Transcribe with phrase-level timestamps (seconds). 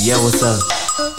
[0.00, 0.58] Yo, what's up?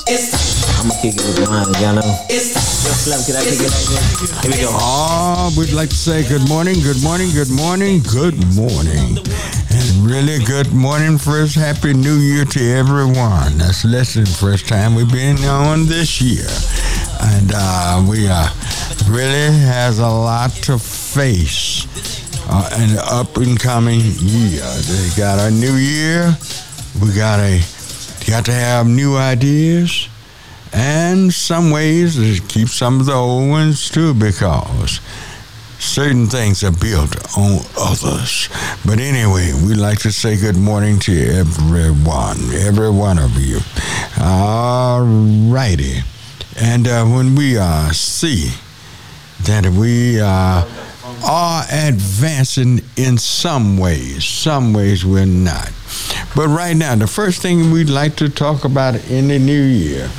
[0.08, 0.34] It's
[0.82, 2.26] I'ma kick it with mine, y'all know.
[2.30, 4.42] Yo, Slim, can I kick it like?
[4.42, 4.74] Here we go.
[4.74, 9.22] Oh, we'd like to say good morning, good morning, good morning, good morning.
[9.70, 13.60] And really good morning, first happy new year to everyone.
[13.60, 16.50] That's less than first time we've been on this year.
[17.22, 18.50] And uh, we uh,
[19.08, 21.86] really has a lot to face
[22.50, 24.66] uh, in the up and coming year.
[24.66, 26.36] They got a new year.
[27.00, 27.62] We got a
[28.28, 30.10] got to have new ideas
[30.74, 35.00] and some ways to keep some of the old ones too because
[35.80, 38.48] certain things are built on others.
[38.86, 43.60] But anyway, we'd like to say good morning to everyone, every one of you.
[44.20, 46.00] All righty.
[46.60, 48.52] And uh, when we uh, see
[49.44, 50.66] that we uh,
[51.24, 55.72] are advancing in some ways, some ways we're not.
[56.36, 60.10] But right now, the first thing we'd like to talk about in the new year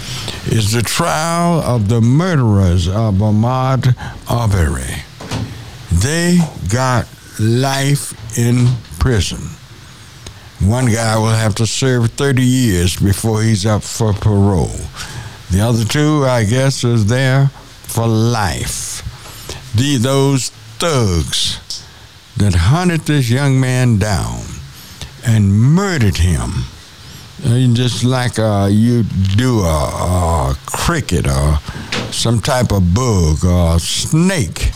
[0.46, 3.94] is the trial of the murderers of Ahmaud
[4.30, 5.02] Arbery.
[5.90, 7.08] They got
[7.40, 8.66] life in
[8.98, 9.40] prison.
[10.60, 14.78] One guy will have to serve 30 years before he's up for parole.
[15.50, 19.02] The other two, I guess, is there for life.
[19.74, 20.50] The, those
[20.82, 21.60] thugs
[22.36, 24.42] that hunted this young man down
[25.24, 26.50] and murdered him.
[27.46, 29.04] Uh, just like uh, you
[29.36, 31.58] do a, a, cricket or
[32.10, 34.72] some type of bug or snake.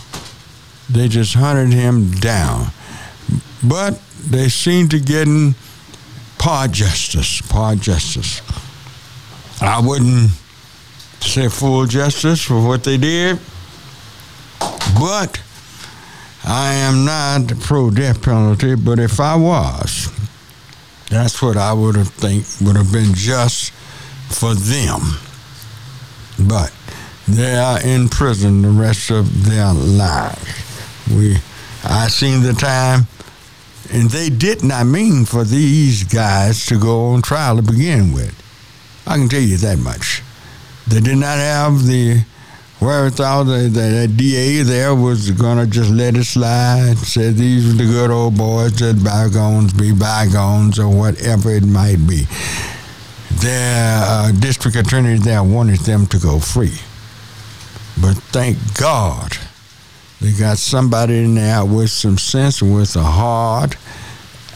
[0.89, 2.67] They just hunted him down.
[3.61, 5.55] But they seem to get in
[6.37, 8.41] par justice, par justice.
[9.61, 10.29] I wouldn't
[11.19, 13.39] say full justice for what they did,
[14.97, 15.41] but
[16.45, 20.09] I am not pro death penalty, but if I was,
[21.09, 23.71] that's what I would have think would have been just
[24.29, 25.01] for them.
[26.39, 26.73] But
[27.27, 30.45] they are in prison the rest of their lives.
[31.09, 31.37] We,
[31.83, 33.07] I seen the time,
[33.91, 38.35] and they did not mean for these guys to go on trial to begin with.
[39.05, 40.21] I can tell you that much.
[40.87, 42.23] They did not have the
[42.79, 43.45] wherewithal.
[43.45, 46.97] The, the, the DA there was to just let it slide.
[46.97, 48.79] Said these were the good old boys.
[48.79, 52.25] That bygones be bygones or whatever it might be.
[53.31, 56.77] Their uh, district attorney there wanted them to go free.
[57.99, 59.37] But thank God
[60.21, 63.75] they got somebody in there with some sense, with a heart,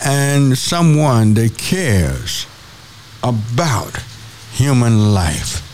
[0.03, 2.47] and someone that cares
[3.23, 3.97] about
[4.51, 5.70] human life.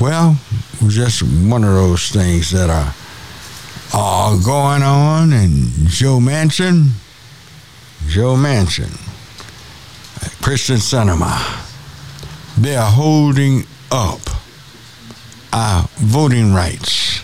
[0.00, 0.38] Well,
[0.88, 2.94] just one of those things that are,
[3.92, 5.34] are uh, going on.
[5.34, 6.92] And Joe Manchin,
[8.08, 8.90] Joe Manchin,
[10.40, 11.36] Kyrsten Sinema,
[12.58, 14.20] they are holding up
[15.52, 17.20] our voting rights.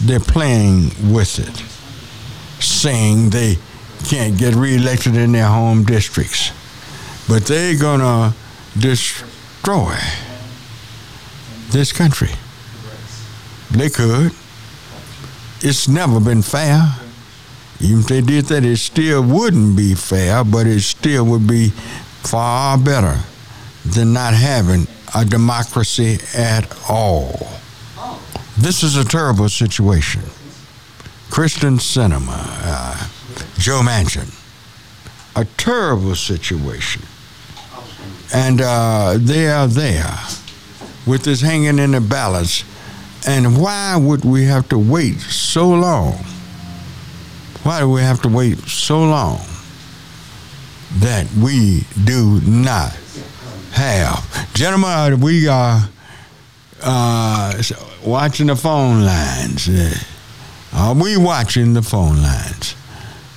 [0.00, 3.56] They're playing with it, saying they
[4.04, 6.52] can't get reelected in their home districts,
[7.28, 8.32] but they're gonna
[8.78, 9.96] destroy
[11.76, 12.30] this country.
[13.70, 14.32] They could.
[15.60, 16.94] It's never been fair.
[17.80, 21.68] Even if they did that, it still wouldn't be fair, but it still would be
[22.22, 23.18] far better
[23.84, 27.46] than not having a democracy at all.
[28.56, 30.22] This is a terrible situation.
[31.28, 33.08] Kyrsten Sinema, uh,
[33.58, 34.32] Joe Manchin,
[35.36, 37.02] a terrible situation.
[38.32, 40.16] And uh, they are there
[41.06, 42.64] with this hanging in the balance.
[43.26, 46.12] And why would we have to wait so long?
[47.62, 49.40] Why do we have to wait so long
[50.98, 52.92] that we do not
[53.72, 54.52] have?
[54.54, 55.88] Gentlemen, we are
[56.82, 57.62] uh,
[58.04, 59.68] watching the phone lines.
[59.68, 59.94] Uh,
[60.72, 62.74] are we watching the phone lines?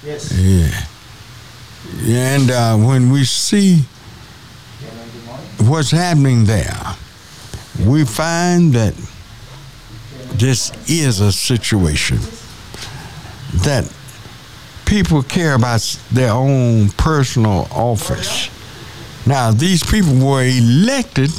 [0.03, 0.31] Yes.
[0.37, 0.85] Yeah.
[2.03, 3.83] And uh, when we see
[5.61, 6.95] what's happening there,
[7.85, 8.93] we find that
[10.33, 12.17] this is a situation
[13.63, 13.91] that
[14.85, 15.81] people care about
[16.11, 18.49] their own personal office.
[19.25, 21.31] Now, these people were elected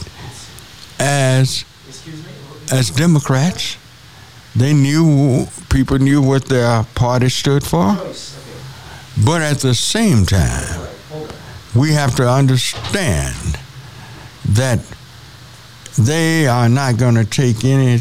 [0.99, 1.65] as
[2.73, 3.77] as Democrats.
[4.55, 7.97] They knew people knew what their party stood for.
[9.25, 10.89] But at the same time,
[11.75, 13.59] we have to understand
[14.49, 14.81] that
[16.07, 17.99] they are not going to take any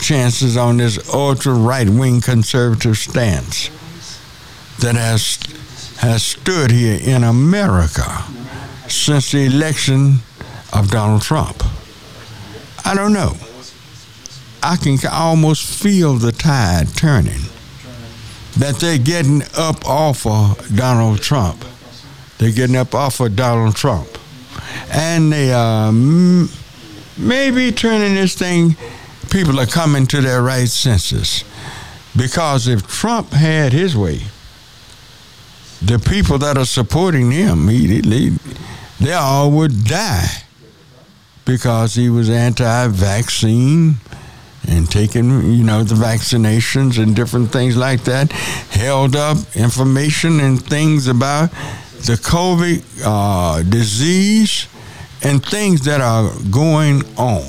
[0.00, 3.68] chances on this ultra right wing conservative stance
[4.78, 5.38] that has
[5.98, 8.24] has stood here in America
[8.88, 10.18] since the election
[10.72, 11.64] of Donald Trump.
[12.84, 13.36] I don't know.
[14.62, 17.40] I can almost feel the tide turning.
[18.58, 21.64] That they're getting up off of Donald Trump.
[22.38, 24.08] They're getting up off of Donald Trump.
[24.92, 25.92] And they are uh,
[27.18, 28.76] maybe turning this thing,
[29.30, 31.44] people are coming to their right senses.
[32.16, 34.22] Because if Trump had his way,
[35.80, 38.30] the people that are supporting him, immediately,
[39.00, 40.42] they all would die
[41.44, 43.94] because he was anti-vaccine
[44.66, 50.62] and taking, you know, the vaccinations and different things like that, held up information and
[50.62, 51.50] things about
[52.04, 54.66] the COVID uh, disease
[55.22, 57.44] and things that are going on.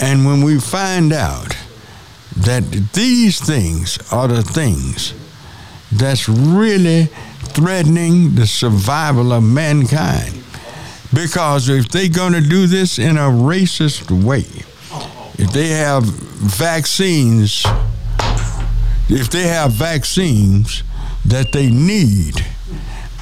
[0.00, 1.56] And when we find out
[2.36, 5.14] that these things are the things
[5.90, 7.04] that's really
[7.54, 10.42] threatening the survival of mankind.
[11.14, 14.44] Because if they're going to do this in a racist way,
[15.38, 17.64] if they have vaccines,
[19.08, 20.82] if they have vaccines
[21.24, 22.44] that they need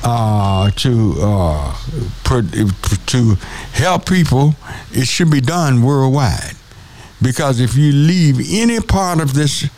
[0.05, 1.77] uh, to uh,
[3.07, 3.35] to
[3.73, 4.55] help people,
[4.93, 6.57] it should be done worldwide.
[7.23, 9.69] Because if you leave any part of this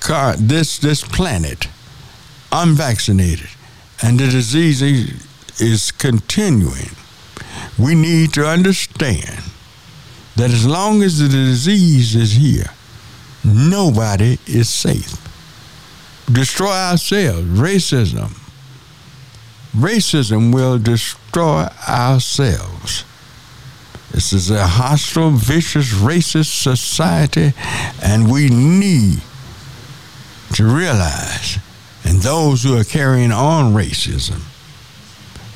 [0.00, 1.68] car, this this planet
[2.50, 3.48] unvaccinated,
[4.02, 4.82] and the disease
[5.60, 6.90] is continuing,
[7.78, 9.44] we need to understand
[10.34, 12.70] that as long as the disease is here,
[13.44, 15.24] nobody is safe.
[16.30, 18.47] Destroy ourselves, racism.
[19.78, 23.04] Racism will destroy ourselves.
[24.10, 27.52] This is a hostile, vicious, racist society,
[28.02, 29.20] and we need
[30.54, 31.58] to realize
[32.04, 34.40] and those who are carrying on racism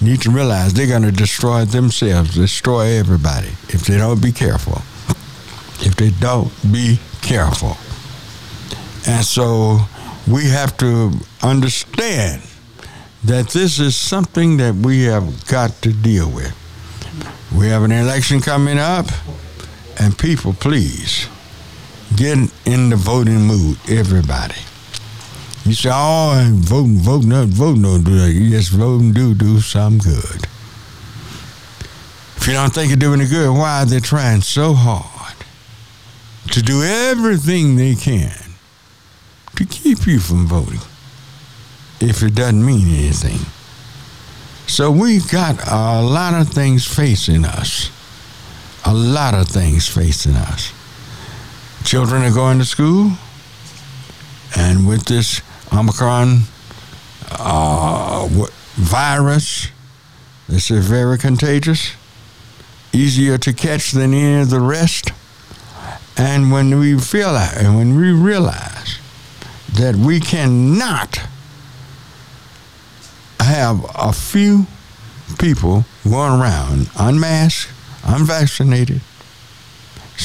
[0.02, 4.82] need to realize they're going to destroy themselves, destroy everybody if they don't be careful.
[5.84, 7.76] If they don't be careful.
[9.06, 9.80] And so
[10.30, 12.42] we have to understand
[13.24, 16.56] that this is something that we have got to deal with.
[17.56, 19.06] We have an election coming up,
[20.00, 21.28] and people, please
[22.16, 24.56] get in the voting mood, everybody.
[25.64, 28.32] You say, oh, and voting, voting, not voting don't do that.
[28.32, 30.46] Yes, voting do do some good.
[32.36, 35.36] If you don't think you're doing it good, why are they trying so hard
[36.50, 38.36] to do everything they can
[39.54, 40.80] to keep you from voting
[42.02, 43.38] if it doesn't mean anything?
[44.66, 47.90] So we've got a lot of things facing us.
[48.84, 50.72] A lot of things facing us.
[51.84, 53.12] Children are going to school,
[54.56, 55.40] and with this
[55.72, 56.42] Omicron
[57.30, 58.28] uh,
[58.74, 59.68] virus.
[60.48, 61.92] This is very contagious,
[62.92, 65.10] easier to catch than any of the rest.
[66.16, 68.98] And when we feel and when we realize
[69.74, 71.20] that we cannot
[73.52, 74.66] have a few
[75.38, 77.70] people going around unmasked,
[78.04, 79.02] unvaccinated.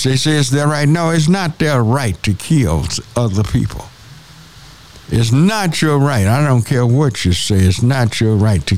[0.04, 0.88] They say it's their right.
[0.88, 2.86] No, it's not their right to kill
[3.16, 3.86] other people.
[5.10, 6.28] It's not your right.
[6.28, 7.58] I don't care what you say.
[7.58, 8.78] It's not your right to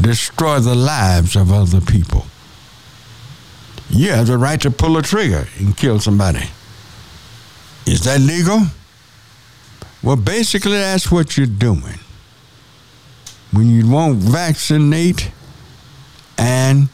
[0.00, 2.26] destroy the lives of other people.
[3.88, 6.48] You have the right to pull a trigger and kill somebody.
[7.86, 8.62] Is that legal?
[10.02, 12.00] Well, basically, that's what you're doing.
[13.56, 15.30] When you won't vaccinate
[16.36, 16.90] and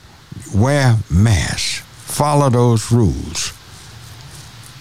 [0.54, 3.52] wear masks, follow those rules.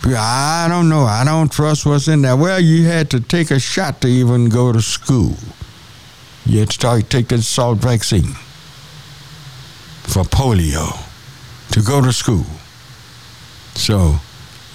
[0.06, 1.06] I don't know.
[1.06, 2.36] I don't trust what's in there.
[2.36, 5.34] Well, you had to take a shot to even go to school.
[6.46, 8.36] You had to start, take the Salk vaccine
[10.04, 11.04] for polio
[11.72, 12.46] to go to school.
[13.74, 14.18] So,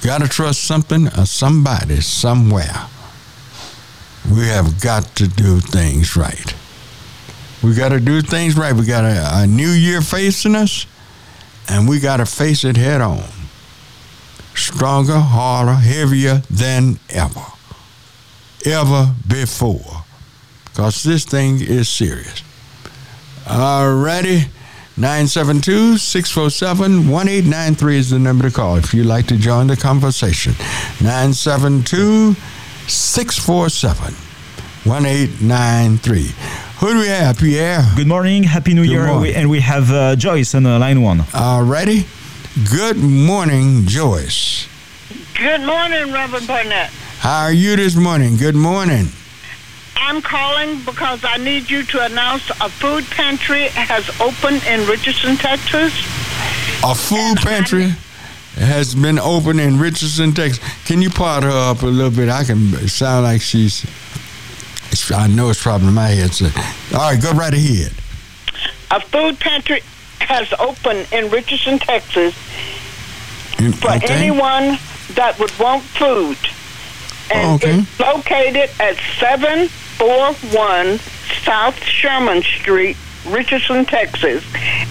[0.03, 2.89] got to trust something or somebody somewhere.
[4.29, 6.53] We have got to do things right.
[7.67, 8.73] We got to do things right.
[8.73, 10.87] We got a, a new year facing us,
[11.69, 13.25] and we got to face it head on
[14.55, 17.45] stronger, harder, heavier than ever.
[18.65, 20.05] Ever before.
[20.67, 22.45] Because this thing is serious.
[23.47, 24.49] Alrighty.
[24.97, 30.53] 972 647 1893 is the number to call if you'd like to join the conversation.
[31.01, 32.35] 972
[32.87, 34.15] 647
[34.85, 36.66] 1893.
[36.79, 37.83] Who do we have, Pierre?
[37.97, 39.07] Good morning, Happy New Good Year.
[39.07, 39.35] morning.
[39.35, 41.21] And we have uh, Joyce on uh, line one.
[41.21, 42.05] Alrighty.
[42.71, 44.69] Good morning, Joyce.
[45.39, 46.91] Good morning, Reverend Barnett.
[47.19, 48.37] How are you this morning?
[48.37, 49.07] Good morning.
[49.97, 55.37] I'm calling because I need you to announce a food pantry has opened in Richardson,
[55.37, 55.93] Texas.
[56.85, 57.89] A food pantry
[58.57, 60.63] has been opened in Richardson, Texas.
[60.85, 62.29] Can you part her up a little bit?
[62.29, 63.87] I can sound like she's.
[65.09, 66.33] It's, I know it's probably my head.
[66.35, 66.47] So.
[66.95, 67.93] All right, go right ahead.
[68.91, 69.81] A food pantry
[70.21, 72.35] has opened in Richardson, Texas
[73.61, 74.07] You- for okay.
[74.15, 74.79] anyone
[75.15, 76.37] that would want food.
[77.33, 77.79] And Okay.
[77.81, 80.99] it's located at 741
[81.45, 82.97] South Sherman Street,
[83.27, 84.43] Richardson, Texas.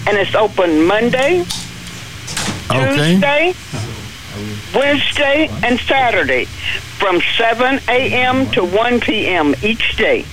[0.06, 1.44] And it's open Monday,
[2.70, 2.94] Okay.
[2.96, 3.85] Tuesday, uh-huh.
[4.74, 6.44] Wednesday, and Saturday
[6.98, 8.50] from 7 a.m.
[8.52, 9.54] to 1 p.m.
[9.62, 10.24] each day.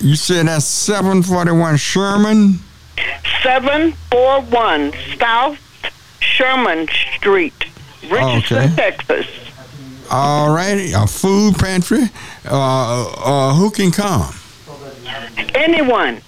[0.00, 2.58] You said that's 741 Sherman.
[3.42, 5.58] 741 South
[6.20, 7.54] Sherman Street,
[8.10, 8.74] Richardson, Okay.
[8.76, 9.26] Texas.
[10.10, 12.04] All righty, a food pantry.
[12.44, 14.34] Uh, uh, who can come?
[15.54, 16.20] Anyone,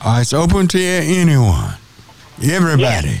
[0.00, 1.74] Uh, it's open to anyone.
[2.42, 3.20] Everybody.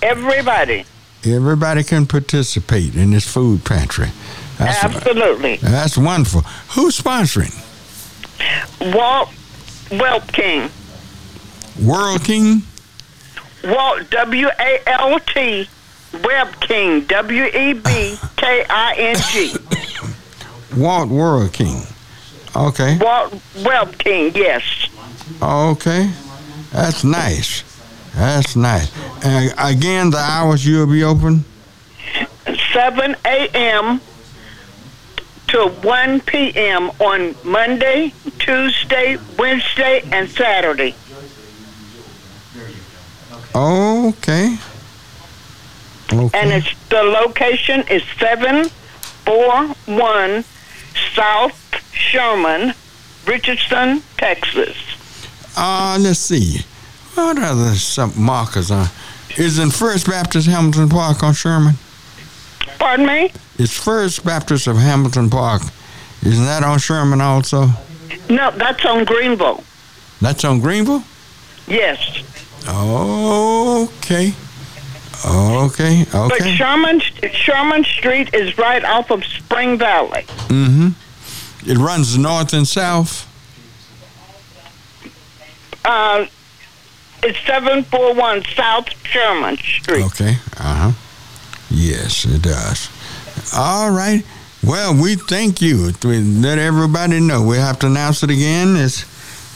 [0.00, 0.84] everybody,
[1.24, 4.08] Everybody can participate in this food pantry.
[4.58, 5.56] That's, absolutely.
[5.56, 6.40] that's wonderful.
[6.74, 7.52] Who's sponsoring?
[8.94, 9.30] Walt
[9.90, 10.70] Welt King.
[11.80, 12.62] World King?
[13.64, 15.68] Walt W A L T
[16.24, 19.54] Web King W E B K I N G.
[20.76, 21.82] Walt World King.
[22.54, 22.98] Okay.
[22.98, 24.62] Walt Web King, yes.
[25.40, 26.10] Okay.
[26.72, 27.62] That's nice.
[28.14, 28.90] That's nice.
[29.24, 31.44] And again, the hours you'll be open?
[32.72, 34.00] 7 a.m.
[35.48, 36.90] to 1 p.m.
[37.00, 40.94] on Monday, Tuesday, Wednesday, and Saturday.
[43.54, 44.58] Okay.
[46.12, 46.38] Okay.
[46.38, 50.44] And it's the location is 741
[51.14, 51.58] South
[51.94, 52.74] Sherman,
[53.26, 54.76] Richardson, Texas.
[55.56, 56.60] Uh, let's see.
[57.14, 58.86] What other some markers on?
[59.36, 61.74] Is in First Baptist Hamilton Park on Sherman?
[62.78, 63.32] Pardon me?
[63.58, 65.62] It's First Baptist of Hamilton Park.
[66.24, 67.68] Isn't that on Sherman also?
[68.28, 69.62] No, that's on Greenville.
[70.20, 71.02] That's on Greenville?
[71.66, 72.22] Yes.
[72.68, 74.32] Okay.
[75.24, 76.02] Okay.
[76.02, 76.08] Okay.
[76.12, 77.00] But Sherman
[77.32, 80.22] Sherman Street is right off of Spring Valley.
[80.48, 81.70] Mm-hmm.
[81.70, 83.28] It runs north and south.
[85.84, 86.26] Uh,
[87.22, 90.04] it's 741 South Sherman Street.
[90.06, 90.36] Okay.
[90.58, 90.92] Uh huh.
[91.70, 92.88] Yes, it does.
[93.56, 94.24] All right.
[94.64, 95.92] Well, we thank you.
[96.04, 97.42] We let everybody know.
[97.42, 98.76] We have to announce it again.
[98.76, 99.04] It's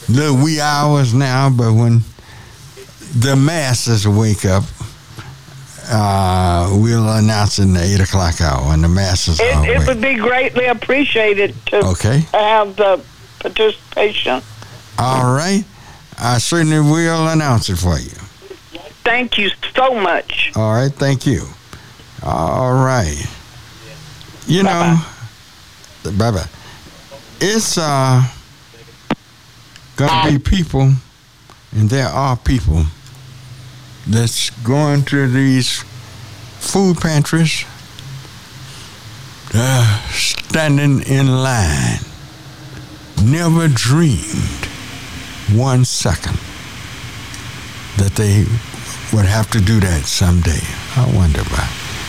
[0.07, 2.01] the wee hours now, but when
[3.19, 4.65] the masses wake up,
[5.89, 9.87] uh, we'll announce it in the eight o'clock hour when the masses are It, it
[9.87, 12.21] would be greatly appreciated to Okay.
[12.33, 13.01] have the
[13.39, 14.43] participation.
[14.99, 15.65] All right.
[16.19, 18.11] I certainly will announce it for you.
[19.05, 20.53] Thank you so much.
[20.57, 21.43] All right, thank you.
[22.23, 23.25] All right.
[24.47, 25.01] You know,
[26.05, 26.49] bye bye.
[27.41, 28.25] It's uh
[29.97, 30.93] gonna be people,
[31.73, 32.85] and there are people
[34.07, 35.83] that's going to these
[36.61, 37.65] food pantries,
[39.55, 42.01] uh, standing in line.
[43.23, 44.69] Never dreamed
[45.55, 46.39] one second
[47.99, 48.45] that they
[49.17, 50.61] would have to do that someday.
[50.97, 51.69] I wonder about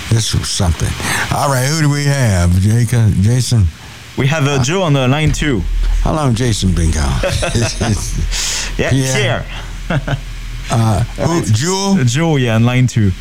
[0.09, 0.89] this was something.
[1.35, 2.51] All right, who do we have?
[2.59, 3.65] Jacob, Jason.
[4.17, 5.61] We have uh, Joe on the line two.
[6.01, 7.21] How long Jason been gone?
[8.77, 9.15] Yeah, Yeah.
[9.17, 9.45] here.
[10.69, 13.11] uh, who, Jewel, Joe, yeah, on line two.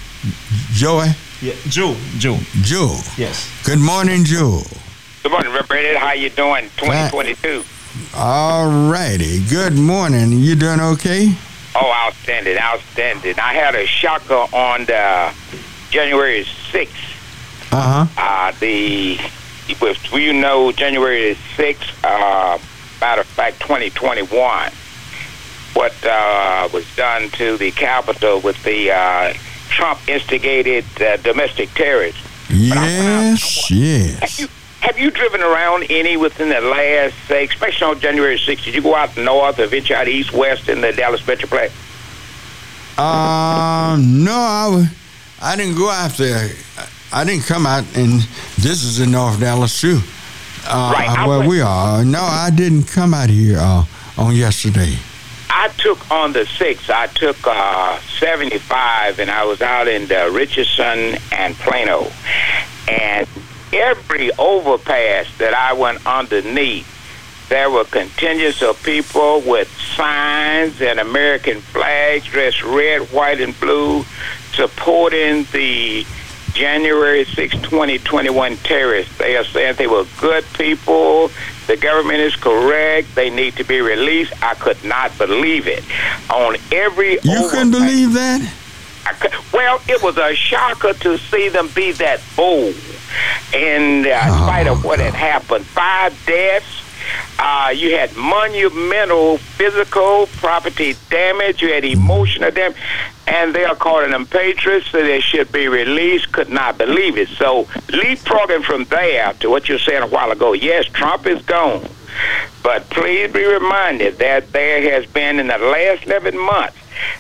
[0.73, 1.09] Joey,
[1.41, 2.37] Yeah, Joe, Joe.
[2.61, 2.99] Jewel.
[3.17, 3.49] Yes.
[3.65, 4.67] Good morning, Jewel.
[5.23, 5.97] Good morning, Reverend.
[5.97, 6.65] How you doing?
[6.77, 7.65] 2022.
[8.15, 9.45] All righty.
[9.49, 10.33] Good morning.
[10.33, 11.33] You doing okay?
[11.75, 13.39] Oh, outstanding, outstanding.
[13.39, 15.35] I had a shocker on the
[15.91, 17.73] January 6th.
[17.73, 18.07] Uh huh.
[18.17, 19.19] Uh, the,
[19.81, 22.59] with, you know, January 6th, uh,
[23.01, 24.73] matter of fact, 2021,
[25.75, 29.35] what uh, was done to the Capitol with the uh,
[29.69, 32.23] Trump instigated uh, domestic terrorists.
[32.49, 34.41] Yes, yes.
[34.41, 34.49] you,
[34.81, 38.65] have you driven around any within the last, say, especially on January 6th?
[38.65, 41.71] Did you go out north or venture out east, west in the Dallas Metroplex?
[42.99, 44.87] Um, no,
[45.43, 46.51] I, didn't go out there.
[47.13, 48.21] I didn't come out, and
[48.57, 50.01] this is in North Dallas too.
[50.67, 52.05] Uh, Right, where we are.
[52.05, 53.85] No, I didn't come out here uh,
[54.17, 54.97] on yesterday.
[55.51, 60.31] I took on the 6th, I took uh, 75, and I was out in uh,
[60.31, 62.11] Richardson and Plano.
[62.89, 63.27] And
[63.73, 66.93] every overpass that I went underneath,
[67.49, 74.05] there were contingents of people with signs and American flags dressed red, white, and blue,
[74.53, 76.05] supporting the
[76.55, 79.17] January 6, 2021 terrorists.
[79.19, 81.31] They are saying they were good people.
[81.67, 83.15] The government is correct.
[83.15, 84.33] They need to be released.
[84.43, 85.85] I could not believe it.
[86.31, 88.41] On every You couldn't believe that?
[89.05, 92.75] I cou- Well, it was a shocker to see them be that bold.
[93.53, 96.83] In uh, Oh, spite of what had happened, five deaths.
[97.39, 101.63] Uh, you had monumental physical property damage.
[101.63, 102.77] You had emotional damage,
[103.27, 106.33] and they are calling them patriots, so they should be released.
[106.33, 107.29] Could not believe it.
[107.29, 110.53] So, leapfrogging from there to what you were saying a while ago.
[110.55, 111.87] Yes, Trump is gone,
[112.63, 116.77] but please be reminded that there has been in the last 11 months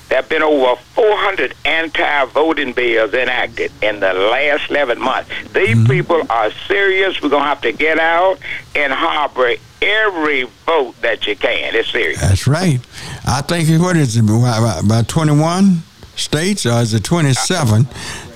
[0.08, 5.30] there have been over 400 anti-voting bills enacted in the last 11 months.
[5.52, 7.20] These people are serious.
[7.22, 8.38] We're going to have to get out
[8.74, 11.74] and harbor every vote that you can.
[11.74, 12.20] It's serious.
[12.20, 12.80] That's right.
[13.26, 15.82] I think, what is it, about about 21
[16.16, 17.86] states, or is it 27,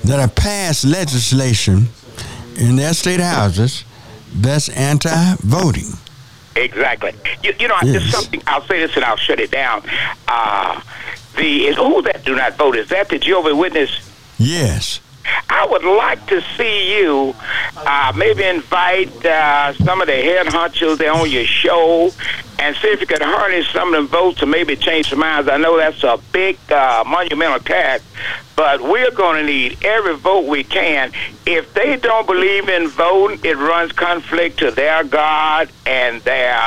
[0.05, 1.87] that have passed legislation
[2.57, 3.83] in their state houses
[4.33, 5.91] that's anti voting.
[6.55, 7.13] Exactly.
[7.43, 7.91] You, you know, Yes.
[7.93, 9.83] there's something, I'll say this and I'll shut it down.
[10.27, 10.79] Uh,
[11.35, 12.75] the is Who that do not vote?
[12.77, 13.89] Is that the Jehovah's Witness?
[14.37, 14.99] Yes.
[15.61, 17.35] I would like to see you
[17.77, 22.09] uh, maybe invite uh, some of the head honchos there on your show
[22.57, 25.47] and see if you could harness some of them votes to maybe change some minds.
[25.47, 28.03] I know that's a big uh, monumental task,
[28.55, 31.11] but we're going to need every vote we can.
[31.45, 36.59] If they don't believe in voting, it runs conflict to their God and their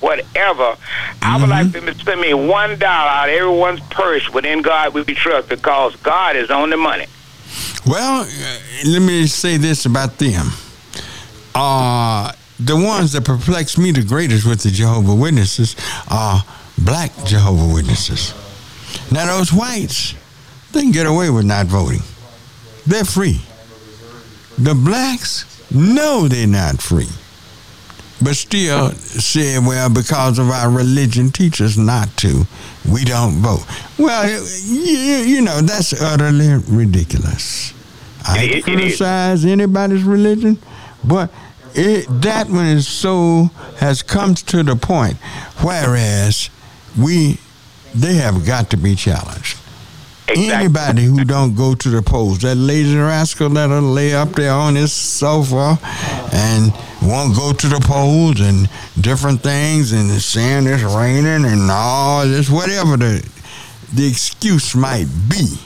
[0.00, 0.74] whatever.
[1.22, 4.92] I would like them to send me one dollar out of everyone's purse within God
[4.92, 7.06] we trust because God is on the money.
[7.86, 10.48] Well, uh, let me say this about them.
[11.54, 15.76] Uh, the ones that perplex me the greatest with the Jehovah Witnesses
[16.08, 16.44] are
[16.78, 18.34] black Jehovah Witnesses.
[19.10, 20.14] Now, those whites,
[20.72, 22.00] they can get away with not voting.
[22.86, 23.40] They're free.
[24.58, 27.08] The blacks, know they're not free.
[28.22, 32.46] But still say, well, because of our religion teaches not to,
[32.90, 33.64] we don't vote.
[33.98, 34.28] Well,
[34.64, 37.72] you, you know, that's utterly ridiculous.
[38.26, 40.58] I It- it criticize anybody's religion,
[41.02, 41.32] but
[41.74, 45.16] it, that one is so has come to the point.
[45.62, 46.50] Whereas
[46.98, 47.38] we,
[47.94, 49.56] they have got to be challenged.
[50.28, 50.52] Exactly.
[50.52, 54.74] Anybody who don't go to the polls, that lazy rascal that'll lay up there on
[54.76, 55.78] his sofa
[56.32, 58.68] and won't go to the polls and
[59.00, 63.26] different things and saying it's raining and all this, whatever the
[63.92, 65.58] the excuse might be.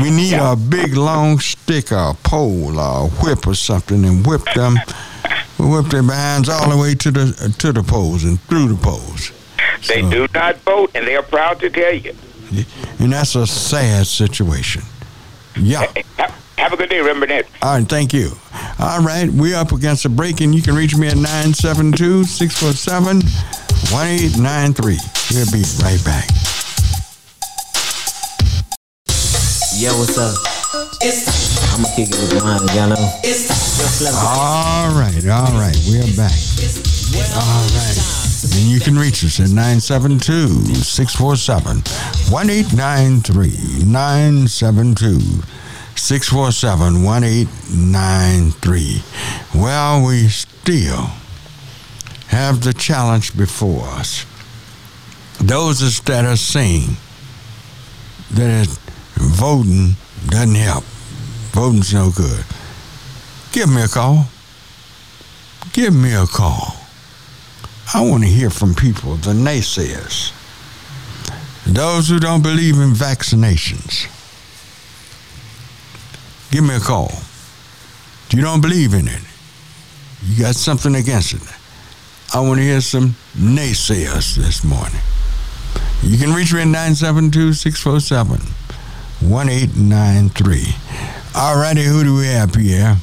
[0.00, 0.52] We need Yeah.
[0.52, 4.78] a big long stick or a pole or a whip or something and whip them,
[5.58, 9.30] whip their behinds all the way to the to the polls and through the polls.
[9.88, 12.14] They So- do not vote, and they are proud to tell you.
[12.98, 14.82] And that's a sad situation.
[15.56, 15.86] Yeah.
[16.56, 17.46] Have, have a good day, remember that.
[17.62, 18.30] All right, thank you.
[18.78, 23.22] All right, we're up against a break, and you can reach me at 972 647
[23.90, 24.98] 1893.
[25.32, 26.28] We'll be right back.
[29.76, 30.34] Yo, what's up?
[31.74, 33.20] I'ma kick it with mine, y'all know.
[33.24, 36.34] Yo, All right, all right, we're back.
[37.34, 37.98] All right.
[38.54, 41.82] And you can reach us at 972 647
[42.30, 43.84] 1893.
[43.84, 45.42] 972
[45.96, 49.02] 647 1893.
[49.54, 51.10] Well, we still
[52.28, 54.26] have the challenge before us.
[55.38, 56.96] Those that are saying
[58.32, 58.66] that
[59.14, 60.84] voting doesn't help,
[61.52, 62.44] voting's no good.
[63.52, 64.26] Give me a call.
[65.72, 66.76] Give me a call.
[67.92, 70.32] I want to hear from people, the naysayers,
[71.66, 74.08] those who don't believe in vaccinations.
[76.54, 77.08] Give me a call.
[77.10, 79.20] If you don't believe in it,
[80.24, 81.42] you got something against it.
[82.32, 85.00] I want to hear some naysayers this morning.
[86.04, 88.38] You can reach me at 972 647
[89.28, 90.76] 1893.
[91.34, 92.98] All righty, who do we have, Pierre?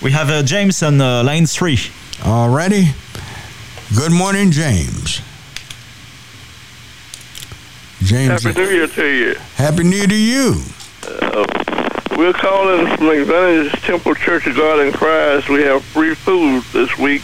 [0.00, 1.78] We have uh, James on uh, line three.
[2.24, 2.86] All righty.
[3.94, 5.20] Good morning, James.
[8.00, 9.34] James, Happy New Year to you.
[9.56, 10.62] Happy New Year to you.
[12.16, 15.48] We're calling from Advantage Temple Church of God in Christ.
[15.48, 17.22] We have free food this week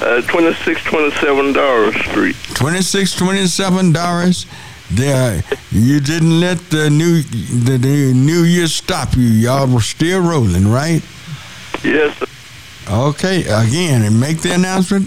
[0.00, 2.36] uh, at 2627 Doris Street.
[2.54, 4.46] Twenty-six, twenty-seven dollars.
[4.90, 9.24] There, you didn't let the new the, the New Year stop you.
[9.24, 11.02] Y'all were still rolling, right?
[11.84, 12.26] Yes, sir.
[12.90, 13.40] Okay.
[13.42, 15.06] Again, and make the announcement.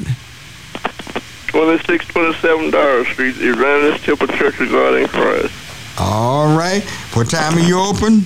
[1.47, 5.53] 2627 Doris Street, Advantage Temple Church of God in Christ.
[5.97, 6.83] All right.
[7.13, 8.25] What time are you open?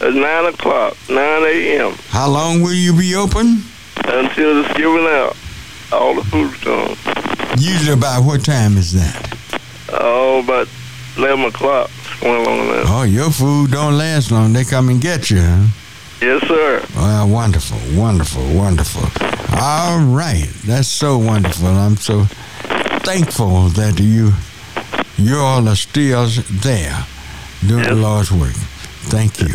[0.00, 1.92] At 9 o'clock, 9 a.m.
[2.08, 3.62] How long will you be open?
[4.12, 5.36] until it's given out.
[5.92, 7.62] All the food stamps.
[7.62, 9.38] Usually about what time is that?
[9.92, 10.68] Oh, about
[11.16, 11.90] 11 o'clock.
[12.18, 12.82] Somewhere along there.
[12.86, 14.52] Oh, your food don't last long.
[14.52, 15.66] They come and get you, huh?
[16.20, 16.84] Yes, sir.
[16.96, 19.02] Well, wonderful, wonderful, wonderful.
[19.58, 21.68] All right, that's so wonderful.
[21.68, 22.24] I'm so
[23.04, 24.32] thankful that you
[25.16, 26.26] you all are still
[26.62, 27.06] there
[27.66, 28.54] doing the Lord's work.
[29.08, 29.54] Thank you.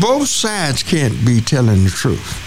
[0.00, 2.44] both sides can't be telling the truth.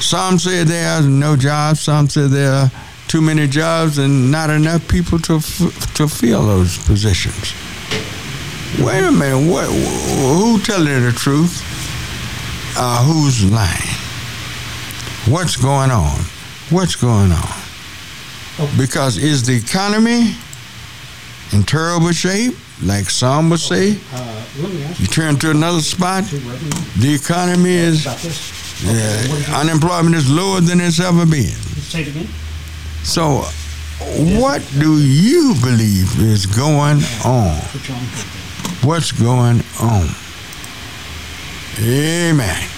[0.00, 2.70] Some say there are no jobs, some say there are
[3.08, 7.52] too many jobs and not enough people to f- to fill those positions.
[8.80, 11.62] Wait a minute, what, who telling the truth?
[12.76, 13.68] Uh, who's lying?
[15.28, 16.18] What's going on?
[16.70, 17.48] What's going on?
[18.78, 20.34] Because is the economy
[21.52, 23.98] in terrible shape, like some would say?
[24.58, 29.58] Let me ask You turn to another spot, you right now the economy is uh,
[29.60, 31.44] unemployment is lower than it's ever been.
[31.92, 32.28] Say it again.
[33.04, 33.44] So,
[34.40, 37.58] what do you believe is going on?
[38.62, 38.86] Put you on.
[38.86, 40.08] What's going on?
[41.80, 42.68] Amen.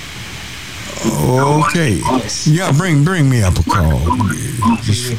[1.06, 2.00] Okay.
[2.44, 4.00] Yeah, bring bring me up a call.
[4.82, 5.16] Just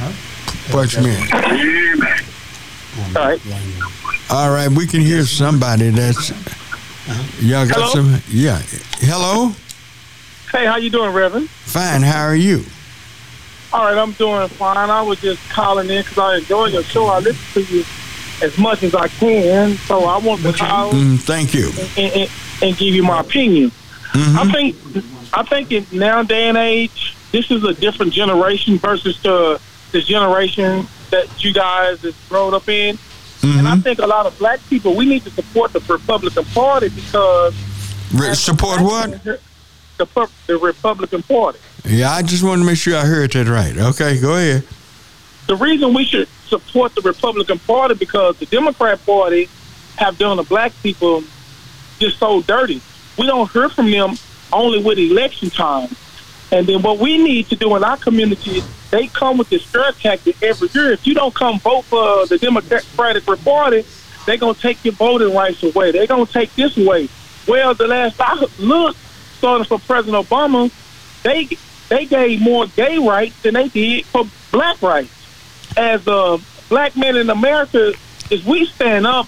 [0.70, 1.16] push me.
[3.16, 3.42] All right.
[4.30, 6.32] All right, we can hear somebody that's.
[7.40, 7.88] Y'all got Hello?
[7.88, 8.22] some.
[8.30, 8.60] Yeah.
[9.00, 9.52] Hello.
[10.52, 11.50] Hey, how you doing, Reverend?
[11.50, 12.02] Fine.
[12.02, 12.64] How are you?
[13.74, 14.90] All right, I'm doing fine.
[14.90, 17.08] I was just calling in because I enjoy your show.
[17.08, 17.84] I listen to you
[18.42, 21.72] as much as I can, so I want to call Mm, thank you.
[21.98, 22.30] and, and,
[22.62, 23.72] and give you my opinion.
[24.14, 24.36] Mhm.
[24.38, 24.76] I think
[25.34, 29.60] I think in now day and age, this is a different generation versus the
[29.92, 32.98] the generation that you guys is grown up in.
[33.44, 33.84] And I Mhm.
[33.84, 37.54] think a lot of black people we need to support the Republican Party because
[38.14, 39.24] Re- support what?
[39.98, 41.60] the Pu- the Republican Party.
[41.86, 43.78] Yeah, I just want to make sure I heard that right.
[43.78, 44.64] Okay, go ahead.
[45.48, 49.48] The reason we should support the Republican Party because the Democrat Party
[49.98, 51.24] have done the black people
[52.00, 52.82] just so dirty.
[53.18, 54.16] We don't hear from them
[54.52, 55.90] only with election time.
[56.52, 59.92] And then what we need to do in our community, they come with this scare
[59.92, 60.92] tactic every year.
[60.92, 63.86] If you don't come vote for the Democratic Party,
[64.26, 65.92] they're going to take your voting rights away.
[65.92, 67.10] They're going to take this away.
[67.48, 68.98] Well, the last I looked,
[69.38, 70.72] starting for President Obama,
[71.24, 71.50] they
[71.90, 75.12] they gave more gay rights than they did for black rights.
[75.78, 77.94] As a black men in America,
[78.32, 79.28] as we stand up,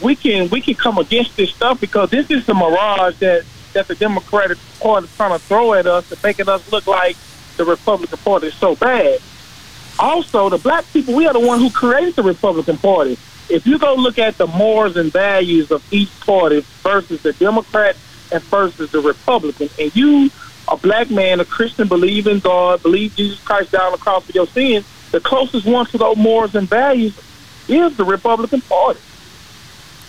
[0.00, 3.88] we can we can come against this stuff because this is the mirage that that
[3.88, 7.16] the Democratic Party is trying to throw at us and making us look like
[7.56, 9.20] the Republican Party is so bad.
[9.98, 13.18] Also, the black people, we are the one who created the Republican Party.
[13.50, 17.96] If you go look at the morals and values of each party versus the Democrat
[18.30, 20.30] and versus the Republican, and you,
[20.68, 24.24] a black man, a Christian, believe in God, believe Jesus Christ down on the cross
[24.24, 27.18] for your sins, the closest one to those morals and values
[27.68, 29.00] is the Republican Party.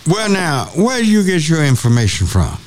[0.06, 2.58] Well, now, where do you get your information from?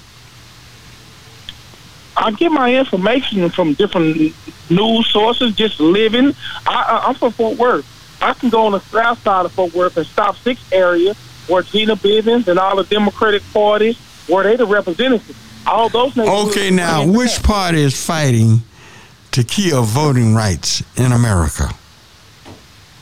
[2.15, 4.33] I get my information from different
[4.69, 6.35] news sources, just living.
[6.67, 7.89] I, I, I'm from Fort Worth.
[8.21, 11.15] I can go on the south side of Fort Worth and South Six area
[11.47, 15.37] where Gyna Bivens and all the Democratic parties, where they the representatives.
[15.65, 18.63] All those Okay, now, which party is fighting
[19.31, 21.69] to kill voting rights in America?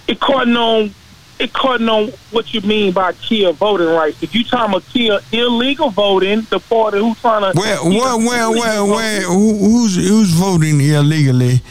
[0.08, 0.94] According on
[1.40, 4.22] according on what you mean by kill voting rights.
[4.22, 8.86] If you talking about kill illegal voting, the party who's trying to where, where, where,
[8.86, 11.62] where, who, who's, who's voting illegally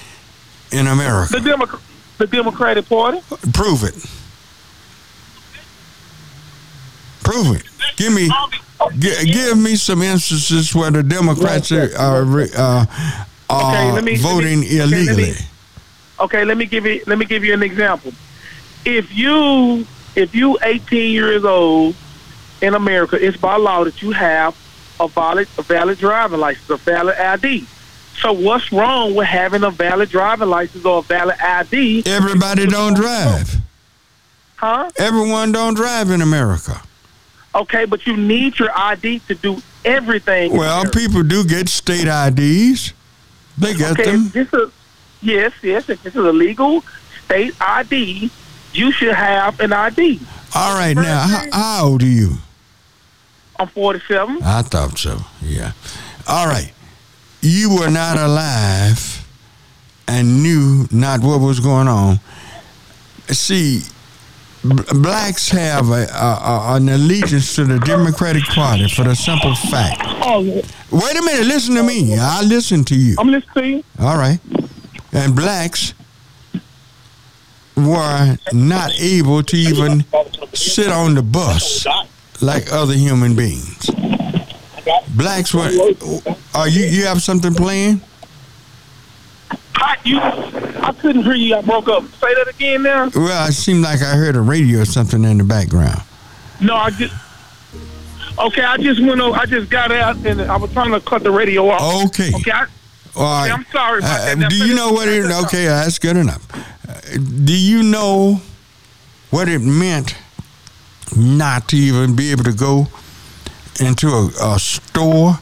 [0.72, 1.34] in America?
[1.34, 1.80] the Democrat
[2.18, 3.20] the Democratic Party.
[3.52, 3.94] Prove it.
[7.22, 7.62] Prove it.
[7.96, 8.28] Give me,
[8.98, 12.86] gi- give me some instances where the Democrats are, are, uh,
[13.48, 15.30] are Okay, me- voting me- illegally.
[15.30, 15.44] Okay,
[16.20, 18.12] let me give you let me give you an example.
[18.84, 21.94] If you if you 18 years old
[22.60, 24.56] in America, it's by law that you have
[24.98, 27.66] a valid, a valid driving license, a valid ID.
[28.20, 32.02] So what's wrong with having a valid driving license or a valid ID?
[32.06, 33.54] Everybody don't drive.
[34.56, 34.90] Huh?
[34.98, 36.82] Everyone don't drive in America.
[37.54, 40.52] Okay, but you need your ID to do everything.
[40.52, 42.92] Well, people do get state IDs.
[43.56, 44.28] They get Okay, them.
[44.28, 44.70] this is
[45.22, 45.88] yes, yes.
[45.88, 46.82] If this is a legal
[47.24, 48.30] state ID,
[48.72, 50.20] you should have an ID.
[50.54, 52.34] All right, now, how, how old are you?
[53.58, 54.38] I'm 47.
[54.42, 55.72] I thought so, yeah.
[56.26, 56.72] All right.
[57.42, 59.26] You were not alive
[60.08, 62.20] and knew not what was going on.
[63.28, 63.82] See,
[64.64, 70.02] blacks have a, a, a, an allegiance to the Democratic Party for the simple fact.
[70.22, 70.42] Oh,
[70.90, 72.16] Wait a minute, listen to me.
[72.18, 73.14] I listen to you.
[73.18, 73.84] I'm listening.
[73.98, 74.38] All right.
[75.12, 75.94] And blacks
[77.76, 80.04] were not able to even
[80.52, 81.86] sit on the bus
[82.40, 83.90] like other human beings.
[85.16, 85.70] Blacks were.
[86.54, 86.84] Are you?
[86.84, 88.00] You have something playing?
[89.76, 91.56] I, you, I couldn't hear you.
[91.56, 92.04] I broke up.
[92.04, 93.10] Say that again now.
[93.14, 96.02] Well, it seemed like I heard a radio or something in the background.
[96.60, 97.14] No, I just.
[98.38, 99.36] Okay, I just went over.
[99.36, 102.06] I just got out and I was trying to cut the radio off.
[102.06, 102.32] Okay.
[102.34, 102.66] Okay, I,
[103.16, 103.50] All right.
[103.52, 104.50] I'm sorry about Uh, that.
[104.50, 105.24] Do you know what it?
[105.44, 106.42] Okay, that's good enough.
[106.88, 108.40] Uh, do you know
[109.30, 110.14] what it meant
[111.16, 112.88] not to even be able to go
[113.80, 115.38] into a, a store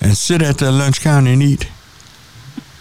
[0.00, 1.68] and sit at the lunch counter and eat?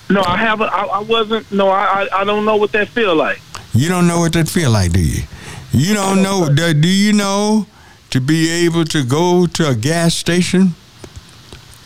[0.10, 0.70] No, I haven't.
[0.72, 1.52] I, I wasn't.
[1.52, 2.22] No, I, I.
[2.22, 3.42] I don't know what that feel like.
[3.74, 5.24] You don't know what that feel like, do you?
[5.72, 6.50] You don't know.
[6.54, 7.66] Do, do you know
[8.10, 10.76] to be able to go to a gas station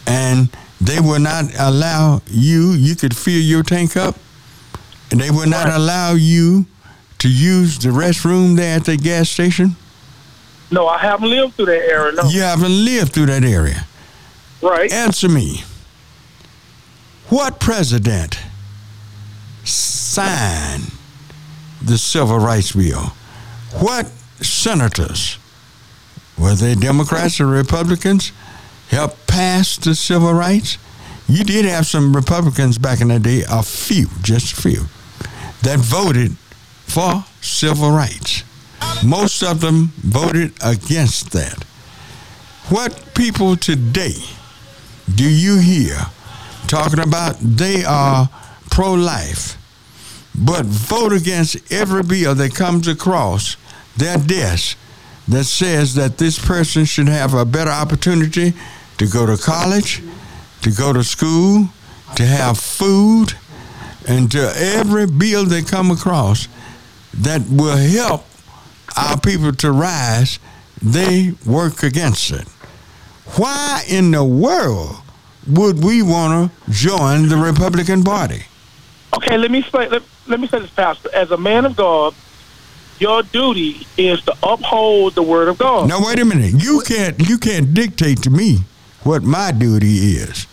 [0.07, 0.49] and
[0.81, 2.71] they will not allow you?
[2.71, 4.15] You could fill your tank up,
[5.11, 5.75] and they will not Right.
[5.75, 6.65] allow you
[7.19, 9.75] to use the restroom there at the gas station.
[10.71, 12.11] No, I haven't lived through that era.
[12.13, 13.85] No, You haven't lived through that area.
[14.61, 14.91] right.
[14.91, 15.63] Answer me.
[17.29, 18.37] What president
[19.63, 20.91] signed
[21.81, 23.13] the Civil Rights Bill?
[23.79, 24.07] What
[24.41, 25.37] senators,
[26.37, 28.31] were they Democrats or Republicans,
[28.89, 30.77] helped pass the civil rights?
[31.27, 34.85] You did have some Republicans back in the day, a few, just a few,
[35.63, 36.37] that voted
[36.85, 38.43] for civil rights.
[39.03, 41.63] Most of them voted against that.
[42.69, 44.15] What people today
[45.13, 45.97] do you hear
[46.67, 48.29] talking about they are
[48.71, 49.57] pro life,
[50.33, 53.55] but vote against every bill that comes across
[53.97, 54.77] their desk
[55.27, 58.53] that says that this person should have a better opportunity
[58.97, 60.01] to go to college,
[60.61, 61.69] to go to school,
[62.15, 63.33] to have food,
[64.07, 66.47] and to every bill they come across
[67.13, 68.25] that will help
[68.97, 70.39] our people to rise,
[70.81, 72.47] they work against it.
[73.37, 74.97] Why in the world
[75.47, 78.45] would we want to join the Republican Party?
[79.15, 79.87] Okay, let me say.
[79.89, 81.09] Let, let me say this, Pastor.
[81.13, 82.13] As a man of God,
[82.99, 85.87] your duty is to uphold the word of God.
[85.89, 86.61] Now wait a minute.
[86.63, 88.59] You can't you can't dictate to me
[89.03, 90.47] what my duty is.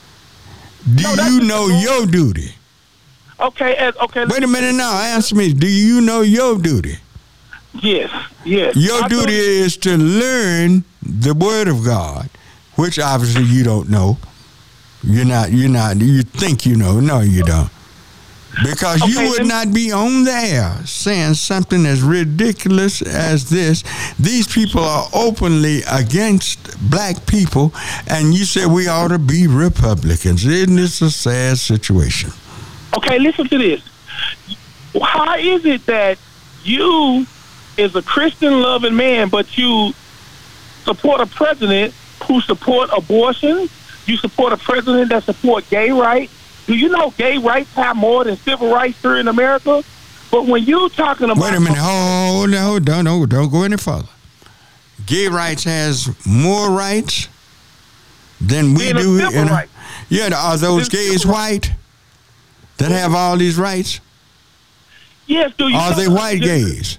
[0.94, 2.54] Do No, you know your duty?
[3.38, 4.24] Okay, as okay.
[4.26, 4.92] Wait a minute now.
[5.00, 5.52] Answer me.
[5.52, 6.98] Do you know your duty?
[7.80, 8.10] Yes,
[8.44, 8.76] yes.
[8.76, 12.28] Your I duty is to learn the word of God,
[12.76, 14.18] which obviously you don't know.
[15.02, 15.50] You're not.
[15.52, 15.96] You're not.
[15.96, 17.00] You think you know.
[17.00, 17.70] No, you don't.
[18.62, 23.48] Because you Okay, would then- not be on the air saying something as ridiculous as
[23.48, 23.82] this.
[24.20, 26.58] These people are openly against
[26.90, 27.72] black people,
[28.06, 30.44] and you say we ought to be Republicans.
[30.44, 32.32] Isn't this a sad situation?
[32.96, 33.80] Okay, listen to this.
[35.02, 36.18] How is it that
[36.62, 37.26] you,
[37.78, 39.94] is a Christian loving man, but you
[40.84, 43.70] support a president who support abortion?
[44.06, 46.32] You support a president that support gay rights?
[46.72, 49.84] Do you know gay rights have more than civil rights here in America?
[50.30, 51.76] But when you talking about Wait a minute.
[51.76, 52.62] Hold on.
[52.62, 53.04] Hold on.
[53.04, 54.08] Don't, don't go any further.
[55.04, 57.28] Gay rights has more rights
[58.40, 59.18] than we do.
[59.18, 59.66] in a-
[60.08, 61.70] yeah, are those gays white
[62.78, 64.00] that have all these rights?
[65.26, 66.96] yes, do you Are they white gays?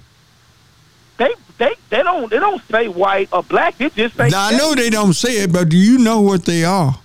[1.17, 3.79] They they they don't they don't say white or black.
[3.79, 6.45] They just say Now, I know they don't say it, but do you know what
[6.45, 6.99] they are?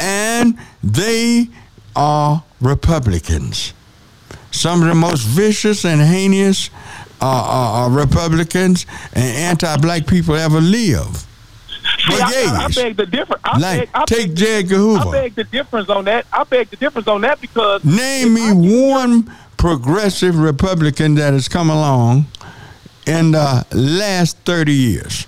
[0.00, 1.48] And they
[1.94, 3.72] are Republicans.
[4.50, 6.70] Some of the most vicious and heinous
[7.20, 11.16] uh, uh, uh, Republicans and anti-black people ever live.
[11.16, 13.42] See, But I, I, I beg the difference.
[13.44, 14.58] I Like, beg, I take beg, J.
[14.60, 16.26] Edgar I beg the difference on that.
[16.32, 18.52] I beg the difference on that because Name me
[18.92, 22.26] one progressive Republican that has come along
[23.06, 25.26] in the last 30 years?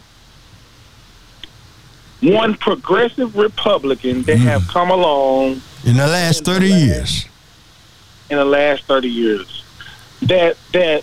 [2.22, 4.42] One progressive Republican that mm.
[4.42, 7.26] have come along In the last 30 years.
[8.30, 9.64] in the last thirty years.
[10.22, 11.02] That that.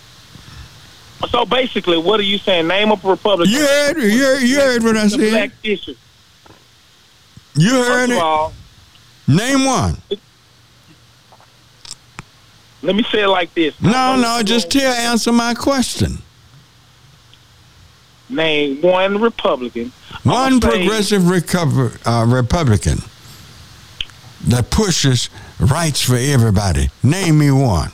[1.30, 2.68] So basically, what are you saying?
[2.68, 3.54] Name up a Republican.
[3.54, 5.20] You heard, you heard, you heard what I said.
[5.20, 5.94] black issue.
[7.56, 8.22] You First heard of it.
[8.24, 8.54] all,
[9.28, 9.98] Name one.
[12.82, 13.80] let me say it like this.
[13.82, 16.20] No, no, just tell, answer my question.
[18.30, 19.92] name one Republican.
[20.24, 23.00] One say- progressive recover, uh, Republican
[24.48, 25.30] that pushes
[25.60, 26.90] rights for everybody.
[27.04, 27.92] Name me one.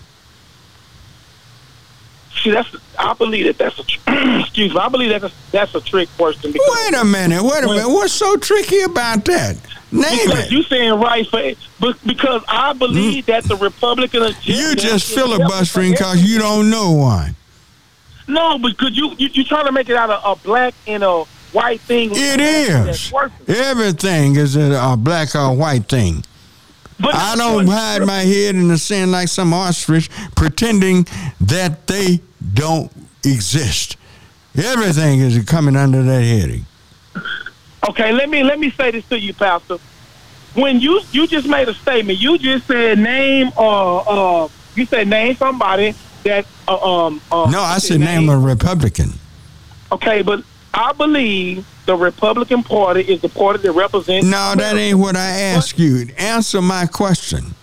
[2.44, 4.00] See, that's I believe that that's a tr-
[4.42, 4.80] excuse me.
[4.80, 7.42] I believe that's a, that's a trick question Wait a minute.
[7.44, 7.88] Wait a minute.
[7.90, 9.58] What's so tricky about that?
[9.92, 10.52] Name because it.
[10.52, 11.42] you saying right for
[11.80, 14.70] but because I believe that the Republican agenda Mm.
[14.70, 17.36] You just filibustering because you don't know one.
[18.28, 21.24] no, because you you you trying to make it out of a black and a
[21.56, 22.12] white thing.
[22.14, 23.12] It That's
[23.48, 26.24] Everything is a, a black or white thing.
[27.00, 31.08] But I don't hide my head in the sand like some ostrich, pretending
[31.42, 32.22] that they
[32.54, 32.92] don't
[33.26, 33.98] exist.
[34.56, 36.66] Everything is coming under that heading.
[37.90, 39.78] Okay, let me let me say this to you, Pastor.
[40.54, 45.08] When you you just made a statement, you just said name uh uh you said
[45.08, 49.12] name somebody that uh, um uh, No, I said name a Republican.
[49.92, 50.44] Okay, but
[50.78, 54.28] I believe the Republican Party is the party that represents.
[54.28, 56.10] No, that ain't what I asked you.
[56.18, 57.56] Answer my question.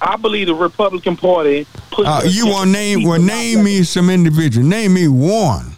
[0.00, 1.66] I believe the Republican Party.
[1.90, 3.04] Puts Uh, you want name?
[3.04, 4.66] Well, name me some individual.
[4.66, 5.76] Name me one.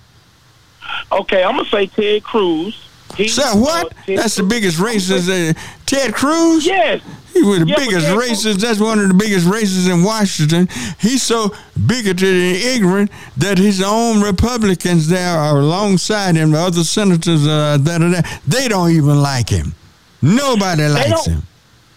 [1.12, 2.83] Okay, I'm gonna say Ted Cruz.
[3.16, 3.92] He, So what?
[3.92, 5.29] uh, That's the biggest racist.
[5.31, 5.55] Uh,
[5.87, 6.66] Ted Cruz.
[6.66, 7.01] Yes.
[7.37, 8.61] He was the Yeah, biggest racist.
[8.61, 10.68] That's one of the biggest racists in Washington.
[11.01, 11.55] He's so
[11.87, 17.79] bigoted and ignorant that his own Republicans there are alongside him, the other senators, uh,
[17.83, 19.75] da, da, da, they don't even like him.
[20.22, 21.42] Nobody likes don't- him.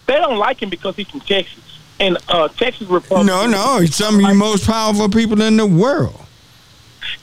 [0.06, 1.60] They don't like him because he's from Texas,
[2.00, 3.26] and uh, Texas Republicans.
[3.28, 6.20] No, no, he's some of the most powerful people in the world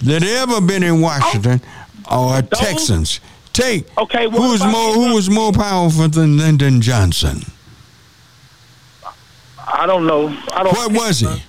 [0.01, 1.61] that ever been in Washington
[2.05, 3.19] are Texans.
[3.51, 7.41] Take Okay, who's more who was more powerful than Lyndon Johnson?
[9.67, 10.29] I don't know.
[10.53, 10.73] I don't.
[10.73, 11.43] What was he?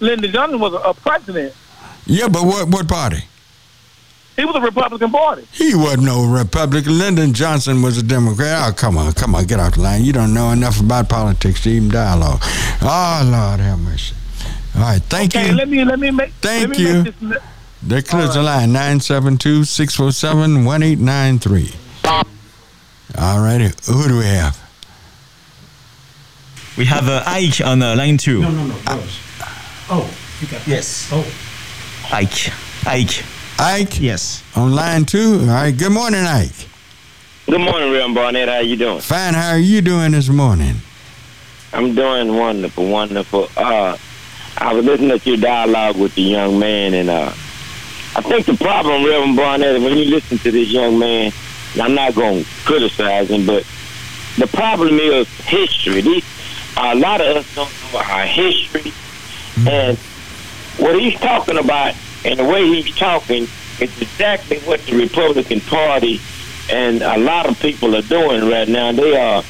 [0.00, 1.54] Lyndon Johnson was a, president.
[2.06, 3.24] Yeah, but what what party?
[4.36, 5.46] He was a Republican Party.
[5.52, 6.96] He wasn't no Republican.
[6.98, 8.68] Lyndon Johnson was a Democrat.
[8.68, 10.02] Oh, come on, come on, get off the line.
[10.02, 12.40] You don't know enough about politics to even dialogue.
[12.80, 14.14] Oh, Lord have mercy.
[14.76, 15.54] All right, thank Okay, you.
[15.54, 16.30] let me let me make.
[16.40, 17.02] Thank me you.
[17.02, 17.42] Make this,
[17.82, 21.72] That clears the line 972 647 1893.
[23.18, 24.69] All righty, who do we have?
[26.80, 28.40] We have uh, Ike on uh, line two.
[28.40, 28.74] No, no, no.
[28.88, 29.18] Yours.
[29.90, 31.10] Oh, you got Yes.
[31.12, 31.30] Oh,
[32.10, 32.50] Ike.
[32.86, 33.22] Ike.
[33.58, 34.42] Ike Yes.
[34.56, 35.40] on line two.
[35.42, 36.48] All right, good morning, Ike.
[37.44, 38.48] Good morning, Reverend Barnett.
[38.48, 39.00] How you doing?
[39.00, 40.76] Fine, how are you doing this morning?
[41.74, 43.50] I'm doing wonderful, wonderful.
[43.58, 43.98] Uh,
[44.56, 47.26] I was listening to your dialogue with the young man, and uh,
[48.16, 51.30] I think the problem, Reverend Barnett, when you listen to this young man,
[51.74, 53.66] and I'm not going to criticize him, but
[54.38, 56.00] the problem is history.
[56.00, 56.24] These,
[56.80, 59.68] a lot of us don't know our history, mm-hmm.
[59.68, 59.98] and
[60.78, 63.44] what he's talking about and the way he's talking
[63.80, 66.20] is exactly what the Republican Party
[66.70, 68.92] and a lot of people are doing right now.
[68.92, 69.42] They are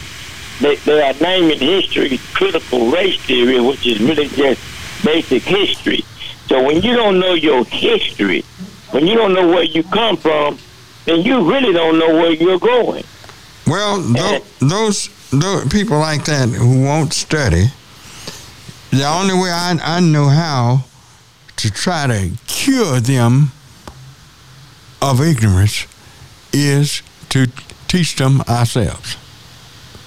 [0.60, 4.60] they, they are naming history critical race theory, which is really just
[5.04, 6.04] basic history.
[6.48, 8.42] So when you don't know your history,
[8.90, 10.58] when you don't know where you come from,
[11.04, 13.04] then you really don't know where you're going.
[13.66, 15.19] Well, those, those
[15.70, 17.66] people like that who won't study,
[18.90, 20.84] the only way I, I know how
[21.56, 23.52] to try to cure them
[25.00, 25.86] of ignorance
[26.52, 27.46] is to
[27.86, 29.16] teach them ourselves.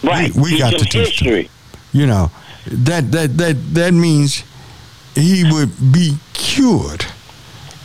[0.04, 0.34] Right.
[0.36, 1.46] we Teach got to teach them.
[1.94, 2.32] You know,
[2.66, 4.44] that that that that means
[5.16, 7.06] he would be cured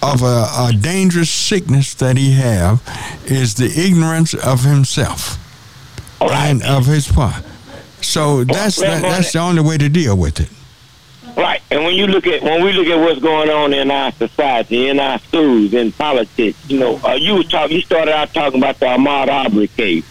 [0.03, 2.83] of a, a dangerous sickness that he have
[3.27, 5.37] is the ignorance of himself
[6.21, 6.49] right.
[6.51, 7.45] and of his part.
[8.01, 10.49] So that's well, that, that's the only way to deal with it.
[11.37, 14.11] Right, and when you look at when we look at what's going on in our
[14.13, 18.35] society, in our schools, in politics, you know, uh, you was talking, you started out
[18.35, 20.05] talking about the Ahmaud Arbery case,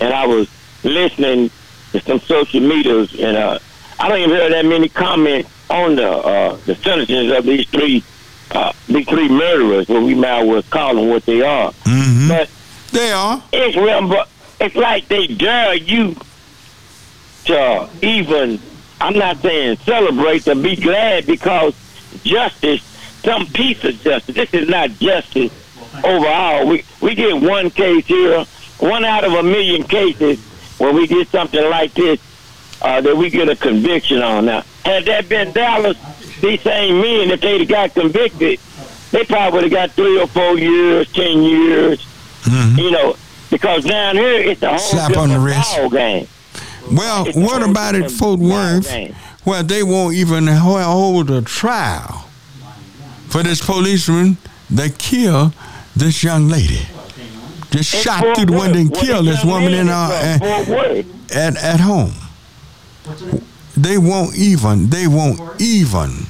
[0.00, 0.48] and I was
[0.82, 1.50] listening
[1.92, 3.58] to some social medias, and uh,
[4.00, 8.02] I don't even hear that many comments on the uh, the sentences of these three
[8.52, 11.72] uh, these three murderers, what we might well calling what they are.
[11.72, 12.28] Mm-hmm.
[12.28, 12.48] But
[12.92, 13.42] They are.
[13.52, 14.28] it's real, but
[14.62, 16.16] it's like they dare you
[17.46, 18.60] to even.
[19.00, 21.74] I'm not saying celebrate to be glad because
[22.22, 22.82] justice,
[23.24, 24.34] some piece of justice.
[24.34, 25.52] This is not justice
[26.04, 26.68] overall.
[26.68, 28.44] We we get one case here,
[28.78, 30.40] one out of a million cases
[30.78, 32.20] when we get something like this
[32.80, 34.46] uh, that we get a conviction on.
[34.46, 35.98] Now, had that been Dallas,
[36.40, 38.60] these same men, if they'd got convicted,
[39.10, 42.06] they probably would have got three or four years, ten years.
[42.42, 42.78] Mm-hmm.
[42.78, 43.16] You know,
[43.52, 45.76] because down here it's a whole Slap on the wrist.
[45.92, 46.26] game.
[46.90, 48.90] Well, It's what about it, Fort Worth?
[49.44, 52.28] Well, they won't even hold a trial
[53.28, 54.36] for this policeman
[54.70, 55.52] that killed
[55.94, 56.80] this young lady.
[57.70, 61.56] Just In shot through the window and killed this woman in our, at, eh, at
[61.56, 62.12] at home.
[63.76, 64.90] They won't even.
[64.90, 66.26] They won't even.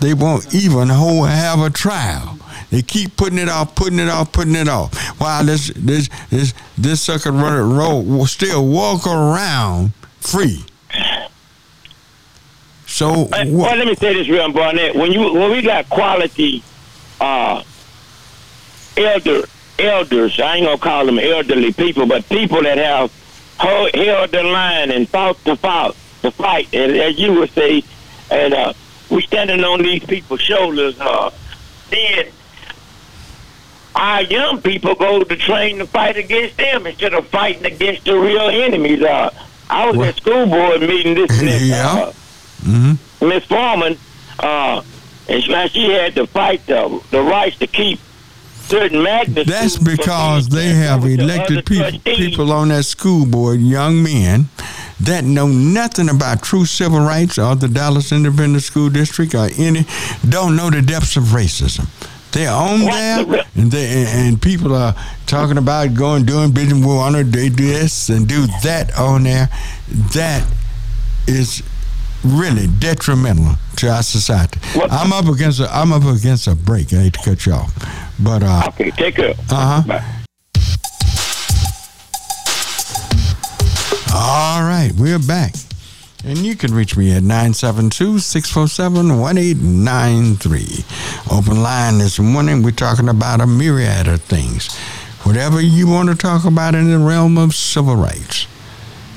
[0.00, 2.38] They won't even hold have a trial.
[2.70, 4.94] They keep putting it off, putting it off, putting it off.
[5.20, 10.64] While this this this this sucker runner road will still walk around free.
[12.86, 14.94] So Well, let me say this, real Barnett.
[14.94, 16.62] When you when we got quality
[17.20, 17.62] uh,
[18.96, 19.42] elder
[19.78, 23.12] elders, I ain't gonna call them elderly people, but people that have
[23.58, 27.82] ho- held the line and fought the fight, the fight, and as you would say,
[28.30, 28.72] and uh,
[29.10, 30.98] we standing on these people's shoulders.
[31.00, 31.30] Uh,
[31.90, 32.26] then
[33.94, 38.18] our young people go to train to fight against them instead of fighting against the
[38.18, 39.02] real enemies.
[39.02, 39.30] Uh,
[39.70, 41.28] I was Well- at school board meeting this.
[41.40, 41.92] this, Yeah.
[41.92, 42.12] Uh,
[42.64, 43.98] hmm Miss Foreman,
[44.38, 44.82] uh,
[45.28, 47.98] and she, she had to fight the the rights to keep
[48.60, 49.46] certain magnet.
[49.48, 54.02] That's because they have turned over to elected people, people on that school board, young
[54.02, 54.48] men,
[55.00, 59.86] that know nothing about true civil rights or the Dallas Independent School District or any,
[60.28, 61.86] don't know the depths of racism.
[62.32, 64.94] They're on there, and, they, and, people are
[65.26, 66.78] talking about going doing business.
[66.78, 69.48] We want to do this and do that on there.
[70.12, 70.46] That
[71.26, 71.62] is
[72.22, 74.58] really detrimental to our society.
[74.78, 76.92] What- I'm up against a, I'm up against a break.
[76.92, 77.72] I hate to cut you off,
[78.18, 79.34] but uh, Okay, take care.
[79.50, 80.00] uh huh.
[84.14, 85.54] All right, we're back.
[86.24, 90.84] And you can reach me at 972 647 1893.
[91.30, 92.62] Open line this morning.
[92.62, 94.74] We're talking about a myriad of things.
[95.24, 98.46] Whatever you want to talk about in the realm of civil rights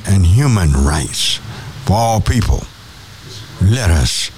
[0.05, 1.39] and human rights
[1.85, 2.63] for all people,
[3.61, 4.29] let us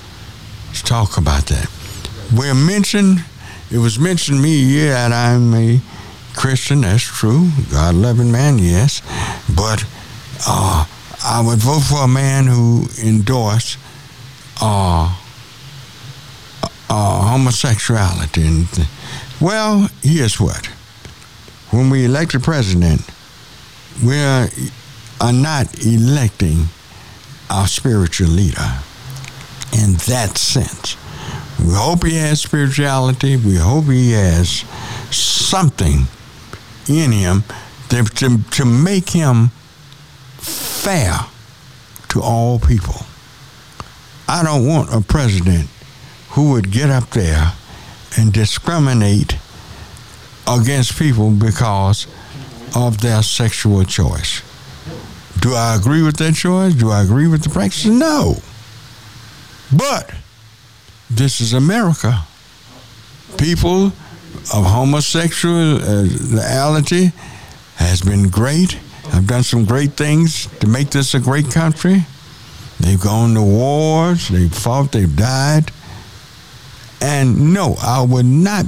[0.83, 1.67] talk about that.
[2.35, 3.25] We're mentioned,
[3.71, 5.81] it was mentioned me, yeah, I'm a
[6.35, 7.49] Christian, that's true.
[7.71, 9.01] God loving man, yes.
[9.55, 9.83] But
[10.47, 10.85] uh,
[11.23, 13.77] I would vote for a man who endorsed
[14.61, 15.15] uh,
[16.89, 18.45] uh, homosexuality.
[18.45, 18.67] And
[19.39, 20.65] well, here's what:
[21.71, 23.01] when we elect a president,
[24.03, 24.47] we are,
[25.21, 26.65] are not electing
[27.49, 28.79] our spiritual leader.
[29.73, 30.97] In that sense,
[31.59, 33.37] we hope he has spirituality.
[33.37, 34.63] We hope he has
[35.09, 36.07] something
[36.87, 37.43] in him
[37.89, 39.51] to, to, to make him
[40.43, 41.13] fair
[42.09, 43.05] to all people.
[44.27, 45.69] I don't want a president
[46.29, 47.53] who would get up there
[48.17, 49.37] and discriminate
[50.47, 52.07] against people because
[52.75, 54.41] of their sexual choice.
[55.39, 56.73] Do I agree with that choice?
[56.73, 57.85] Do I agree with the practice?
[57.85, 58.37] No.
[59.75, 60.13] But
[61.09, 62.23] this is America.
[63.37, 63.91] People
[64.53, 67.11] of homosexuality uh,
[67.75, 68.77] has been great.
[69.11, 72.05] Have done some great things to make this a great country.
[72.79, 74.29] They've gone to wars.
[74.29, 74.91] They've fought.
[74.91, 75.71] They've died.
[77.01, 78.65] And no, I would not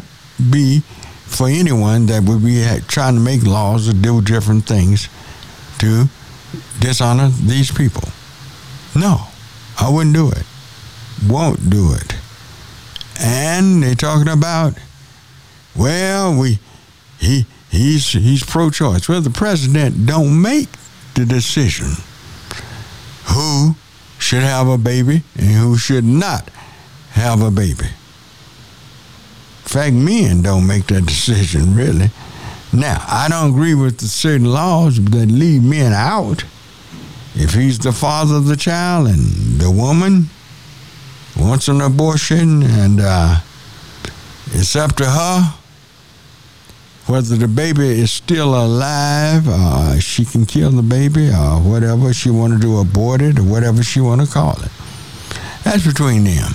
[0.52, 0.82] be
[1.26, 5.10] for anyone that would be trying to make laws or do different things
[5.80, 6.06] to
[6.80, 8.08] dishonor these people.
[8.96, 9.28] No,
[9.80, 10.44] I wouldn't do it.
[11.28, 12.16] Won't do it.
[13.20, 14.74] And they're talking about,
[15.76, 16.60] well, we
[17.20, 17.46] he
[17.76, 19.08] he's he's pro-choice.
[19.08, 20.70] Well, the president don't make
[21.14, 21.92] the decision
[23.28, 23.76] who
[24.18, 26.50] should have a baby and who should not
[27.12, 27.86] have a baby.
[29.64, 32.10] In fact, men don't make that decision really.
[32.74, 36.44] Now, I don't agree with the certain laws that leave men out.
[37.36, 40.30] If he's the father of the child and the woman
[41.38, 43.40] wants an abortion and uh,
[44.48, 45.54] it's up to her
[47.08, 52.32] whether the baby is still alive, uh, she can kill the baby or whatever she
[52.32, 54.72] want to do, abort it or whatever she want to call it.
[55.64, 56.54] That's between them.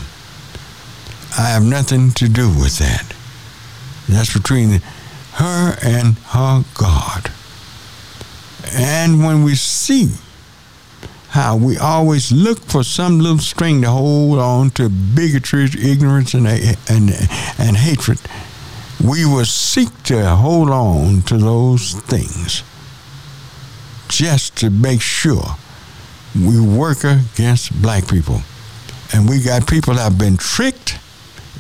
[1.39, 3.15] I have nothing to do with that.
[4.09, 4.81] That's between
[5.35, 7.31] her and her God.
[8.73, 10.11] And when we see
[11.31, 16.47] how we always look for some little string to hold on to bigotry, ignorance, and,
[16.47, 17.11] and,
[17.59, 18.19] and hatred.
[19.03, 22.63] We will seek to hold on to those things
[24.09, 25.57] just to make sure
[26.35, 28.43] we work against black people.
[29.13, 30.99] And we got people that have been tricked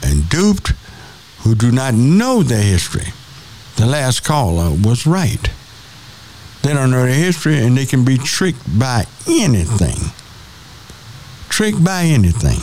[0.04, 0.72] and duped
[1.40, 3.12] who do not know their history.
[3.76, 5.50] The last caller was right.
[6.62, 10.12] They don't know their history and they can be tricked by anything.
[11.48, 12.60] Tricked by anything.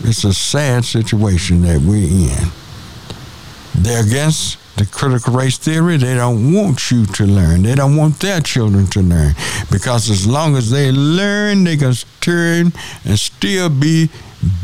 [0.00, 2.48] It's a sad situation that we're in.
[3.78, 5.96] They're against the critical race theory.
[5.96, 7.62] They don't want you to learn.
[7.62, 9.34] They don't want their children to learn.
[9.70, 12.72] Because as long as they learn, they can turn
[13.04, 14.10] and still be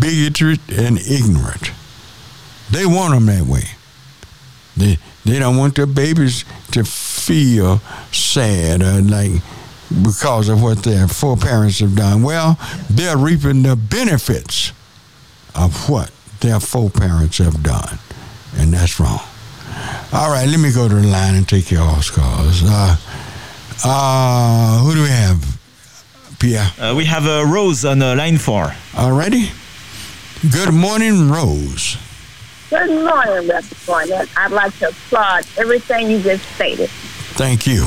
[0.01, 1.73] bigoted and ignorant.
[2.71, 3.65] They want them that way.
[4.77, 7.79] They, they don't want their babies to feel
[8.11, 9.31] sad or like
[10.03, 12.23] because of what their foreparents have done.
[12.23, 12.59] Well,
[12.91, 14.73] they're reaping the benefits
[15.55, 16.11] of what
[16.41, 17.99] their foreparents have done,
[18.59, 19.21] and that's wrong.
[20.13, 22.63] All right, let me go to the line and take your calls.
[22.65, 22.97] Uh,
[23.85, 25.59] uh, who do we have,
[26.39, 26.71] Pierre?
[26.79, 28.73] Uh, we have uh, Rose on uh, line four.
[28.95, 29.51] Already.
[30.53, 31.97] Good morning, Rose.
[32.71, 34.29] Good morning, Reverend Barnett.
[34.37, 36.91] I'd like to applaud everything you just stated.
[37.37, 37.87] Thank you.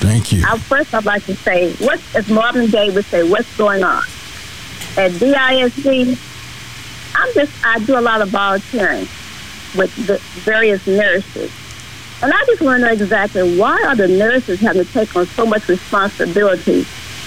[0.00, 0.44] Thank you.
[0.46, 4.02] Uh, first, I'd like to say, what, as Marvin Gaye would say, what's going on?
[4.96, 6.18] At DISD,
[7.14, 9.08] I'm just, I do a lot of volunteering
[9.74, 11.52] with the various nurses.
[12.22, 15.26] And I just want to know exactly why are the nurses having to take on
[15.26, 16.84] so much responsibility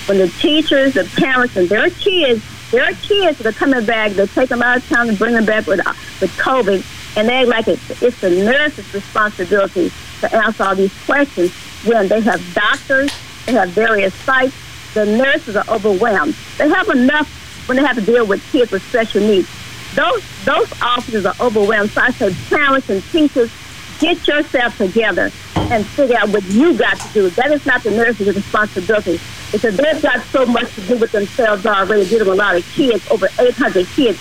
[0.07, 4.13] when the teachers, the parents, and their kids there are kids that are coming back.
[4.13, 5.85] They take them out of town and bring them back with
[6.21, 7.79] with COVID, and they act like it.
[8.01, 11.51] It's the nurse's responsibility to answer all these questions
[11.83, 13.11] when they have doctors,
[13.45, 14.55] they have various sites.
[14.93, 16.35] The nurses are overwhelmed.
[16.57, 17.27] They have enough
[17.67, 19.49] when they have to deal with kids with special needs.
[19.95, 21.91] Those those officers are overwhelmed.
[21.91, 23.51] So I say, parents and teachers,
[23.99, 27.29] get yourself together and figure out what you got to do.
[27.31, 29.19] That is not the nurse's responsibility
[29.51, 32.65] because they've got so much to do with themselves already, dealing with a lot of
[32.73, 34.19] kids, over 800 kids.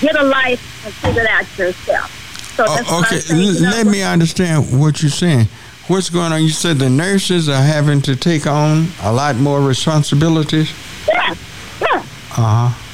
[0.00, 2.10] Get a life and figure it out yourself.
[2.56, 3.20] So oh, okay,
[3.60, 5.46] let me understand what you're saying.
[5.86, 6.42] What's going on?
[6.42, 10.70] You said the nurses are having to take on a lot more responsibilities?
[11.08, 11.34] Yeah,
[11.80, 11.98] yeah.
[12.36, 12.89] Uh huh.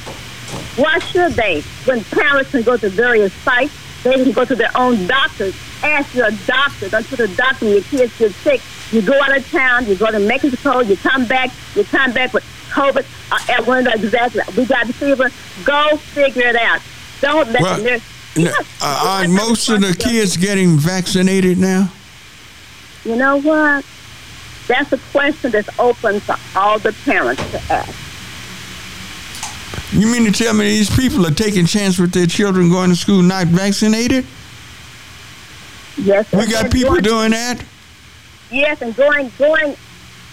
[0.77, 1.61] Why should they?
[1.85, 3.73] When parents can go to various sites,
[4.03, 5.55] they can go to their own doctors.
[5.83, 6.89] Ask your doctor.
[6.89, 8.61] Don't to the doctor when your kids get sick
[8.91, 12.33] you go out of town, you go to Mexico, you come back, you come back
[12.33, 13.05] with COVID.
[13.31, 15.29] Uh, at one of the exactly, we got the fever.
[15.65, 16.81] Go figure it out.
[17.21, 17.83] Don't let well, the
[18.37, 18.67] nurse.
[18.81, 21.91] uh, are most of the kids getting vaccinated now?
[23.03, 23.85] You know what?
[24.67, 28.06] That's a question that's open to all the parents to ask.
[29.91, 32.95] You mean to tell me these people are taking chance with their children going to
[32.95, 34.25] school not vaccinated?
[35.97, 36.31] Yes.
[36.31, 37.63] We got people doing that?
[38.51, 39.75] Yes, and going going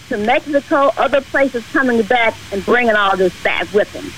[0.09, 4.11] to Mexico, other places, coming back and bringing all this back with them,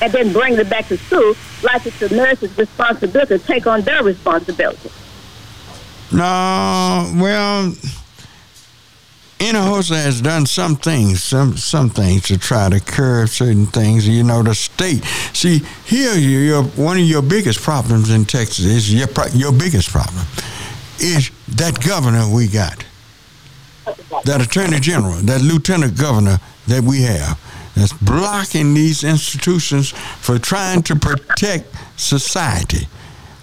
[0.00, 3.80] and then bringing it back to school, like it's the nurse's responsibility to take on
[3.82, 4.90] their responsibility.
[6.12, 7.74] No, well.
[9.44, 14.08] Hinojosa has done some things, some some things to try to curb certain things.
[14.08, 15.04] You know, the state.
[15.34, 20.24] See, here, your one of your biggest problems in Texas is your your biggest problem
[20.98, 22.84] is that governor we got
[24.24, 27.38] that attorney general, that lieutenant governor that we have,
[27.74, 32.88] that's blocking these institutions for trying to protect society.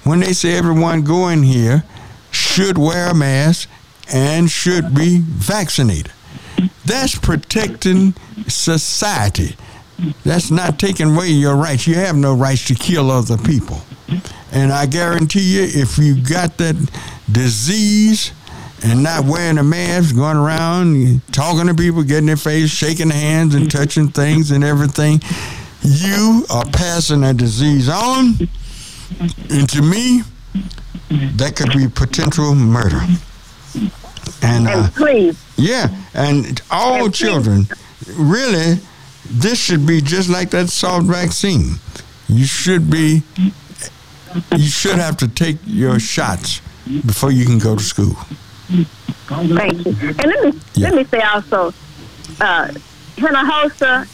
[0.04, 1.84] When they say everyone going here
[2.32, 3.70] should wear a mask
[4.12, 6.12] and should be vaccinated,
[6.86, 8.14] that's protecting
[8.48, 9.56] society.
[10.24, 11.88] That's not taking away your rights.
[11.88, 13.82] You have no rights to kill other people.
[14.52, 16.76] And I guarantee you, if you got that
[17.32, 18.32] disease,
[18.84, 23.54] and not wearing a mask, going around talking to people, getting their face, shaking hands,
[23.54, 25.22] and touching things and everything,
[25.84, 28.36] you are passing a disease on.
[29.50, 30.24] And to me,
[31.10, 33.02] that could be potential murder.
[34.42, 35.44] And, uh, please.
[35.58, 37.68] Yeah, and all and children,
[38.16, 38.80] really,
[39.30, 41.76] this should be just like that Salk vaccine.
[42.28, 43.24] You should be,
[44.56, 46.62] you should have to take your shots
[47.06, 48.16] before you can go to school.
[49.28, 49.96] Thank you.
[50.10, 50.90] And let me yeah.
[50.90, 51.74] let me say also,
[52.40, 52.68] uh,
[53.18, 54.08] Hinojosa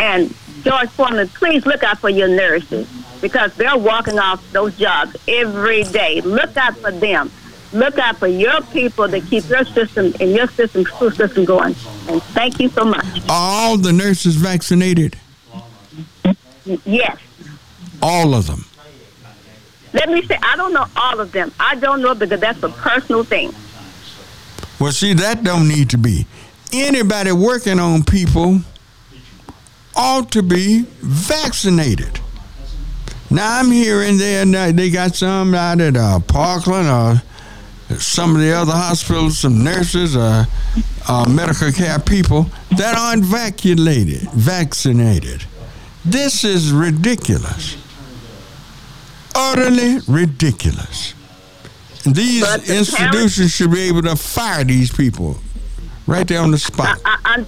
[0.00, 2.88] and Joyce Foreman, please look out for your nurses
[3.20, 6.20] because they're walking off those jobs every day.
[6.20, 7.30] Look out for them.
[7.74, 11.74] Look out for your people to keep your system and your system, school system going.
[12.08, 13.04] And thank you so much.
[13.28, 15.18] Are all the nurses vaccinated?
[16.84, 17.18] Yes.
[18.00, 18.64] All of them.
[19.92, 21.52] Let me say, I don't know all of them.
[21.60, 23.52] I don't know because that's a personal thing.
[24.80, 26.26] Well, see, that don't need to be.
[26.72, 28.60] Anybody working on people
[29.94, 32.18] ought to be vaccinated.
[33.30, 37.22] Now I'm hearing there that they got some out at uh, Parkland or
[37.98, 40.44] some of the other hospitals, some nurses, uh,
[41.08, 44.22] uh, medical care people that aren't vaccinated.
[44.32, 45.44] Vaccinated.
[46.04, 47.76] This is ridiculous.
[49.34, 51.14] Utterly ridiculous.
[52.04, 55.38] These the institutions should be able to fire these people
[56.06, 57.00] right there on the spot.
[57.04, 57.44] I, I,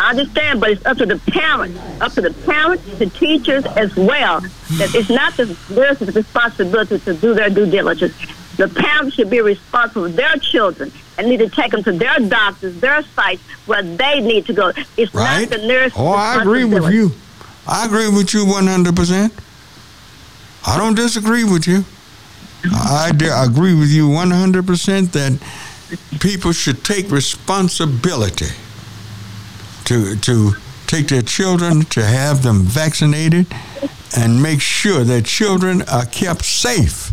[0.00, 3.94] I understand, but it's up to the parents, up to the parents, the teachers as
[3.94, 4.40] well.
[4.40, 8.14] That it's not the nurses' responsibility to do their due diligence.
[8.56, 12.18] The parents should be responsible for their children and need to take them to their
[12.18, 14.72] doctors, their sites where they need to go.
[14.96, 15.48] It's Right?
[15.48, 15.92] not the nurse.
[15.96, 17.12] Oh, I agree with you.
[17.66, 19.30] I agree with you 100%.
[20.66, 21.84] I don't disagree with you.
[22.64, 23.10] I
[23.44, 28.46] agree with you 100% that people should take responsibility
[29.86, 30.52] to, to
[30.86, 33.46] take their children, to have them vaccinated,
[34.16, 37.12] and make sure that children are kept safe.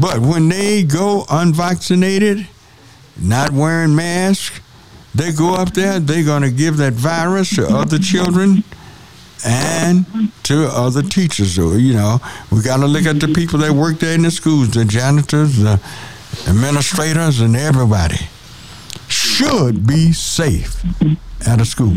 [0.00, 2.46] But when they go unvaccinated,
[3.20, 4.60] not wearing masks,
[5.14, 8.62] they go up there, they're going to give that virus to other children
[9.44, 10.06] and
[10.44, 11.54] to other teachers.
[11.54, 12.18] So, you know,
[12.52, 15.56] we got to look at the people that work there in the schools, the janitors,
[15.58, 15.80] the
[16.46, 18.28] administrators, and everybody
[19.08, 20.82] should be safe
[21.46, 21.96] at a school.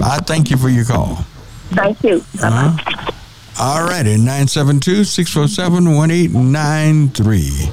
[0.00, 1.24] I thank you for your call.
[1.70, 2.24] Thank you.
[2.42, 3.10] Uh-huh.
[3.60, 7.72] All righty, 972 647 1893.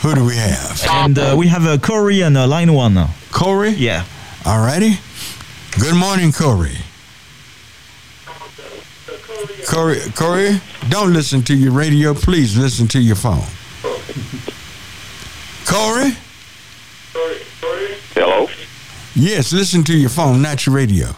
[0.00, 0.82] Who do we have?
[0.88, 3.10] And uh, we have uh, Corey on uh, line one now.
[3.30, 3.70] Corey?
[3.70, 4.06] Yeah.
[4.46, 4.94] All righty.
[5.78, 6.78] Good morning, Corey.
[9.68, 12.14] Corey, Corey, don't listen to your radio.
[12.14, 13.44] Please listen to your phone.
[15.66, 16.12] Corey?
[18.14, 18.48] Hello?
[19.14, 21.08] Yes, listen to your phone, not your radio.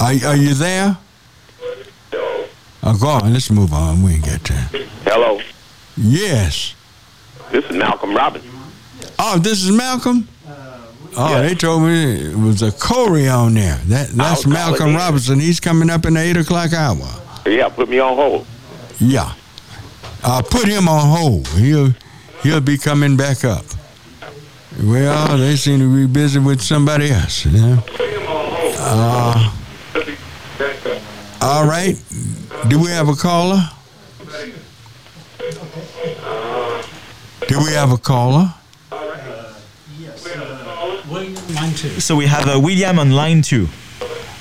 [0.00, 0.96] Are, are you there?
[2.82, 3.32] Oh, go on.
[3.32, 4.02] Let's move on.
[4.02, 4.68] We ain't got time.
[5.04, 5.40] Hello?
[5.96, 6.74] Yes.
[7.50, 8.44] This is Malcolm Robbins.
[9.18, 10.26] Oh, this is Malcolm?
[11.16, 13.76] Oh, they told me it was a Corey on there.
[13.86, 14.94] That That's Malcolm.
[14.94, 15.40] Robinson.
[15.40, 16.96] He's coming up in the 8 o'clock hour.
[17.44, 18.46] Yeah, put me on hold.
[18.98, 19.34] Yeah.
[20.22, 21.48] I uh, put him on hold.
[21.48, 21.92] He'll,
[22.42, 23.64] he'll be coming back up.
[24.82, 27.44] Well, they seem to be busy with somebody else.
[27.44, 27.84] You know?
[28.78, 29.52] uh,
[31.40, 31.96] all right.
[32.68, 33.60] Do we have a caller?
[37.48, 38.54] Do we have a caller?
[41.10, 41.88] Line two.
[42.00, 43.66] So we have uh, William on line two.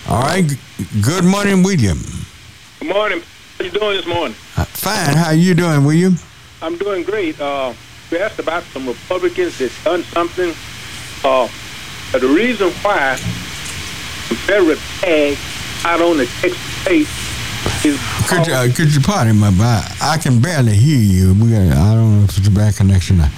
[0.07, 0.45] All right.
[1.01, 1.97] Good morning, William.
[2.79, 3.21] Good morning.
[3.57, 4.35] How you doing this morning?
[4.55, 5.15] Uh, Fine.
[5.15, 6.15] How you doing, William?
[6.61, 7.39] I'm doing great.
[7.39, 7.73] Uh,
[8.11, 10.53] we asked about some Republicans that done something.
[11.23, 11.47] Uh,
[12.17, 13.17] the reason why
[14.27, 15.37] Confederate flag
[15.85, 17.07] out on the Texas state
[18.27, 21.33] Could you, uh, could you pardon my I, I can barely hear you.
[21.33, 23.21] We got, I don't know if it's a bad connection.
[23.21, 23.29] or-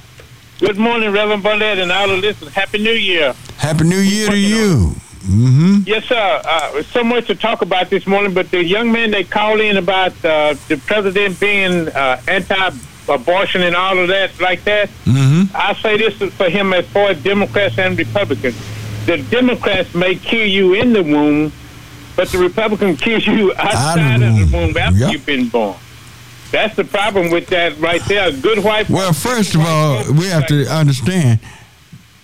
[0.59, 2.53] Good morning, Reverend Burnett and all the listeners.
[2.55, 3.35] Happy New Year.
[3.59, 4.95] Happy New Year to you.
[5.27, 5.77] Mm-hmm.
[5.87, 6.41] Yes, sir.
[6.45, 9.77] Uh, so much to talk about this morning, but the young man they called in
[9.77, 14.89] about uh, the president being uh, anti-abortion and all of that, like that.
[15.05, 15.55] Mm-hmm.
[15.55, 18.57] I say this for him as far as Democrats and Republicans.
[19.07, 21.53] The Democrats may kill you in the womb,
[22.15, 25.13] but the Republican kills you outside of the womb after Yep.
[25.13, 25.77] you've been born.
[26.51, 28.31] That's the problem with that right there.
[28.33, 28.89] Good wife.
[28.89, 31.41] Well, first of all, we have to understand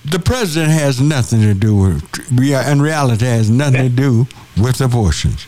[0.05, 5.47] the president has nothing to do with, in reality, has nothing to do with abortions.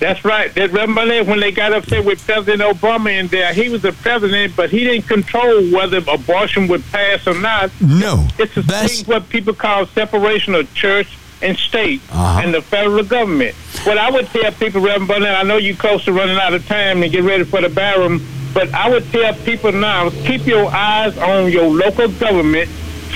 [0.00, 0.54] That's right.
[0.54, 4.54] That remember when they got upset with President Obama in there, he was the president,
[4.54, 7.72] but he didn't control whether abortion would pass or not.
[7.80, 12.40] No, It's a thing what people call separation of church and state Uh-huh.
[12.44, 13.54] and the federal government.
[13.84, 16.66] What I would tell people, Reverend Burnett, I know you're close to running out of
[16.66, 20.66] time and get ready for the barroom, but I would tell people now, keep your
[20.70, 22.68] eyes on your local government,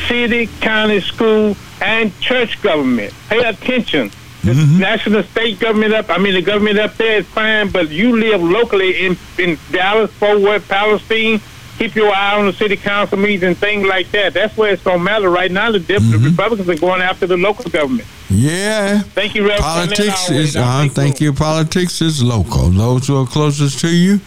[0.08, 3.12] city, county, school, and church government.
[3.28, 4.10] Pay attention.
[4.44, 8.18] The national state government up, I mean, the government up there is fine, but you
[8.18, 11.40] live locally in, in Dallas, Fort Worth, Palestine.
[11.78, 14.34] Keep your eye on the city council meetings and things like that.
[14.34, 15.28] That's where it's going to matter.
[15.30, 18.06] Right now, the, the Republicans are going after the local government.
[18.30, 19.00] Yeah.
[19.00, 19.62] Thank you, Reverend.
[19.62, 21.32] Politics is, uh, thank you.
[21.32, 22.68] Politics is local.
[22.70, 24.20] Those who are closest to you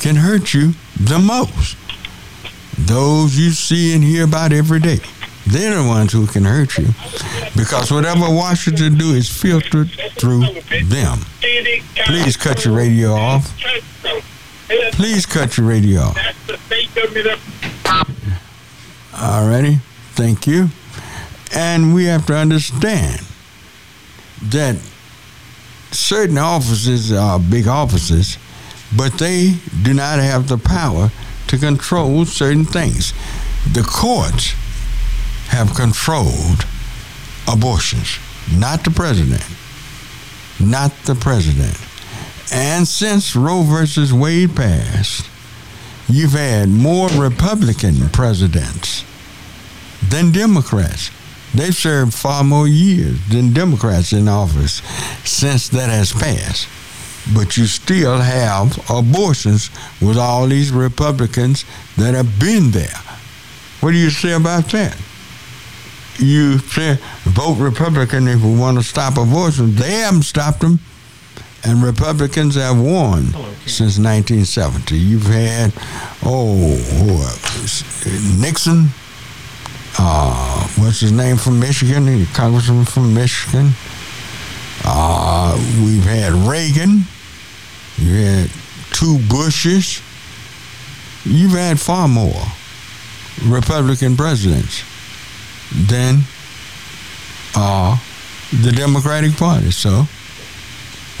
[0.00, 1.76] can hurt you the most.
[2.78, 4.98] Those you see and hear about every day,
[5.46, 6.88] they're the ones who can hurt you.
[7.56, 10.40] Because whatever Washington do is filtered through
[10.84, 11.18] them.
[12.06, 13.54] Please cut your radio off.
[14.92, 16.16] Please cut your radio off.
[19.12, 19.80] Alrighty,
[20.12, 20.68] thank you.
[21.54, 23.22] And we have to understand
[24.42, 24.76] that
[25.90, 28.38] certain offices are big offices,
[28.96, 31.10] but they do not have the power
[31.48, 33.12] to control certain things.
[33.72, 34.52] The courts
[35.48, 36.64] have controlled
[37.48, 38.18] abortions,
[38.56, 39.44] not the president.
[40.60, 41.76] Not the president.
[42.52, 45.28] And since Roe versus Wade passed,
[46.08, 49.04] you've had more Republican presidents
[50.08, 51.10] than Democrats.
[51.54, 54.82] They've served far more years than Democrats in office
[55.24, 56.68] since that has passed.
[57.34, 59.70] But you still have abortions
[60.00, 61.64] with all these Republicans
[61.96, 62.96] that have been there.
[63.80, 64.96] What do you say about that?
[66.18, 69.74] You say vote Republican if we want to stop abortion.
[69.74, 70.80] They haven't stopped them
[71.64, 73.26] and Republicans have won
[73.66, 74.96] since 1970.
[74.98, 75.72] You've had,
[76.24, 76.76] oh?
[78.38, 78.88] Nixon,
[79.98, 82.06] uh, what's his name from Michigan?
[82.06, 83.70] The congressman from Michigan.
[84.84, 87.02] Uh, we've had Reagan.
[87.98, 88.50] You had
[88.92, 90.00] two Bushes.
[91.24, 92.42] You've had far more
[93.44, 94.82] Republican presidents
[95.72, 96.20] than
[97.54, 97.98] uh,
[98.62, 99.70] the Democratic Party.
[99.70, 100.06] So,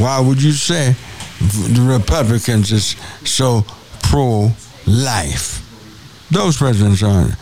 [0.00, 0.96] why would you say
[1.40, 3.64] the Republicans is so
[4.02, 5.66] pro-life?
[6.30, 7.34] Those presidents aren't,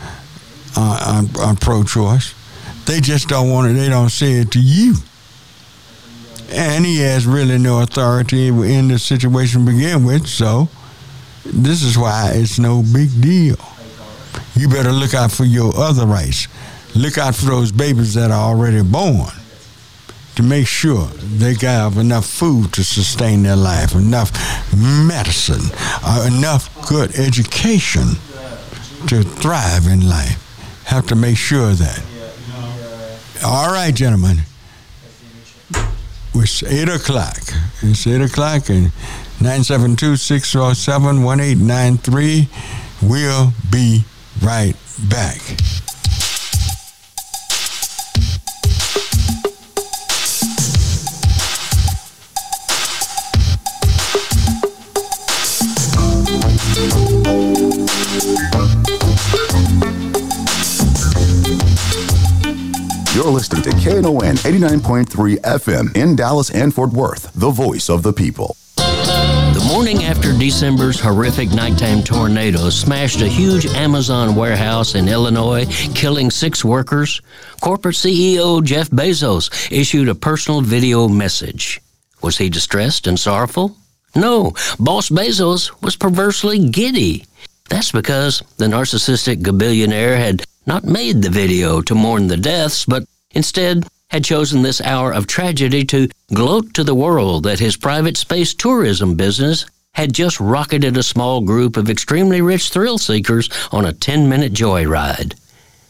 [0.77, 2.35] aren't, aren't pro-choice.
[2.85, 3.73] They just don't want it.
[3.73, 4.95] They don't say it to you.
[6.51, 10.27] And he has really no authority in the situation to begin with.
[10.27, 10.67] So
[11.45, 13.57] this is why it's no big deal.
[14.55, 16.47] You better look out for your other rights.
[16.95, 19.29] Look out for those babies that are already born
[20.39, 21.05] to make sure
[21.37, 24.31] they have enough food to sustain their life, enough
[24.73, 25.59] medicine,
[26.01, 28.07] uh, enough good education
[29.05, 30.39] to thrive in life.
[30.85, 32.01] Have to make sure that.
[33.43, 34.37] All right, gentlemen.
[36.33, 37.41] It's 8 o'clock.
[37.81, 38.93] It's 8 o'clock and
[39.41, 42.47] 972 607 1893.
[43.01, 44.05] We'll be
[44.41, 44.75] right
[45.09, 45.41] back.
[63.19, 68.13] You're listening to KNON 89.3 FM in Dallas and Fort Worth, the voice of the
[68.13, 68.55] people.
[68.77, 76.31] The morning after December's horrific nighttime tornado smashed a huge Amazon warehouse in Illinois, killing
[76.31, 77.21] six workers,
[77.59, 81.81] corporate CEO Jeff Bezos issued a personal video message.
[82.23, 83.75] Was he distressed and sorrowful?
[84.15, 87.25] No, Boss Bezos was perversely giddy.
[87.69, 93.03] That's because the narcissistic billionaire had not made the video to mourn the deaths, but
[93.31, 98.15] instead had chosen this hour of tragedy to gloat to the world that his private
[98.15, 99.65] space tourism business
[99.95, 104.53] had just rocketed a small group of extremely rich thrill seekers on a 10 minute
[104.53, 105.33] joyride.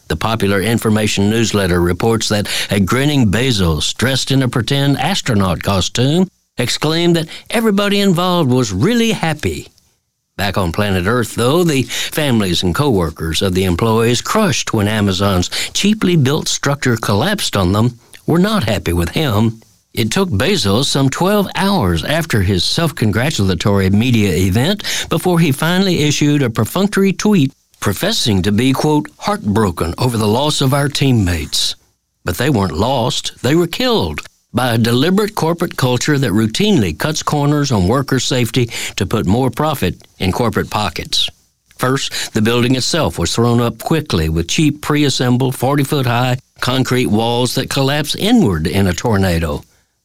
[0.08, 6.26] The popular information newsletter reports that a grinning Bezos, dressed in a pretend astronaut costume,
[6.56, 9.68] exclaimed that everybody involved was really happy.
[10.40, 15.50] Back on planet Earth, though, the families and coworkers of the employees crushed when Amazon's
[15.74, 19.60] cheaply built structure collapsed on them were not happy with him.
[19.92, 26.04] It took Bezos some 12 hours after his self congratulatory media event before he finally
[26.04, 31.76] issued a perfunctory tweet professing to be, quote, heartbroken over the loss of our teammates.
[32.24, 34.22] But they weren't lost, they were killed
[34.52, 39.50] by a deliberate corporate culture that routinely cuts corners on worker safety to put more
[39.50, 41.28] profit in corporate pockets.
[41.76, 46.38] First, the building itself was thrown up quickly with cheap pre assembled 40 foot high
[46.60, 49.62] concrete walls that collapse inward in a tornado.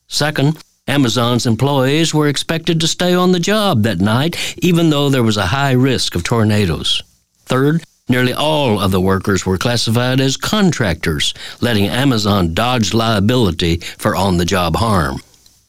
[0.07, 5.23] Second, Amazon's employees were expected to stay on the job that night, even though there
[5.23, 7.01] was a high risk of tornadoes.
[7.45, 14.15] Third, nearly all of the workers were classified as contractors, letting Amazon dodge liability for
[14.15, 15.19] on the job harm.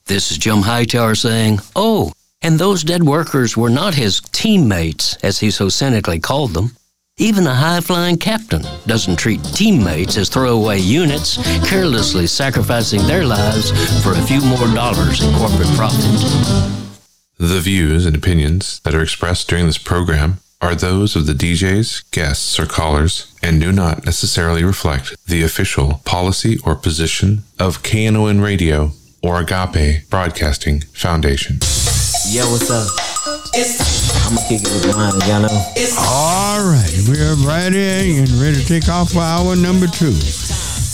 [0.06, 2.12] This is Jim Hightower saying, Oh,
[2.42, 6.76] and those dead workers were not his teammates, as he so cynically called them.
[7.18, 13.70] Even a high flying captain doesn't treat teammates as throwaway units, carelessly sacrificing their lives
[14.02, 16.04] for a few more dollars in corporate profit.
[17.38, 22.10] The views and opinions that are expressed during this program are those of the DJs,
[22.10, 28.42] guests, or callers and do not necessarily reflect the official policy or position of KNON
[28.42, 28.92] Radio
[29.22, 31.58] or Agape Broadcasting Foundation.
[32.28, 32.88] Yo, what's up?
[34.26, 35.72] I'm gonna kick it with mine, y'all know.
[35.98, 40.14] All right, we're ready and ready to take off for hour number two.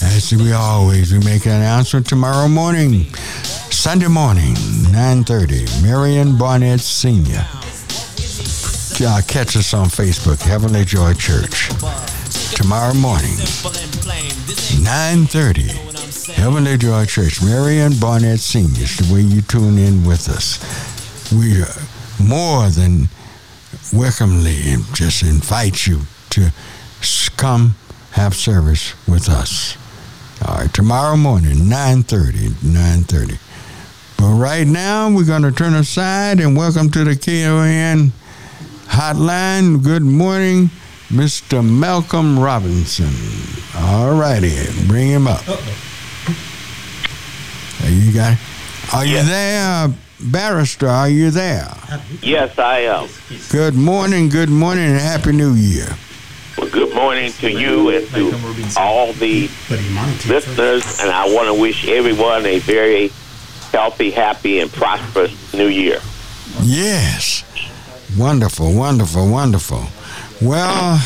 [0.04, 3.04] As we always, we make an announcement tomorrow morning,
[3.70, 7.46] Sunday morning, 9.30, Marion Barnett Sr.
[9.00, 11.68] Uh, catch us on Facebook, Heavenly Joy Church.
[12.54, 13.34] Tomorrow morning,
[14.78, 20.60] 9.30, Heavenly Joy Church, Marion Barnett is the way you tune in with us.
[21.32, 21.74] We are
[22.22, 23.08] more than
[23.92, 26.52] welcomely just invite you to
[27.36, 27.74] come
[28.12, 29.76] have service with us.
[30.46, 33.38] All right, tomorrow morning, 9.30, 9.30.
[34.18, 38.12] But right now, we're going to turn aside and welcome to the KON
[38.92, 39.82] hotline.
[39.82, 40.68] Good morning,
[41.08, 41.64] Mr.
[41.66, 43.10] Malcolm Robinson.
[43.74, 44.54] All righty,
[44.86, 45.40] bring him up.
[47.80, 48.36] Hey, you got
[48.92, 49.88] Are you there,
[50.20, 50.88] Barrister?
[50.88, 51.74] Are you there?
[52.20, 53.08] Yes, I am.
[53.50, 55.88] Good morning, good morning, and Happy New Year.
[56.58, 58.30] Well, good morning to you and to
[58.78, 59.48] all the
[60.28, 63.08] listeners, and I want to wish everyone a very
[63.72, 65.98] healthy, happy, and prosperous New Year.
[66.60, 67.42] Yes.
[68.18, 69.84] Wonderful, wonderful, wonderful.
[70.40, 71.00] Well,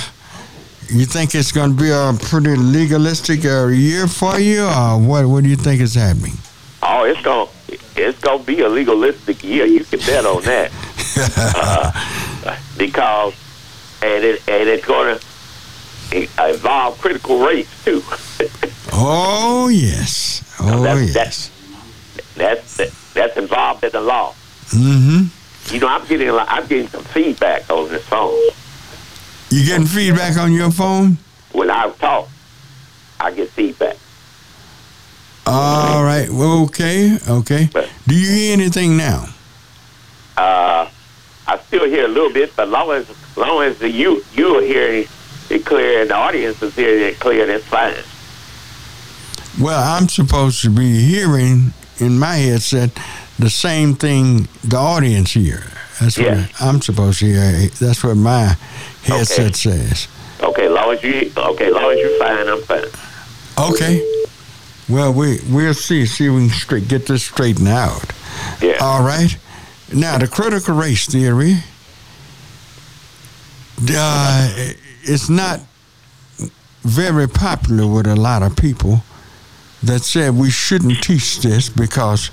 [0.89, 5.27] you think it's going to be a pretty legalistic uh, year for you, or what?
[5.27, 6.35] What do you think is happening?
[6.83, 7.49] Oh, it's gonna
[7.97, 9.67] it's gonna be a legalistic year.
[9.67, 10.73] You can bet on that,
[12.47, 13.35] uh, because
[14.03, 15.19] and it and it's gonna
[16.49, 18.03] involve critical race too.
[18.93, 21.51] oh yes, oh that's, yes.
[22.37, 24.33] That's, that's that's involved in the law.
[24.71, 25.27] Mm-hmm.
[25.71, 28.51] You know, I'm getting a lot, I'm getting some feedback on this phone.
[29.51, 31.19] You getting feedback on your phone?
[31.53, 32.29] When I talk,
[33.19, 33.97] I get feedback.
[35.47, 36.29] All right.
[36.29, 37.19] Well, okay.
[37.29, 37.69] Okay.
[38.07, 39.27] Do you hear anything now?
[40.37, 40.91] Uh,
[41.47, 44.63] I still hear a little bit, but long as long as the, you you are
[44.63, 45.07] hearing
[45.49, 47.95] it clear and the audience is hearing it clear, that's fine.
[49.61, 52.91] Well, I'm supposed to be hearing in my headset
[53.39, 55.65] the same thing the audience hear.
[56.01, 57.69] That's what I'm supposed to hear.
[57.69, 58.57] That's what my
[59.05, 60.09] headset says.
[60.41, 63.71] Okay, long as you okay, long as you're fine, I'm fine.
[63.71, 64.23] Okay.
[64.89, 68.13] Well, we we'll see see if we can straight, get this straightened out.
[68.61, 68.79] Yeah.
[68.81, 69.37] All right.
[69.93, 71.57] Now the critical race theory.
[73.91, 74.73] Uh,
[75.03, 75.61] it's not
[76.83, 79.03] very popular with a lot of people
[79.83, 82.31] that said we shouldn't teach this because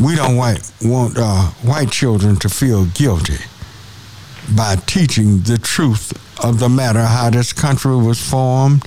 [0.00, 3.44] we don't want uh, white children to feel guilty
[4.54, 6.12] by teaching the truth
[6.44, 8.84] of the matter, how this country was formed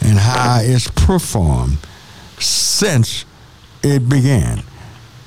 [0.00, 1.78] and how it's performed
[2.38, 3.24] since
[3.82, 4.62] it began.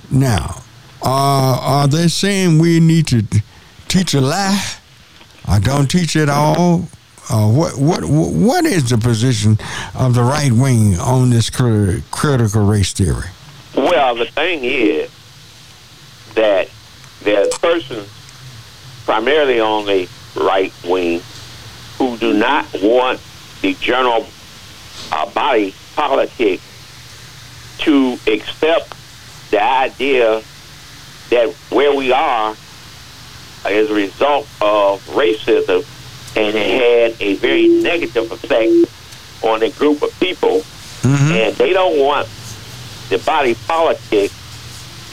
[0.10, 0.62] Now,
[1.02, 3.24] uh, are they saying we need to
[3.88, 4.78] teach a lie
[5.46, 6.88] I don't teach at all?
[7.30, 9.58] Uh, what what what is the position
[9.96, 13.28] of the right wing on this cri- critical race theory?
[13.76, 15.10] Well, the thing is
[16.36, 16.70] that
[17.22, 18.10] there's persons
[19.06, 21.22] primarily on the right wing
[21.98, 23.20] who do not want
[23.62, 24.26] the general
[25.12, 26.60] uh, body politic
[27.80, 28.94] to accept
[29.52, 30.42] the idea
[31.30, 32.56] that where we are
[33.70, 35.86] is a result of racism
[36.36, 38.74] and it had a very negative effect
[39.44, 40.62] on a group of people.
[41.06, 42.28] And they don't want
[43.10, 44.32] the body politic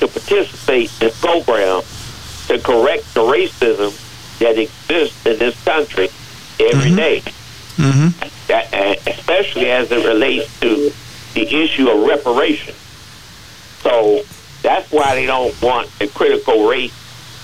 [0.01, 3.94] to participate in programs to correct the racism
[4.40, 6.09] that exists in this country
[6.59, 7.20] every day.
[7.76, 8.28] Mm-hmm.
[8.48, 10.92] That, uh, especially as it relates to
[11.34, 12.74] the issue of reparation.
[13.82, 14.22] So
[14.62, 16.92] that's why they don't want a critical race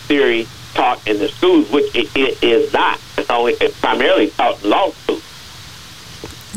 [0.07, 3.00] theory taught in the schools, which it, it is not.
[3.16, 5.22] It's only it's primarily taught in law schools.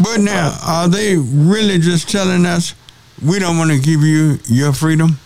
[0.01, 2.73] But now, are they really just telling us
[3.21, 5.19] we don't want to give you your freedom?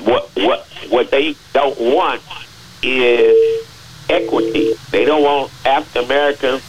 [0.00, 2.22] What what what they don't want
[2.82, 3.66] is
[4.08, 4.74] equity.
[4.90, 6.62] They don't want African Americans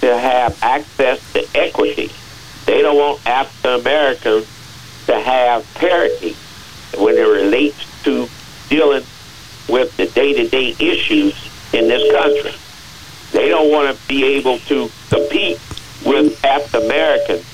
[0.00, 2.10] to have access to equity.
[2.66, 4.46] They don't want African Americans
[5.06, 6.36] to have parity
[6.98, 8.28] when it relates to
[8.68, 9.04] dealing
[9.68, 11.34] with the day to day issues
[11.72, 12.52] in this country.
[13.32, 15.58] They don't want to be able to compete
[16.04, 17.44] with African Americans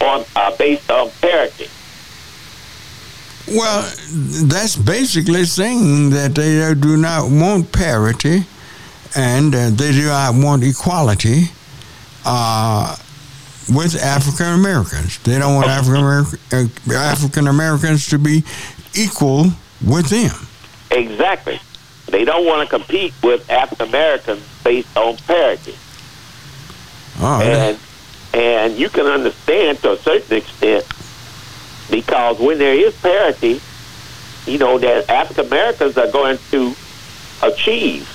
[0.00, 1.68] on uh, based on parity.
[3.48, 8.44] Well, that's basically saying that they uh, do not want parity
[9.16, 11.44] and uh, they do not want equality
[12.24, 12.96] uh,
[13.68, 15.18] with African Americans.
[15.20, 18.44] They don't want African uh, Americans to be
[18.94, 19.46] equal
[19.84, 20.34] with them.
[20.90, 21.60] Exactly.
[22.06, 25.74] They don't want to compete with African Americans based on parity.
[27.18, 27.78] Oh, and
[28.34, 30.84] and you can understand to a certain extent
[31.90, 33.60] because when there is parity,
[34.46, 36.74] you know that African Americans are going to
[37.42, 38.08] achieve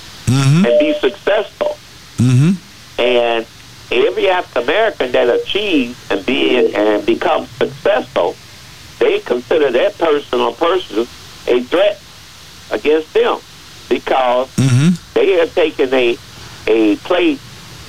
[0.66, 1.76] and be successful.
[2.18, 3.00] Mm-hmm.
[3.00, 3.46] And
[3.90, 8.36] every African American that achieves and be and becomes successful,
[8.98, 11.08] they consider that person or persons
[11.48, 12.00] a threat
[12.70, 13.38] against them
[13.88, 14.48] because
[15.14, 16.16] they are taking a
[16.66, 17.40] a place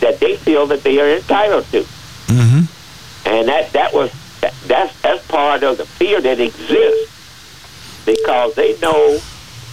[0.01, 1.85] that they feel that they are entitled to,
[2.27, 3.27] Mm-hmm.
[3.27, 4.11] and that that was
[4.43, 9.17] that, that's that's part of the fear that exists because they know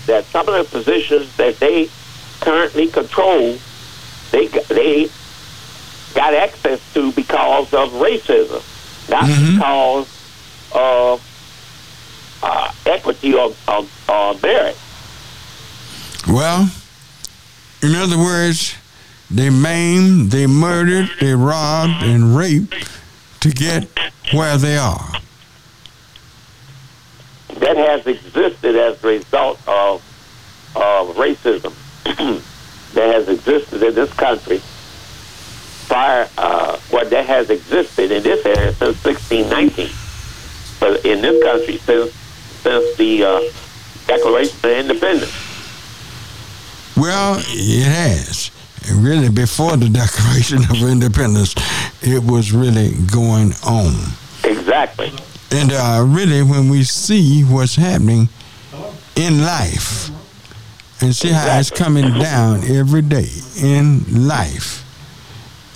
[0.06, 1.90] that some of the positions that they
[2.40, 3.58] currently control,
[4.30, 5.10] they they
[6.14, 8.62] got access to because of racism,
[9.10, 14.78] not because of uh, equity or, or, or merit.
[16.28, 16.70] Well,
[17.82, 18.76] in other words,
[19.30, 22.99] they maimed, they murdered, they robbed, and raped
[23.40, 23.88] to get
[24.32, 25.12] where they are.
[27.60, 30.02] that has existed as a result of
[30.76, 31.72] of racism
[32.94, 34.60] that has existed in this country
[35.88, 39.90] prior uh well that has existed in this area since 1619
[40.78, 42.12] but in this country since
[42.62, 43.40] since the uh,
[44.06, 45.34] Declaration of Independence
[46.96, 48.50] Well, it has.
[48.94, 51.54] Really, before the Declaration of Independence,
[52.02, 53.94] it was really going on.
[54.44, 55.12] exactly
[55.52, 58.28] And uh, really, when we see what's happening
[59.16, 60.08] in life
[61.02, 63.28] and see how it's coming down every day
[63.60, 64.84] in life,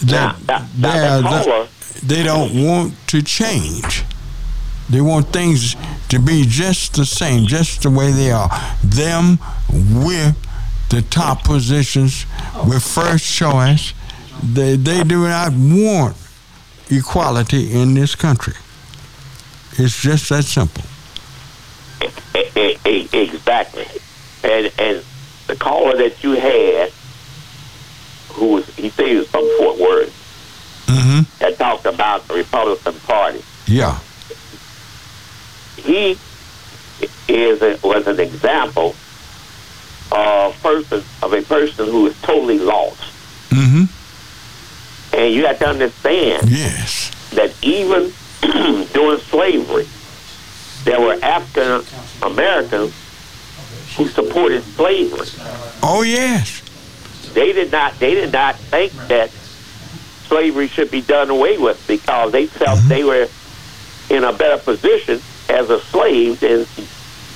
[0.03, 0.37] that
[0.77, 1.69] they, are the-
[2.03, 4.05] they don't want to change.
[4.91, 5.77] They want things
[6.11, 8.51] to be just the same, just the way they are.
[8.83, 9.39] Them
[9.73, 10.37] with
[10.95, 12.25] the top positions,
[12.67, 13.93] with first choice.
[14.43, 16.17] They, they do not want
[16.91, 18.55] equality in this country.
[19.79, 20.85] It's just that simple.
[23.13, 23.87] Exactly
[24.43, 25.05] and and
[25.47, 26.91] the caller that you had
[28.31, 30.21] who was he said he was from Fort Worth
[30.87, 31.39] Mm-hmm.
[31.39, 33.99] that talked about the Republican Party Yeah.
[35.77, 36.19] he
[37.29, 38.95] is a, was an example
[40.13, 43.01] of person of a person who is totally lost.
[43.51, 45.17] Mm-hmm.
[45.17, 47.11] And you have to understand Yes.
[47.31, 48.13] that even
[48.93, 49.87] during slavery,
[50.85, 51.85] there were African
[52.23, 52.93] Americans
[53.97, 55.29] who supported slavery.
[55.83, 56.61] Oh yes.
[57.33, 57.99] They did not.
[57.99, 59.31] They did not think that
[60.29, 62.89] slavery should be done away with because they felt Mm-hmm.
[62.89, 63.29] they were
[64.11, 66.67] in a better position as a slave than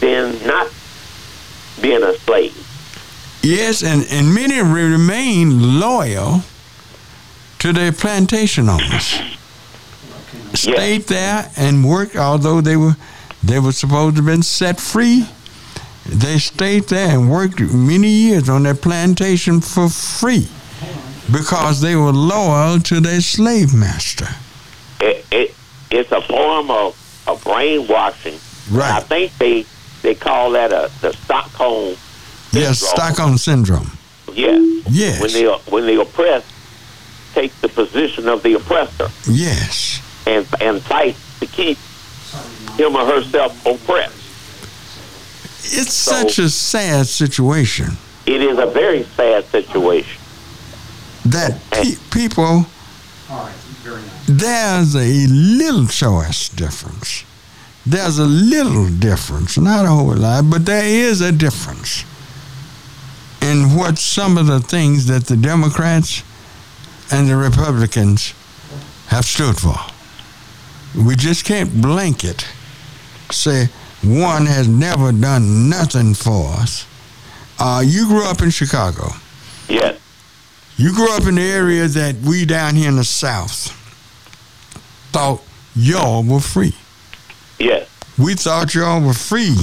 [0.01, 0.69] than not
[1.81, 2.55] being a slave.
[3.43, 6.43] Yes, and, and many remain loyal
[7.61, 9.21] to their plantation owners.
[10.55, 12.97] Stayed there and worked, although they were
[13.43, 15.27] they were supposed to have been set free.
[16.07, 20.49] They stayed there and worked many years on their plantation for free
[21.31, 24.29] because they were loyal to their slave master.
[25.01, 25.55] It, it
[25.91, 28.39] it's a form of, of brainwashing.
[28.71, 28.97] Right.
[28.97, 29.67] I think they
[30.03, 31.97] they call that a the Stockholm.
[32.53, 32.97] Yes, syndrome.
[32.97, 33.91] Stockholm syndrome.
[34.33, 34.59] Yeah.
[34.91, 35.21] Yes.
[35.21, 36.47] When the when the oppressed
[37.35, 40.01] take the position of the oppressor Yes.
[40.27, 41.77] and and fight to keep
[42.77, 44.15] him or herself oppressed.
[45.71, 50.21] It's such a sad situation It is a very sad situation.
[51.27, 52.67] that pe- people
[54.27, 57.25] there's a little choice difference.
[57.89, 62.05] There's a little difference, not a whole lot, but there is a difference
[63.41, 66.23] in what some of the things that the Democrats
[67.11, 68.35] and the Republicans
[69.07, 69.77] have stood for.
[71.03, 72.47] We just can't blanket
[73.31, 73.69] say
[74.03, 76.87] one has never done nothing for us.
[77.59, 79.09] Uh, you grew up in Chicago.
[79.67, 79.99] Yes.
[80.77, 83.75] You grew up in the area that we down here in the South
[85.11, 85.43] thought
[85.75, 86.75] y'all were free.
[87.59, 87.89] Yes.
[88.17, 89.57] We thought y'all were free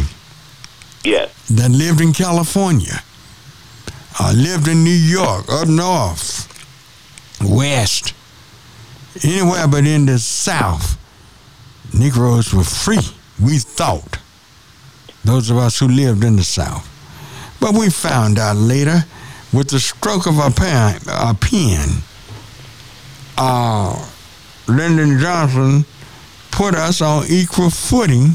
[1.03, 1.29] Yes.
[1.49, 3.03] that lived in California,
[4.19, 6.47] uh, lived in New York, up north,
[7.41, 8.13] west,
[9.23, 10.97] anywhere but in the South.
[11.93, 12.99] Negroes were free,
[13.39, 14.17] we thought.
[15.23, 16.87] Those of us who lived in the South.
[17.59, 19.05] But we found out later,
[19.53, 22.03] with the stroke of a pen, a pen
[23.37, 24.05] uh,
[24.67, 25.85] Lyndon Johnson
[26.55, 28.29] put us on equal footing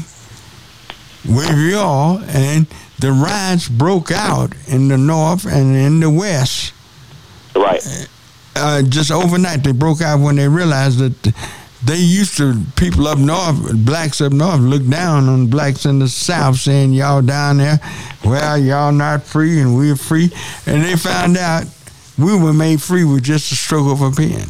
[1.27, 2.67] with y'all, and
[2.99, 6.71] the riots broke out in the North and in the West.
[7.55, 7.81] Right.
[8.55, 11.33] Uh, just overnight, they broke out when they realized that
[11.83, 16.07] they used to, people up north, blacks up north, look down on blacks in the
[16.07, 17.79] South, saying, Y'all down there,
[18.23, 20.31] well, y'all not free and we're free.
[20.67, 21.63] And they found out
[22.19, 24.47] we were made free with just a stroke of a pen.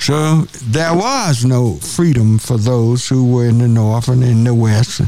[0.00, 4.54] So there was no freedom for those who were in the North and in the
[4.54, 5.00] West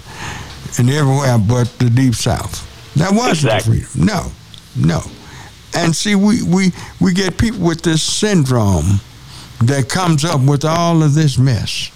[0.78, 2.68] and everywhere but the Deep South.
[2.95, 3.80] There wasn't Exactly.
[3.80, 4.07] freedom.
[4.07, 4.32] No,
[4.76, 5.01] no.
[5.74, 9.01] And see, we, we, we get people with this syndrome
[9.62, 11.90] that comes up with all of this mess.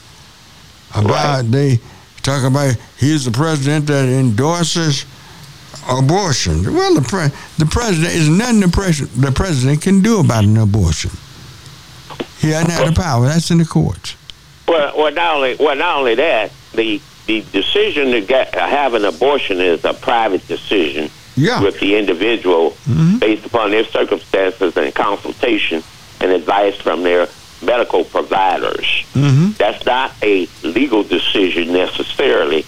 [0.94, 1.78] About they
[2.22, 5.04] talk about he's the president that endorses
[5.90, 6.62] abortion.
[6.74, 7.28] Well, the pre-
[7.58, 11.10] the president is nothing the president the president can do about an abortion.
[12.40, 13.26] He doesn't have the power.
[13.26, 14.14] That's in the courts.
[14.68, 19.04] Well, well, not only well, not only that, the the decision to get have an
[19.04, 21.60] abortion is a private decision Yeah.
[21.60, 23.20] with the individual Mhm.
[23.20, 25.82] based upon their circumstances and consultation
[26.20, 27.28] and advice from their
[27.62, 28.86] medical providers.
[29.14, 29.52] Mm-hmm.
[29.58, 32.64] That's not a legal decision necessarily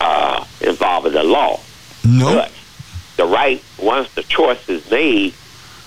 [0.00, 1.60] uh, involving the law.
[2.04, 2.32] No.
[2.34, 2.50] But
[3.16, 5.34] the right, once the choice is made,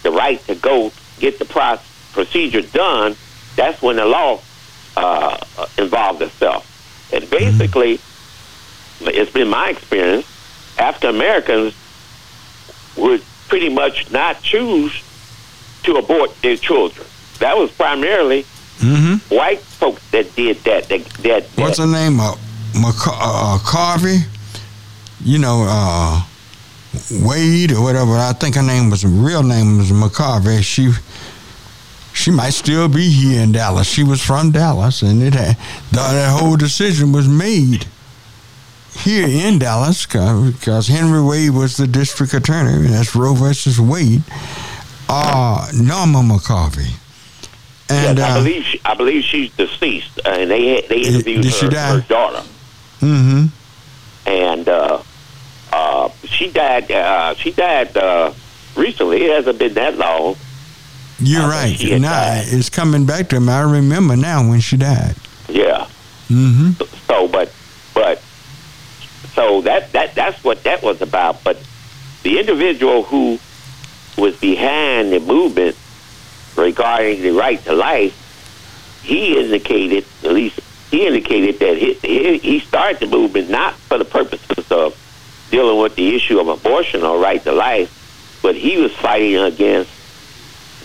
[0.03, 1.79] the right to go get the pro-
[2.13, 3.15] procedure done,
[3.55, 4.39] that's when the law
[4.97, 5.37] uh,
[5.77, 6.65] involves itself.
[7.13, 7.99] And basically,
[9.01, 10.25] it's been my experience,
[10.77, 11.73] African Americans
[12.97, 14.93] would pretty much not choose
[15.83, 17.05] to abort their children.
[17.39, 18.45] That was primarily
[18.79, 19.35] Mm-hmm.
[19.35, 20.87] white folks that did that.
[20.87, 22.17] That, that, What's that her name?
[22.17, 22.31] Uh,
[22.71, 24.21] McC- uh, Carvey.
[25.21, 26.21] You know, uh,
[27.11, 28.13] Wade or whatever.
[28.13, 30.63] I think her name was real name was McCorvey.
[30.63, 30.91] She
[32.19, 33.87] she might still be here in Dallas.
[33.87, 35.55] She was from Dallas, and it had
[35.89, 37.85] the, that whole decision was made
[38.93, 42.85] here in Dallas because Henry Wade was the district attorney.
[42.85, 44.23] And that's Roe versus Wade.
[45.07, 46.91] Uh, Norma McCorvey.
[47.89, 51.45] And yes, I uh, believe she, I believe she's deceased, uh, and they they interviewed
[51.45, 52.47] her, her daughter,
[52.99, 53.45] mm-hmm.
[54.29, 55.01] and uh,
[55.71, 56.91] uh, she died.
[56.91, 58.31] Uh, she died uh,
[58.75, 59.23] recently.
[59.23, 60.35] It hasn't been that long.
[61.19, 61.77] You're Uh, right.
[61.99, 62.45] Now died.
[62.49, 63.51] it's coming back to me.
[63.51, 65.15] I remember now when she died.
[65.47, 65.87] Yeah.
[66.29, 66.71] Mm-hmm.
[67.07, 67.51] So, but
[67.93, 68.21] but
[69.33, 71.43] so that that that's what that was about.
[71.43, 71.57] But
[72.23, 73.39] the individual who
[74.17, 75.75] was behind the movement
[76.55, 78.13] regarding the right to life,
[79.03, 80.59] he indicated, at least
[80.91, 84.95] he indicated that he, he, he started the movement not for the purposes of
[85.51, 89.89] dealing with the issue of abortion or right to life, but he was fighting against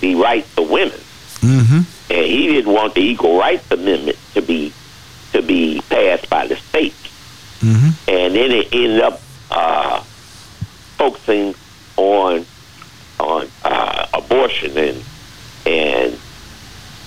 [0.00, 0.98] the rights of women,
[1.40, 2.12] Mm-hmm.
[2.12, 4.72] and he didn't want the Equal Rights Amendment to be
[5.32, 6.96] to be passed by the states.
[7.60, 8.10] Mm-hmm.
[8.10, 10.00] And then it ended up uh,
[10.96, 11.54] focusing
[11.96, 12.46] on
[13.20, 15.02] on uh, abortion and
[15.66, 16.18] and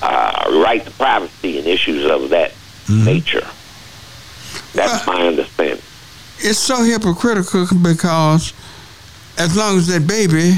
[0.03, 2.53] uh, right to privacy and issues of that
[2.89, 3.45] nature.
[4.73, 5.83] That's my understanding.
[6.39, 8.53] It's so hypocritical because
[9.39, 10.53] as long as that baby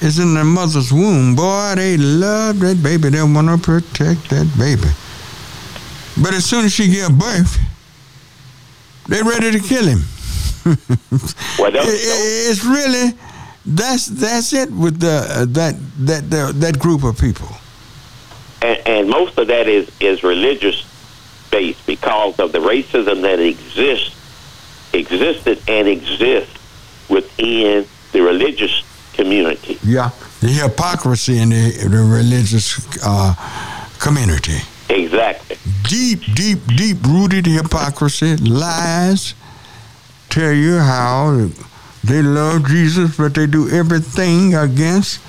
[0.00, 3.08] is in their mother's womb, boy, they love that baby.
[3.10, 4.88] They want to protect that baby.
[6.22, 7.58] But as soon as she give birth,
[9.06, 10.00] they're ready to kill him.
[11.58, 13.12] Well, It- it- it's really
[13.64, 17.48] that's that's it with the uh, that that that that group of people.
[18.62, 20.82] and, and most of that is is religious
[21.50, 24.14] based because of the racism that exists
[24.92, 26.52] existed and exists
[27.08, 28.82] within the religious
[29.16, 29.78] community.
[29.82, 30.10] Yeah,
[30.40, 33.34] the hypocrisy in the, the religious uh,
[33.98, 34.58] community.
[34.88, 35.56] Exactly.
[35.82, 39.34] Deep, deep, deep rooted hypocrisy, lies.
[40.28, 41.48] Tell you how
[42.04, 45.20] they love Jesus, but they do everything against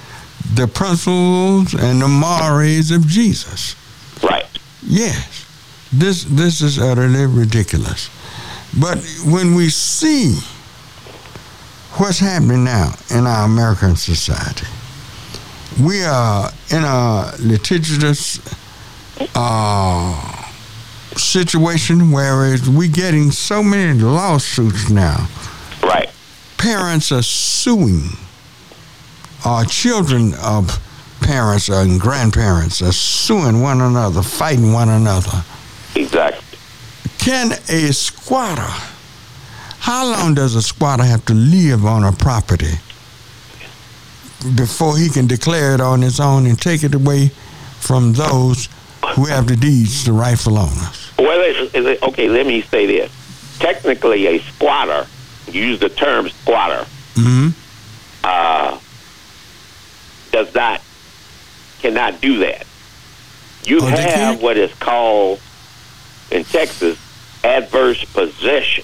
[0.53, 3.75] the principles and the mores of Jesus.
[4.21, 4.45] Right.
[4.83, 5.45] Yes,
[5.91, 8.09] this this is utterly ridiculous.
[8.79, 10.37] But when we see
[11.99, 14.67] what's happening now in our American society,
[15.83, 18.39] we are in a litigious
[19.35, 20.43] uh,
[21.15, 25.27] situation where we're getting so many lawsuits now.
[25.81, 26.09] Right.
[26.57, 28.09] Parents are suing.
[29.45, 30.79] Our children of
[31.21, 35.43] parents and grandparents are suing one another, fighting one another.
[35.95, 36.43] Exactly.
[37.17, 38.71] Can a squatter,
[39.87, 42.73] how long does a squatter have to live on a property
[44.55, 47.29] before he can declare it on his own and take it away
[47.79, 48.67] from those
[49.15, 51.11] who have the deeds, the rightful owners?
[51.17, 51.39] Well,
[52.03, 53.11] okay, let me say this.
[53.59, 55.07] Technically, a squatter,
[55.49, 56.85] use the term squatter,
[57.15, 57.49] Mm-hmm.
[58.25, 58.79] uh,
[60.31, 60.81] does not,
[61.79, 62.67] cannot do that.
[63.63, 65.39] You Oh, have what is called
[66.29, 66.99] in Texas
[67.43, 68.83] adverse possession.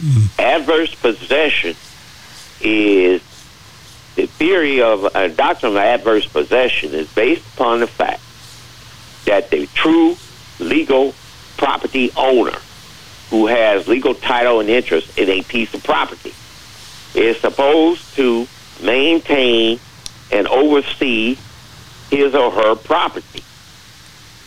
[0.00, 0.38] Mm.
[0.38, 1.74] Adverse possession
[2.60, 3.22] is
[4.14, 8.22] the theory of a doctrine of adverse possession is based upon the fact
[9.26, 10.16] that the true
[10.58, 11.14] legal
[11.56, 12.58] property owner
[13.30, 16.32] who has legal title and interest in a piece of property
[17.14, 18.46] is supposed to
[18.82, 19.78] maintain
[20.30, 21.36] and oversee
[22.10, 23.42] his or her property.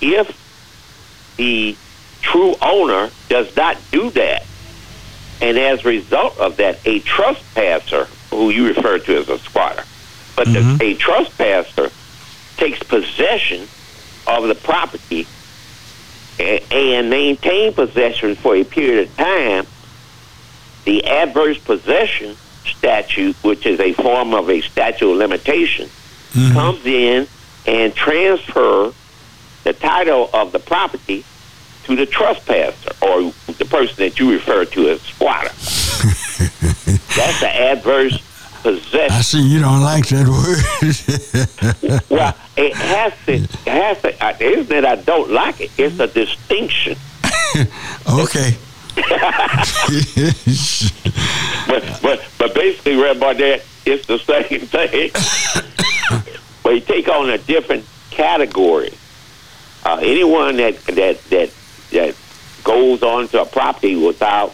[0.02, 1.76] If the
[2.22, 4.46] true owner does not do that,
[5.42, 9.84] and as a result of that, a trespasser, who you refer to as a squatter,
[10.36, 10.82] but the, mm-hmm.
[10.82, 11.90] a trespasser
[12.58, 13.68] takes possession
[14.28, 15.26] of the property
[16.40, 19.66] a- and maintain possession for a period of time,
[20.86, 22.36] the adverse possession
[22.66, 26.54] statute, which is a form of a statute of limitation, mm-hmm.
[26.54, 27.28] comes in
[27.66, 28.94] and transfer
[29.64, 31.24] the title of the property
[31.90, 35.50] to the trespasser or the person that you refer to as squatter.
[37.16, 38.22] That's the adverse
[38.62, 39.12] possession.
[39.12, 42.02] I see you don't like that word.
[42.10, 43.34] Well, it has to.
[43.34, 44.24] It has to.
[44.26, 45.72] Uh, it isn't that I don't like it.
[45.78, 46.98] It's a distinction.
[48.10, 48.58] okay.
[51.68, 55.12] But but but basically, Red Barnett, it's the same thing.
[56.64, 58.94] but you take on a different category.
[59.86, 61.50] Uh, anyone that that that
[61.92, 62.16] that
[62.64, 64.54] goes onto a property without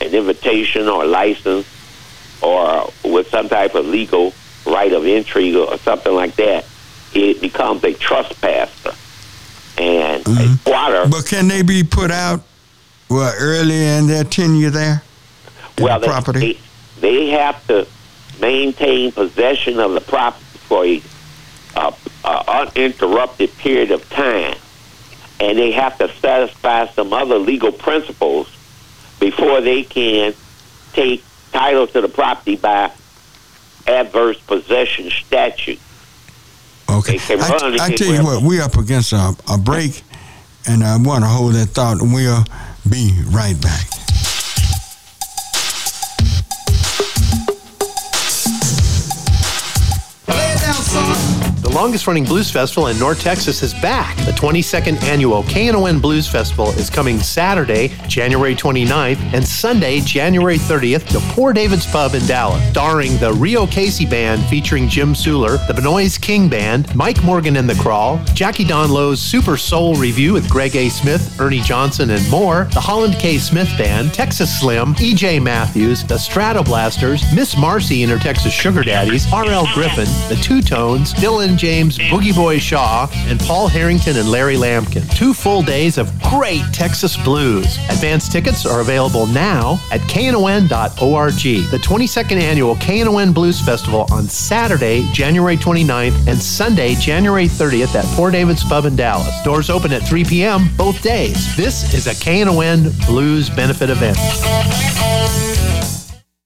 [0.00, 1.66] an invitation or license
[2.42, 4.32] or with some type of legal
[4.66, 6.64] right of entry or something like that,
[7.14, 8.92] it becomes a trespasser.
[9.78, 11.08] And a squatter.
[11.08, 12.42] But can they be put out
[13.08, 15.02] well early in their tenure there?
[15.78, 16.40] well, the they- property.
[17.00, 17.86] They, they have to
[18.40, 21.02] maintain possession of the property for a
[21.74, 21.92] uh,
[22.76, 24.56] uninterrupted period of time,
[25.42, 28.48] and they have to satisfy some other legal principles
[29.18, 30.32] before they can
[30.92, 32.92] take title to the property by
[33.88, 35.80] adverse possession statute.
[36.88, 37.18] Okay.
[37.18, 40.02] I tell you what, we're up against a, a break,
[40.68, 42.44] and I want to hold that thought, and we'll
[42.88, 43.88] be right back.
[51.72, 54.14] Longest running blues festival in North Texas is back.
[54.26, 61.08] The 22nd annual KNON Blues Festival is coming Saturday, January 29th, and Sunday, January 30th
[61.08, 65.72] to Poor David's Pub in Dallas, starring the Rio Casey Band featuring Jim Suhler, the
[65.72, 70.76] Bnois King Band, Mike Morgan and the Crawl, Jackie Donlow's Super Soul Review with Greg
[70.76, 70.90] A.
[70.90, 73.38] Smith, Ernie Johnson, and more, the Holland K.
[73.38, 75.40] Smith Band, Texas Slim, E.J.
[75.40, 79.66] Matthews, the Stratoblasters, Miss Marcy and her Texas Sugar Daddies, R.L.
[79.72, 85.08] Griffin, the Two Tones, Dylan James, Boogie Boy Shaw, and Paul Harrington and Larry Lampkin.
[85.16, 87.78] Two full days of great Texas blues.
[87.88, 90.68] Advance tickets are available now at knon.org.
[91.70, 98.06] The 22nd annual KNON Blues Festival on Saturday, January 29th and Sunday, January 30th at
[98.16, 99.40] Poor David's Pub in Dallas.
[99.44, 100.68] Doors open at 3 p.m.
[100.76, 101.56] both days.
[101.56, 104.18] This is a KNON Blues benefit event.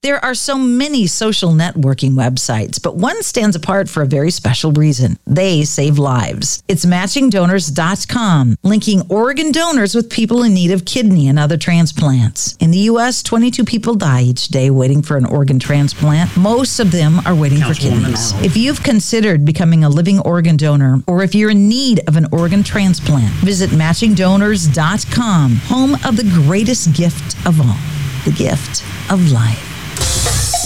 [0.07, 4.71] There are so many social networking websites, but one stands apart for a very special
[4.71, 5.19] reason.
[5.27, 6.63] They save lives.
[6.69, 12.55] It's matchingdonors.com, linking organ donors with people in need of kidney and other transplants.
[12.61, 16.37] In the U.S., 22 people die each day waiting for an organ transplant.
[16.37, 18.31] Most of them are waiting for kidneys.
[18.41, 22.27] If you've considered becoming a living organ donor, or if you're in need of an
[22.31, 27.75] organ transplant, visit matchingdonors.com, home of the greatest gift of all
[28.23, 29.76] the gift of life.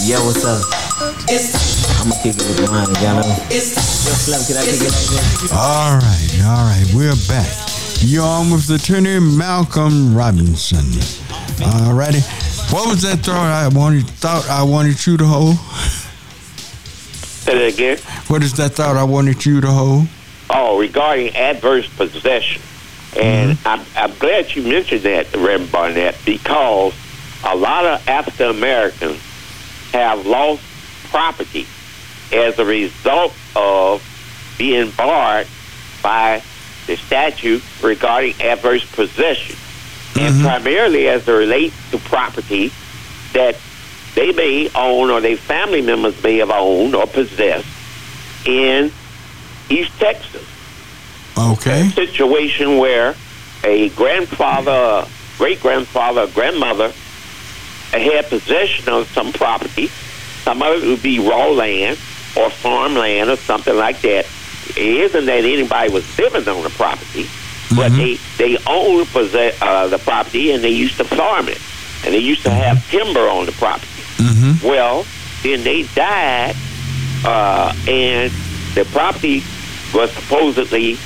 [0.00, 0.64] Yo, what's up?
[2.00, 3.28] I'ma kick it with mine, y'all know.
[3.50, 5.52] Yo, Slim, can I kick it like this?
[5.52, 7.52] All right, all right, we're back.
[8.00, 10.86] You're on with Attorney Malcolm Robinson.
[11.62, 12.20] All righty.
[12.72, 15.56] What was that thought I wanted thought I wanted you to hold?
[17.44, 17.98] Say that again.
[18.28, 20.06] What is that thought I wanted you to hold?
[20.48, 22.62] Oh, regarding adverse possession.
[23.14, 23.68] And mm-hmm.
[23.68, 26.94] I'm, I'm glad you mentioned that, Reverend Barnett, because
[27.44, 29.20] a lot of African Americans
[29.92, 30.62] have lost
[31.10, 31.66] property
[32.32, 34.02] as a result of
[34.58, 35.46] being barred
[36.02, 36.42] by
[36.86, 39.56] the statute regarding adverse possession.
[40.16, 40.44] And mm-hmm.
[40.44, 42.72] primarily as it relates to property
[43.32, 43.56] that
[44.14, 47.66] they may own or their family members may have owned or possessed
[48.46, 48.92] in
[49.70, 50.46] East Texas.
[51.38, 51.88] Okay.
[51.90, 53.14] Situation where
[53.64, 55.08] a grandfather,
[55.38, 56.92] great grandfather, grandmother
[58.00, 59.88] had possession of some property.
[60.44, 61.98] Some of it would be raw land
[62.36, 64.26] or farmland or something like that.
[64.70, 67.28] It isn't that anybody was living on the property,
[67.76, 71.60] but they they owned possess, uh, the property and they used to farm it,
[72.04, 73.86] and they used to have timber on the property.
[74.66, 75.04] Well,
[75.42, 76.54] then they died,
[77.24, 78.32] uh, and
[78.74, 79.42] the property
[79.92, 80.96] was supposedly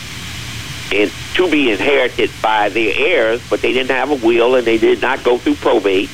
[0.92, 4.78] in, to be inherited by their heirs, but they didn't have a will and they
[4.78, 6.08] did not go through probate,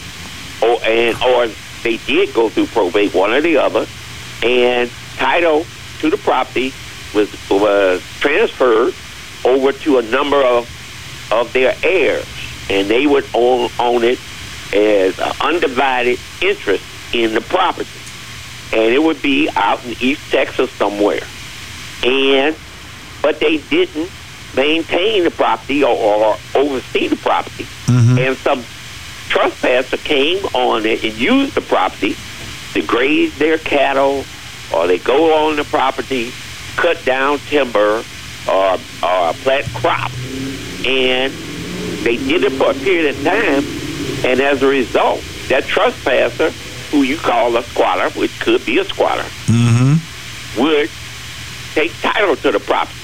[0.62, 1.48] or and or
[1.82, 3.86] they did go through probate, one or the other,
[4.43, 5.66] and title
[6.01, 6.72] to the property
[7.14, 8.94] was was transferred
[9.44, 10.68] over to a number of
[11.32, 12.26] of their heirs,
[12.70, 14.18] and they would own own it
[14.74, 16.84] as an undivided interest
[17.14, 17.89] in the property,
[18.72, 21.22] and it would be out in East Texas somewhere,
[22.05, 22.56] and
[23.20, 24.10] but they didn't
[24.56, 28.18] maintain the property or, or oversee the property, mm-hmm.
[28.18, 28.62] and some
[29.32, 32.14] trespasser came on it and used the property
[32.74, 34.24] to graze their cattle,
[34.74, 36.30] or they go on the property,
[36.76, 38.02] cut down timber,
[38.48, 38.72] or,
[39.02, 40.14] or plant crops,
[40.86, 41.32] and
[42.04, 43.64] they did it for a period of time,
[44.30, 46.50] and as a result, that trespasser,
[46.90, 50.60] who you call a squatter, which could be a squatter, Mm-hmm.
[50.62, 50.90] would
[51.74, 52.98] take title to the property.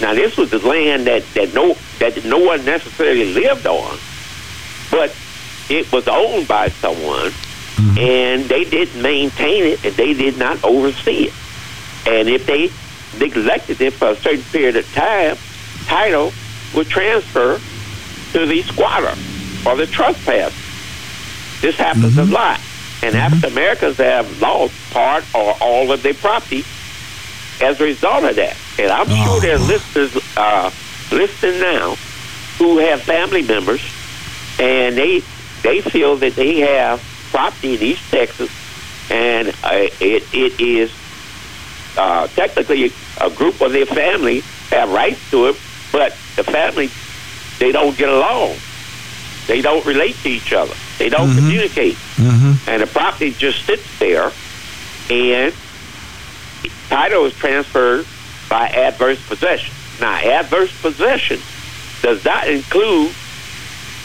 [0.00, 3.98] Now, this was the land that, that no that no one necessarily lived on,
[4.92, 5.14] but
[5.68, 7.98] it was owned by someone, mm-hmm.
[7.98, 11.34] and they didn't maintain it, and they did not oversee it.
[12.06, 12.70] And if they
[13.18, 15.36] neglected it for a certain period of time,
[15.86, 16.32] title
[16.74, 17.60] would transfer
[18.32, 19.14] to the squatter
[19.66, 20.54] or the trespasser.
[21.60, 22.32] This happens a mm-hmm.
[22.32, 22.60] lot,
[23.02, 23.16] and mm-hmm.
[23.16, 26.64] African Americans have lost part or all of their property
[27.60, 28.56] as a result of that.
[28.78, 29.40] And I'm sure oh.
[29.40, 30.70] there's listeners uh,
[31.10, 31.96] listening now
[32.58, 33.82] who have family members,
[34.58, 35.22] and they
[35.62, 38.50] they feel that they have property in East Texas,
[39.10, 40.92] and uh, it it is
[41.96, 44.40] uh, technically a group of their family
[44.70, 45.56] have rights to it,
[45.92, 46.88] but the family
[47.58, 48.54] they don't get along.
[49.46, 50.74] They don't relate to each other.
[50.98, 52.68] They don't communicate, Mm-hmm.
[52.70, 54.30] and the property just sits there,
[55.10, 55.54] and
[56.88, 58.06] title is transferred
[58.48, 59.74] by adverse possession.
[60.00, 61.38] Now, adverse possession
[62.02, 63.12] does not include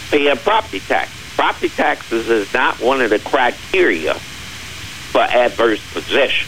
[0.09, 1.11] paying property tax.
[1.35, 6.47] Property taxes is not one of the criteria for adverse possession.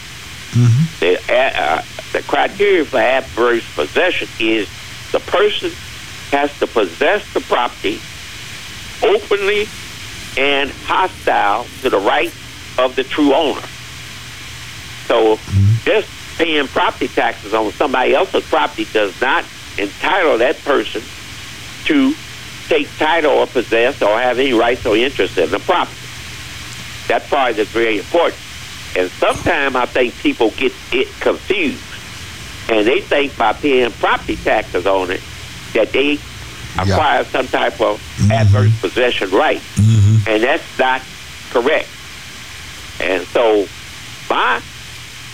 [1.00, 1.82] The, uh, uh,
[2.14, 4.70] the criteria for adverse possession is
[5.12, 5.72] the person
[6.32, 8.00] has to possess the property
[9.04, 9.68] openly
[10.38, 12.36] and hostile to the rights
[12.80, 13.62] of the true owner.
[15.08, 15.38] So
[15.84, 19.46] just paying property taxes on somebody else's property does not
[19.78, 21.02] entitle that person
[21.86, 22.14] to
[22.68, 25.98] take title or possess or have any rights or interest in the property.
[27.08, 28.40] That part is very important.
[28.98, 31.84] And sometimes I think people get it confused.
[32.70, 35.22] And they think by paying property taxes on it
[35.74, 36.14] that they
[36.80, 38.32] acquire some type of mm-hmm.
[38.32, 39.62] adverse possession right.
[39.76, 40.30] Mm-hmm.
[40.30, 41.02] And that's not
[41.52, 41.90] correct.
[43.00, 43.68] And so
[44.30, 44.62] my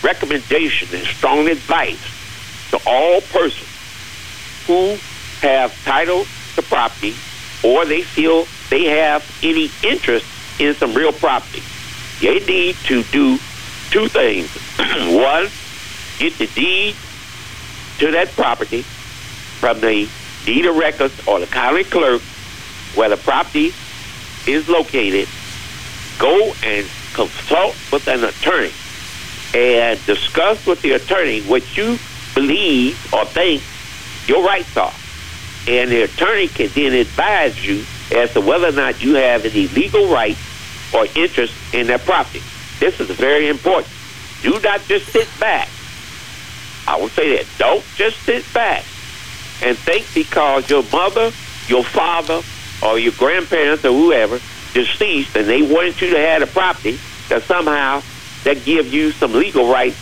[0.02, 2.00] recommendation and strong advice
[2.70, 3.68] to all persons
[4.66, 4.96] who
[5.46, 6.24] have title
[6.56, 7.14] to property
[7.62, 10.26] or they feel they have any interest
[10.60, 11.62] in some real property,
[12.20, 13.38] they need to do
[13.90, 14.48] two things.
[15.14, 15.48] One,
[16.18, 16.96] get the deed
[17.98, 20.08] to that property from the
[20.44, 22.20] deed of records or the county clerk
[22.94, 23.72] where the property
[24.46, 25.28] is located.
[26.18, 28.72] Go and consult with an attorney
[29.54, 31.98] and discuss with the attorney what you
[32.34, 33.62] believe or think
[34.26, 34.92] your rights are.
[35.68, 37.84] And the attorney can then advise you
[38.14, 40.40] as to whether or not you have any legal rights
[40.92, 42.42] or interest in that property.
[42.80, 43.92] This is very important.
[44.42, 45.68] Do not just sit back.
[46.86, 47.46] I will say that.
[47.58, 48.84] Don't just sit back
[49.62, 51.30] and think because your mother,
[51.68, 52.42] your father,
[52.82, 54.40] or your grandparents or whoever
[54.74, 56.98] deceased and they wanted you to have the property
[57.28, 58.02] that somehow
[58.44, 59.96] that give you some legal rights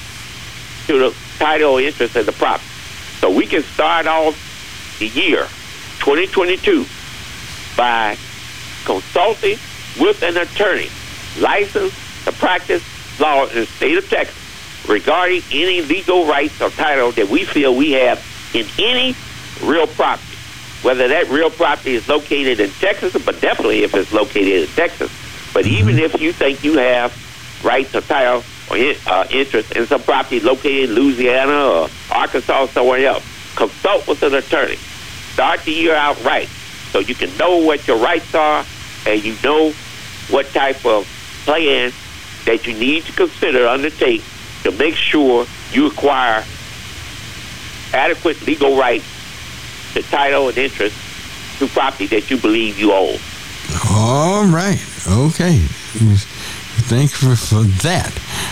[0.87, 2.65] to the title or interest in the property.
[3.19, 4.50] So we can start off
[5.01, 5.43] the year
[6.01, 6.85] 2022
[7.77, 8.17] by
[8.85, 9.59] consulting
[9.99, 10.89] with an attorney
[11.39, 12.85] licensed to practice
[13.19, 14.37] law in the state of Texas
[14.87, 18.23] regarding any legal rights or title that we feel we have
[18.55, 19.17] in any
[19.65, 20.27] real property.
[20.83, 25.11] Whether that real property is located in Texas, but definitely if it's located in Texas.
[25.53, 27.13] But even if you think you have
[27.65, 32.69] rights or title or uh, interest in some property located in Louisiana or Arkansas or
[32.69, 33.25] somewhere else,
[33.57, 34.79] consult with an attorney.
[35.32, 36.48] Start the year out right
[36.93, 38.65] so you can know what your rights are
[39.07, 39.73] and you know
[40.31, 41.07] what type of
[41.44, 41.93] plan
[42.44, 44.23] that you need to consider undertake
[44.62, 46.44] to make sure you acquire
[47.93, 49.07] adequate legal rights
[49.94, 50.97] to title and interest
[51.59, 53.19] to property that you believe you own.
[53.90, 54.81] All right.
[55.07, 55.61] Okay.
[56.91, 58.11] Thank you for, for that.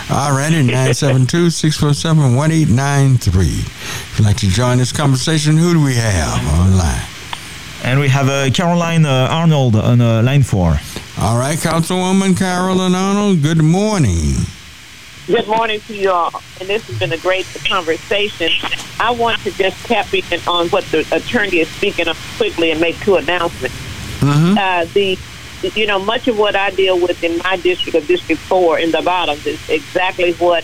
[0.09, 3.45] All righty, 972 647 1893.
[3.45, 7.03] If you'd like to join this conversation, who do we have online?
[7.83, 10.79] And we have uh, Caroline uh, Arnold on uh, line four.
[11.19, 14.35] All right, Councilwoman Carolyn Arnold, good morning.
[15.27, 16.41] Good morning to you all.
[16.61, 18.51] And this has been a great conversation.
[19.01, 22.79] I want to just tap in on what the attorney is speaking of quickly and
[22.79, 23.75] make two announcements.
[24.21, 24.57] Mm-hmm.
[24.57, 25.17] Uh, the
[25.61, 28.91] you know, much of what I deal with in my district of District 4 in
[28.91, 30.63] the bottoms is exactly what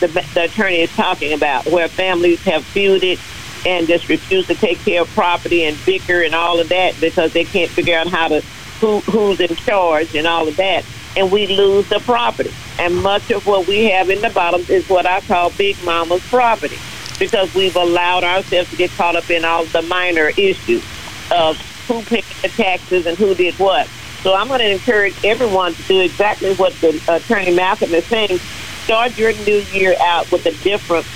[0.00, 3.18] the, the attorney is talking about, where families have feuded
[3.66, 7.32] and just refuse to take care of property and bicker and all of that because
[7.32, 8.40] they can't figure out how to
[8.80, 10.84] who who's in charge and all of that,
[11.16, 12.52] and we lose the property.
[12.80, 16.26] And much of what we have in the bottoms is what I call big mama's
[16.28, 16.78] property
[17.18, 20.84] because we've allowed ourselves to get caught up in all the minor issues
[21.30, 23.88] of who paid the taxes and who did what.
[24.22, 28.38] So I'm going to encourage everyone to do exactly what the Attorney Malcolm is saying.
[28.84, 31.06] Start your new year out with a different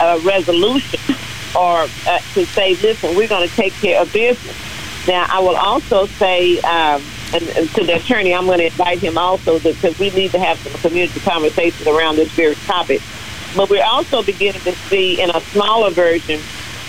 [0.00, 0.98] uh, resolution
[1.56, 4.56] or uh, to say, listen, we're going to take care of business.
[5.06, 7.00] Now, I will also say, um,
[7.32, 10.38] and, and to the attorney, I'm going to invite him also because we need to
[10.40, 13.00] have some community conversations around this very topic.
[13.56, 16.40] But we're also beginning to see in a smaller version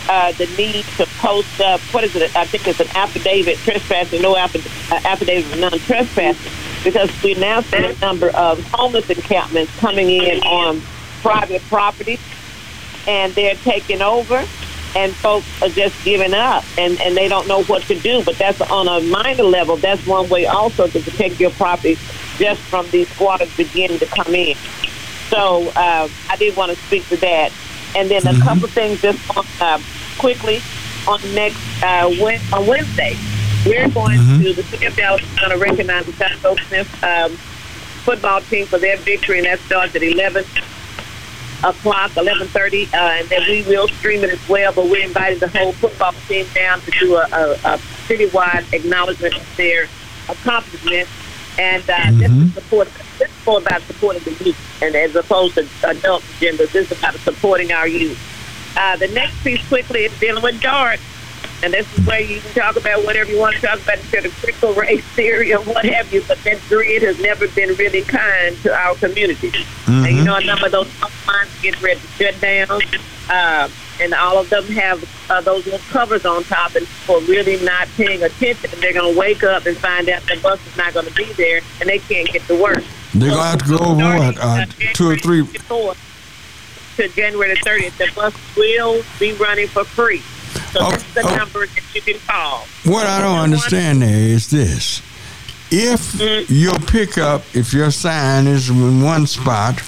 [0.10, 2.36] uh, the need to post up, what is it?
[2.36, 6.52] I think it's an affidavit trespassing, no affidavit, uh, affidavit of non-trespassing,
[6.84, 10.82] because we now see a number of homeless encampments coming in on
[11.22, 12.20] private property,
[13.08, 14.44] and they're taking over,
[14.96, 18.24] and folks are just giving up, and, and they don't know what to do.
[18.24, 19.78] But that's on a minor level.
[19.78, 21.98] That's one way also to protect your property
[22.38, 24.56] just from these squatters beginning to come in.
[25.30, 27.52] So uh, I did want to speak to that.
[27.96, 28.42] And then a mm-hmm.
[28.44, 29.80] couple things just on, uh,
[30.20, 30.62] quickly
[31.08, 32.08] on next uh,
[32.54, 33.16] on Wednesday.
[33.66, 34.44] We're going mm-hmm.
[34.44, 37.32] to the city of Dallas going to recognize the South Smith um,
[38.06, 40.46] football team for their victory, and that starts at 11
[41.64, 44.72] o'clock, 11:30, uh, and then we will stream it as well.
[44.74, 47.78] But we invited the whole football team down to do a, a, a
[48.08, 49.88] citywide acknowledgement of their
[50.30, 51.12] accomplishments,
[51.58, 52.20] and uh, mm-hmm.
[52.20, 52.88] this is support.
[53.18, 56.98] This is more about supporting the youth, and as opposed to adult agendas, this is
[56.98, 58.18] about supporting our youth.
[58.78, 61.00] Uh, the next piece quickly is dealing with DART.
[61.62, 64.26] And this is where you can talk about whatever you want to talk about instead
[64.26, 66.24] of critical race theory or what have you.
[66.26, 69.52] But that grid has never been really kind to our community.
[70.06, 72.82] And you know, a number of those lines get ready to shut down.
[73.30, 73.70] Uh,
[74.02, 77.88] and all of them have uh, those little covers on top, and for really not
[77.98, 81.06] paying attention, they're going to wake up and find out the bus is not going
[81.06, 82.82] to be there, and they can't get to work.
[83.14, 85.42] They're gonna have to go over what uh, two or three.
[87.00, 90.20] To January the 30th, the bus will be running for free.
[90.74, 91.36] So oh, this is the oh.
[91.38, 92.66] number that you can call.
[92.84, 95.02] What I don't understand there is this:
[95.72, 96.54] if mm-hmm.
[96.54, 99.82] your pickup, if your sign is in one spot,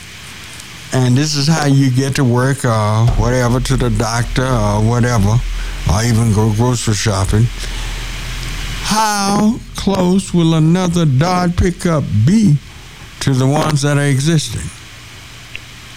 [0.94, 5.36] and this is how you get to work or whatever to the doctor or whatever,
[5.92, 7.44] or even go grocery shopping,
[8.84, 12.56] how close will another Dodge pickup be
[13.20, 14.70] to the ones that are existing?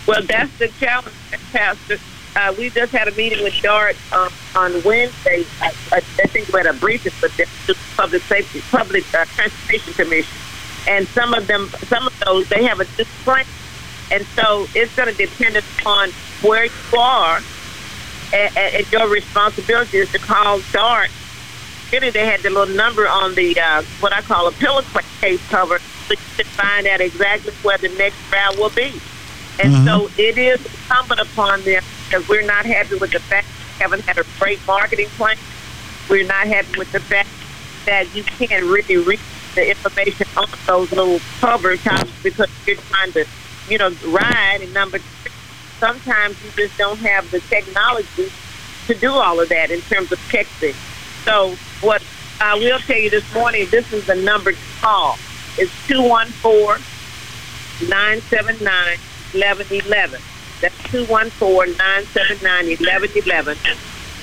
[0.07, 1.15] Well, that's the challenge,
[1.53, 1.99] Pastor.
[2.37, 5.45] Uh, we just had a meeting with DART um, on Wednesday.
[5.63, 9.95] I, I, I think we had a briefing with the Public Safety, Public uh, Transportation
[9.95, 10.37] Commission,
[10.89, 13.49] and some of them, some of those, they have a disclaimer,
[14.11, 16.11] and so it's going to depend upon
[16.43, 17.41] where you are,
[18.35, 21.09] and, and your responsibility is to call DART.
[21.93, 24.83] Really, they had the little number on the uh, what I call a pillow
[25.21, 29.01] case cover, so you can find out exactly where the next route will be.
[29.61, 29.87] And mm-hmm.
[29.87, 34.03] so it is incumbent upon them because we're not happy with the fact we haven't
[34.03, 35.37] had a great marketing plan.
[36.09, 37.29] We're not happy with the fact
[37.87, 39.21] that you can't really reach
[39.55, 43.25] the information on those little cover tops because you're trying to,
[43.69, 44.59] you know, ride.
[44.63, 45.33] And number three,
[45.79, 48.33] sometimes you just don't have the technology
[48.87, 50.75] to do all of that in terms of texting.
[51.25, 52.03] So what
[52.41, 55.17] I will tell you this morning, this is the number to call.
[55.57, 56.83] It's 214
[57.89, 58.99] 979
[59.35, 60.21] 1111.
[60.61, 63.57] That's 214-979-1111.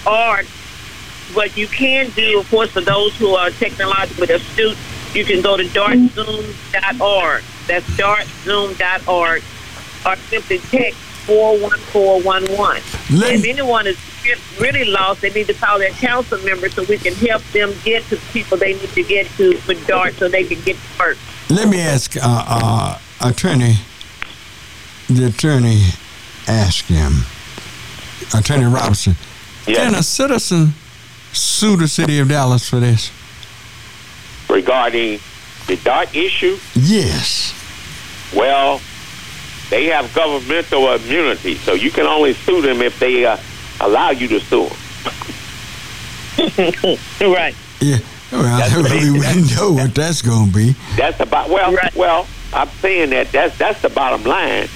[0.07, 0.43] Or
[1.35, 4.77] what you can do, of course, for those who are technologically astute,
[5.13, 7.43] you can go to dartzoom.org.
[7.67, 9.43] That's dartzoom.org.
[10.03, 12.81] Or simply text 41411.
[13.35, 13.97] If anyone is
[14.59, 18.03] really lost, they need to call their council member so we can help them get
[18.05, 20.99] to the people they need to get to with DART so they can get to
[20.99, 21.17] work.
[21.49, 23.75] Let me ask uh, uh, attorney.
[25.13, 25.83] The attorney
[26.47, 27.23] asked him,
[28.33, 29.15] Attorney Robinson,
[29.65, 30.73] can a citizen
[31.33, 33.11] sue the city of Dallas for this?
[34.49, 35.19] regarding
[35.67, 37.53] the DART issue, Yes.
[38.35, 38.81] well,
[39.69, 43.37] they have governmental immunity, so you can only sue them if they uh,
[43.79, 44.77] allow you to sue them.
[47.33, 47.55] right.
[47.79, 47.99] Yeah.
[48.31, 50.75] Well, we wouldn't know what that's going to be.
[50.97, 52.27] That's about well, well.
[52.53, 54.67] I'm saying that that's that's the bottom line,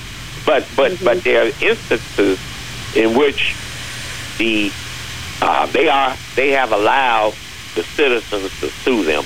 [0.46, 2.40] but but but there are instances
[2.96, 3.56] in which
[4.38, 4.72] the
[5.42, 7.34] uh, they are they have allowed
[7.76, 9.24] the citizens to sue them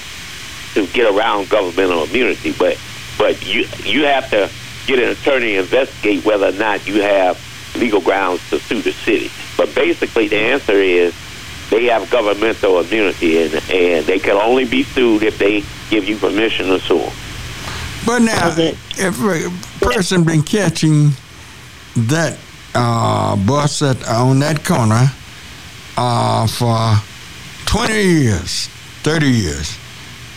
[0.74, 2.80] to get around governmental immunity, but
[3.18, 4.50] but you you have to
[4.88, 7.40] get an attorney to investigate whether or not you have
[7.76, 9.30] legal grounds to sue the city.
[9.58, 11.14] But basically, the answer is
[11.70, 16.18] they have governmental immunity, and and they can only be sued if they give you
[16.18, 17.14] permission to sue them.
[18.06, 21.12] But now, if a person been catching
[21.96, 22.38] that
[22.74, 25.12] uh, bus at, on that corner
[25.98, 26.96] uh, for
[27.66, 28.68] 20 years,
[29.04, 29.78] 30 years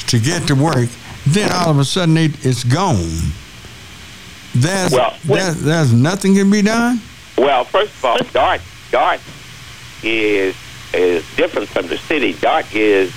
[0.09, 0.89] to get to work,
[1.27, 3.33] then all of a sudden it, it's gone.
[4.55, 7.01] There's, Well, there, there's nothing can be done?
[7.39, 8.61] Well, first of all, DART
[8.91, 9.21] DART
[10.03, 10.55] is
[10.93, 12.35] is different from the city.
[12.35, 13.15] DART is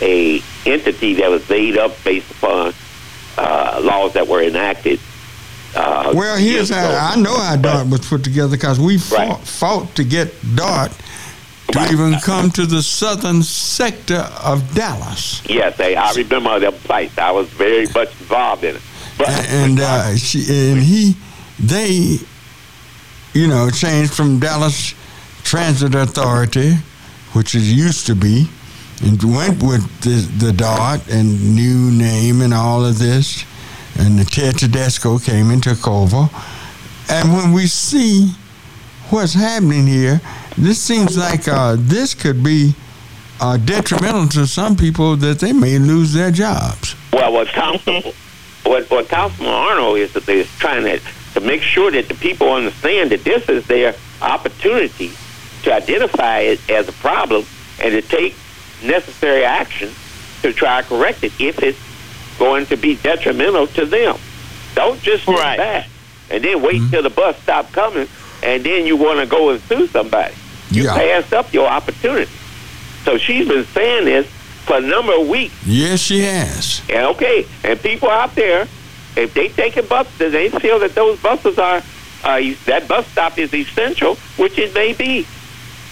[0.00, 2.72] a entity that was made up based upon
[3.38, 5.00] uh, laws that were enacted.
[5.74, 9.94] Uh, Well, here's how I know how DART was put together because we fought, fought
[9.96, 10.92] to get DART
[11.72, 15.40] to even come to the southern sector of Dallas.
[15.48, 17.16] Yes, I, I remember them fights.
[17.18, 18.82] I was very much involved in it.
[19.28, 20.40] and uh, she
[20.72, 21.14] and he
[21.60, 22.18] they
[23.34, 24.94] you know changed from Dallas
[25.44, 26.74] Transit Authority,
[27.34, 28.48] which it used to be,
[29.02, 33.44] and went with the, the DART and new name and all of this,
[33.98, 36.28] and the Ted Tedesco came and took over,
[37.08, 38.32] and when we see
[39.08, 40.20] what's happening here,
[40.56, 42.74] this seems like uh, this could be
[43.40, 46.94] uh, detrimental to some people that they may lose their jobs.
[47.12, 48.12] Well, what Council,
[48.64, 51.00] what, what Councilman Arnold is, is trying to,
[51.34, 55.12] to make sure that the people understand that this is their opportunity
[55.62, 57.44] to identify it as a problem
[57.82, 58.34] and to take
[58.82, 59.90] necessary action
[60.42, 61.78] to try to correct it if it's
[62.38, 64.16] going to be detrimental to them.
[64.74, 65.88] Don't just sit back
[66.30, 68.08] and then wait till the bus stop coming
[68.42, 70.34] and then you want to go and sue somebody.
[70.70, 70.94] You Yeah.
[70.94, 72.30] passed up your opportunity.
[73.04, 74.26] So she's been saying this
[74.64, 75.54] for a number of weeks.
[75.66, 76.80] Yes, she has.
[76.88, 78.68] And okay, and people out there,
[79.16, 81.82] if they take taking buses, they feel that those buses are
[82.22, 85.26] uh, that bus stop is essential, which it may be,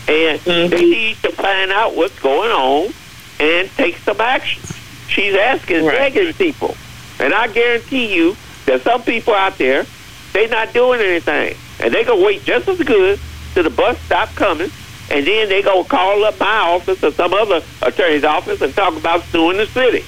[0.09, 0.74] and they mm-hmm.
[0.74, 2.93] need to find out what's going on
[3.40, 4.62] and take some action.
[5.09, 6.76] She's asking, begging people,
[7.18, 8.36] and I guarantee you
[8.66, 9.86] that some people out there,
[10.32, 13.18] they're not doing anything, and they gonna wait just as good
[13.55, 14.70] till the bus stop coming.
[15.10, 18.94] And then they gonna call up my office or some other attorney's office and talk
[18.94, 20.05] about suing the city.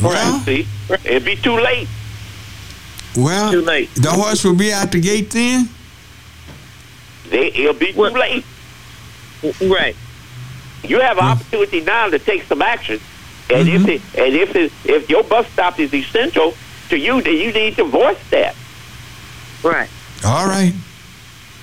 [0.00, 0.66] Well, See,
[1.04, 1.88] it'd be too late.
[3.16, 3.92] well, Too late.
[3.96, 5.68] the horse will be out the gate then.
[7.30, 8.44] They, it'll be too late.
[9.62, 9.96] Right.
[10.84, 13.00] You have an opportunity now to take some action,
[13.50, 13.88] and Mm-hmm.
[13.88, 16.54] if it, and if it, if your bus stop is essential
[16.90, 18.54] to you, then you need to voice that.
[19.62, 19.88] Right.
[20.24, 20.72] All right.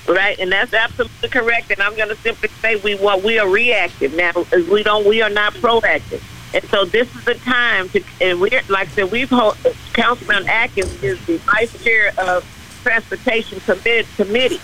[0.07, 1.71] Right, and that's absolutely correct.
[1.71, 4.31] And I'm going to simply say we want we are reactive now.
[4.53, 5.05] as We don't.
[5.05, 6.21] We are not proactive.
[6.53, 8.03] And so this is the time to.
[8.21, 9.57] And we're like I said, we've hold,
[9.93, 12.45] Councilman Atkins is the vice chair of
[12.83, 14.59] transportation commit, committee,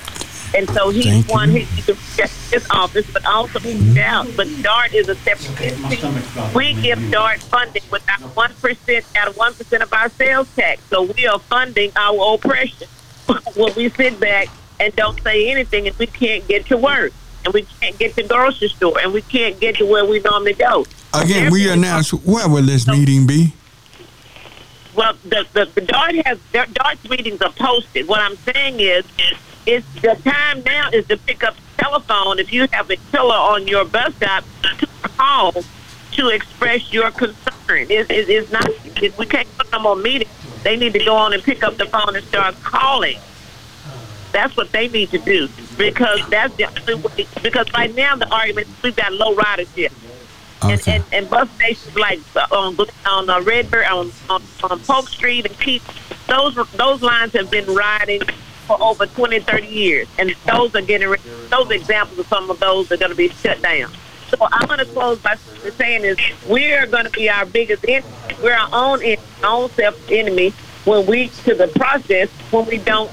[0.54, 3.98] and so he's Thank one can get his office, but also he's mm-hmm.
[4.00, 4.28] out.
[4.36, 6.56] But DART is a separate entity.
[6.56, 10.84] We give DART funding without one percent out of one percent of our sales tax.
[10.86, 12.88] So we are funding our oppression
[13.56, 14.50] when we sit back
[14.80, 17.14] and don't say anything, and we can't get to work,
[17.46, 20.20] and we can't get to the grocery store, and we can't get to where we
[20.20, 20.86] normally go.
[21.14, 23.54] Again, we announce where will this meeting be?
[24.96, 28.08] Well, the the, the DART has DART's meetings are posted.
[28.08, 29.06] What I'm saying is,
[29.66, 33.36] it's the time now is to pick up the telephone if you have a killer
[33.36, 34.44] on your bus stop
[34.80, 35.54] to call
[36.12, 37.88] to express your concern.
[37.90, 38.68] It, it, it's not
[39.02, 40.32] it, we can't put them on meetings.
[40.64, 43.18] They need to go on and pick up the phone and start calling.
[44.32, 47.28] That's what they need to do because that's the only way.
[47.42, 49.92] Because right now the argument is we've got low ridership.
[50.64, 52.78] And, and, and bus stations like uh, on
[53.08, 55.86] on uh, Redbird on, on on Polk Street and Keist,
[56.28, 58.22] those those lines have been riding
[58.72, 61.14] for over 20, 30 years, and those are getting
[61.50, 63.92] those examples of some of those are going to be shut down.
[64.30, 65.36] So I'm going to close by
[65.78, 66.18] saying is
[66.48, 68.08] we're going to be our biggest enemy.
[68.42, 70.52] We're our own en- own self enemy
[70.86, 73.12] when we to the process when we don't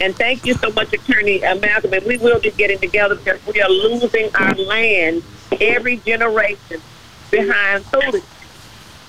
[0.00, 1.92] And thank you so much, Attorney uh, Malcolm.
[1.94, 5.22] And we will be getting together because we are losing our land
[5.60, 6.80] every generation
[7.30, 8.24] behind foolishness.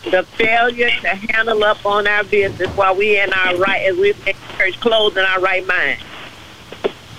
[0.09, 4.11] The failure to handle up on our business while we in our right, as we
[4.11, 5.99] in church, clothed in our right mind.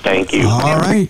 [0.02, 0.48] Thank you.
[0.48, 1.08] All right.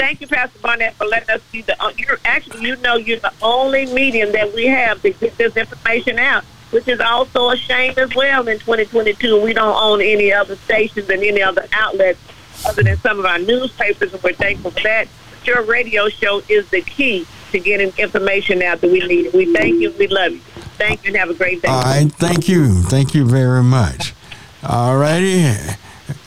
[0.00, 1.80] Thank you, Pastor Barnett, for letting us be the.
[1.82, 5.54] uh, You're actually, you know, you're the only medium that we have to get this
[5.58, 8.48] information out, which is also a shame as well.
[8.48, 12.18] In 2022, we don't own any other stations and any other outlets
[12.64, 15.06] other than some of our newspapers, and we're thankful for that.
[15.38, 19.34] But your radio show is the key to getting information out that we need.
[19.34, 19.92] We thank you.
[19.98, 20.38] We love you.
[20.78, 21.68] Thank you, and have a great day.
[21.68, 22.10] All right.
[22.10, 22.82] Thank you.
[22.84, 24.14] Thank you very much.
[24.62, 25.54] All righty.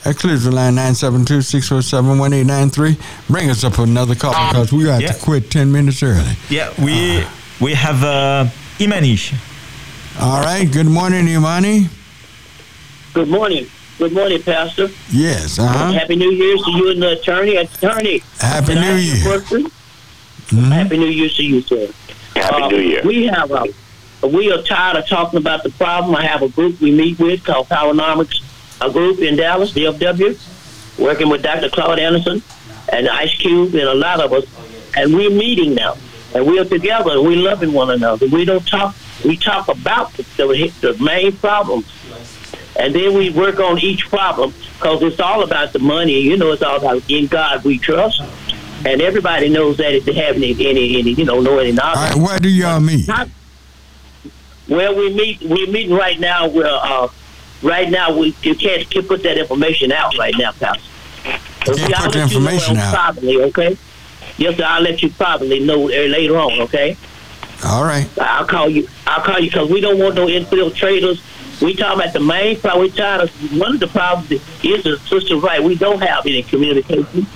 [0.04, 2.96] Exclusive line 972-647-1893.
[3.28, 5.12] Bring us up another call because we got Yeah.
[5.12, 6.36] to quit 10 minutes early.
[6.48, 7.24] Yeah, we
[7.60, 8.46] we have uh,
[8.80, 9.18] Imani.
[10.20, 10.70] All right.
[10.70, 11.88] Good morning, Imani.
[13.12, 13.66] Good morning.
[13.98, 14.88] Good morning, Pastor.
[15.10, 15.58] Yes.
[15.58, 15.92] Uh-huh.
[15.92, 17.56] Happy New Year to you and the attorney.
[17.56, 18.22] Attorney.
[18.40, 19.24] Happy can New ask you a Year.
[19.40, 19.70] question?
[20.50, 20.72] Mhm.
[20.72, 21.88] Happy New Year to you, sir.
[22.34, 23.02] Happy Uh, New Year.
[23.04, 23.64] We have a,
[24.26, 26.16] we are tired of talking about the problem.
[26.16, 28.40] I have a group we meet with called Powernomics,
[28.84, 31.68] a group in Dallas, DFW, working with Dr.
[31.70, 32.42] Claude Anderson
[32.92, 34.44] and Ice Cube and a lot of us.
[34.96, 35.96] And we're meeting now.
[36.34, 38.26] And we're together and we're loving one another.
[38.26, 38.94] We don't talk,
[39.24, 41.86] we talk about the, the, the main problems.
[42.76, 46.18] And then we work on each problem because it's all about the money.
[46.20, 48.20] You know, it's all about in God we trust.
[48.84, 51.96] And everybody knows that if they have any, any, any you know, know any knowledge.
[51.96, 52.30] All right.
[52.30, 53.08] Where do y'all meet?
[54.68, 55.42] Well, we meet.
[55.42, 56.48] We're meeting right now.
[56.48, 57.08] We're uh,
[57.64, 58.16] right now.
[58.16, 60.82] We you can't, can't put that information out right now, Pastor.
[61.66, 62.94] You can't I'll put the let you know information out.
[62.94, 63.78] privately, okay?
[64.36, 64.64] Yes, sir.
[64.64, 66.96] I'll let you probably know uh, later on, okay?
[67.64, 68.06] All right.
[68.18, 68.88] I'll call you.
[69.06, 71.22] I'll call you because we don't want no infiltrators.
[71.62, 72.82] We talking about the main problem.
[72.82, 74.30] We tired of one of the problems
[74.62, 75.62] is the sister right.
[75.62, 77.26] We don't have any communication.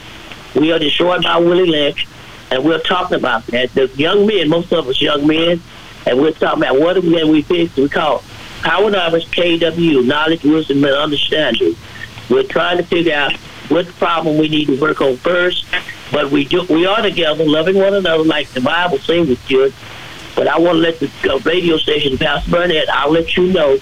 [0.55, 2.07] We are destroyed by Willie Lynch,
[2.51, 3.73] and we're talking about that.
[3.75, 5.63] The young men, most of us young men,
[6.05, 7.77] and we're talking about what we we fix.
[7.77, 8.23] We call
[8.62, 11.76] Power Knowledge KW, knowledge, wisdom, and understanding.
[12.28, 13.32] We're trying to figure out
[13.68, 15.64] what problem we need to work on first.
[16.10, 19.74] But we do we are together, loving one another like the Bible says we should.
[20.35, 23.78] But I want to let the radio station, Pastor Burnett, I'll let you know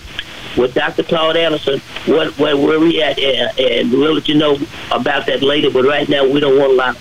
[0.56, 1.02] with Dr.
[1.02, 4.58] Claude Anderson what, what where we at, and, and we'll let you know
[4.90, 5.70] about that later.
[5.70, 6.94] But right now, we don't want to allow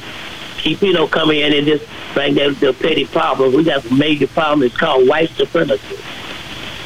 [0.58, 3.56] keep you know coming in and just bring that the petty problems.
[3.56, 4.64] We got a major problem.
[4.64, 5.98] It's called white supremacy,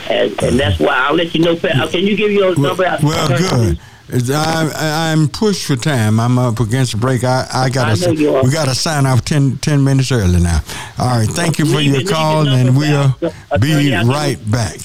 [0.10, 1.56] and and that's why I'll let you know.
[1.56, 3.04] Pa- uh, Can you give your number out?
[3.04, 3.80] Well, good.
[4.12, 6.20] I, I'm pushed for time.
[6.20, 7.24] I'm up against the break.
[7.24, 8.42] I, I got I know you are.
[8.42, 10.62] to we got to sign off 10, 10 minutes early now.
[10.98, 11.30] All right.
[11.30, 14.80] Thank you for your call, and we'll uh, uh, be Attorney, I'll right back.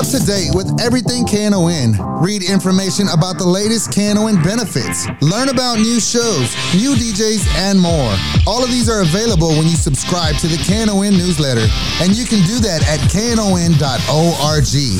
[0.00, 2.24] Up to date with everything KNON.
[2.24, 5.04] Read information about the latest KNON benefits.
[5.20, 8.16] Learn about new shows, new DJs, and more.
[8.46, 11.68] All of these are available when you subscribe to the KNON newsletter.
[12.00, 13.76] And you can do that at knon.org.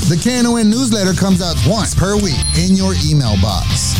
[0.04, 3.96] The KNON newsletter comes out once per week in your email box.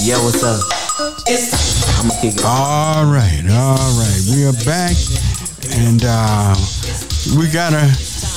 [0.00, 0.64] Yo, what's up?
[2.00, 2.44] I'ma kick it.
[2.44, 4.22] All right, all right.
[4.32, 4.96] We are back,
[5.68, 6.56] and uh,
[7.36, 7.86] we gotta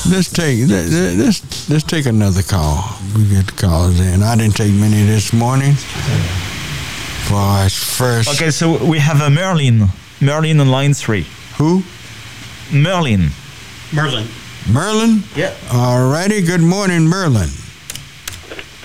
[0.09, 2.83] let's take let- let- let's let's take another call.
[3.15, 4.23] We get the calls in.
[4.23, 5.75] I didn't take many this morning.
[7.27, 9.89] For our first, Okay, so we have a Merlin.
[10.19, 11.25] Merlin on line three.
[11.57, 11.83] Who?
[12.71, 13.29] Merlin.
[13.93, 14.27] Merlin.
[14.69, 15.23] Merlin.
[15.35, 15.57] Yep.
[15.73, 16.41] All righty.
[16.41, 17.49] Good morning, Merlin.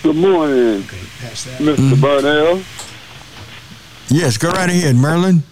[0.03, 1.77] Good morning, Mr.
[1.77, 2.01] Mm-hmm.
[2.01, 2.63] Burnell.
[4.09, 5.43] Yes, go right ahead, Merlin.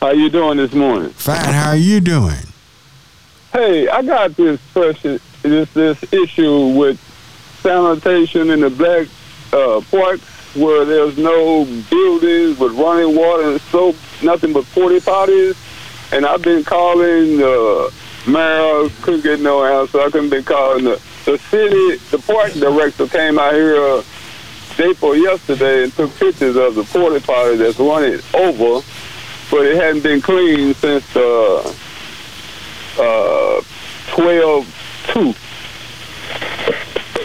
[0.00, 1.10] How you doing this morning?
[1.10, 1.54] Fine.
[1.54, 2.51] How are you doing?
[3.52, 6.98] Hey, I got this question, this this issue with
[7.60, 9.08] sanitation in the black
[9.52, 10.24] uh, parks
[10.56, 15.54] where there's no buildings with running water and soap, nothing but porta potties.
[16.14, 17.92] And I've been calling the
[18.26, 20.00] mayor, couldn't get no answer.
[20.00, 24.02] I couldn't been calling the the city, the park director came out here uh,
[24.78, 28.82] day before yesterday and took pictures of the porta potty that's running over,
[29.50, 31.74] but it hadn't been cleaned since uh,
[32.98, 33.62] uh,
[34.10, 34.66] 12
[35.14, 35.34] 2.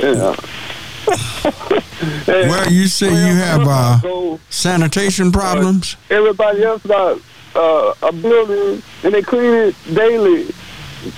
[0.02, 0.36] Yeah.
[2.28, 5.96] Well, you say you have uh, sanitation problems.
[6.10, 7.20] Everybody else got
[7.56, 10.54] uh, a building and they clean it daily.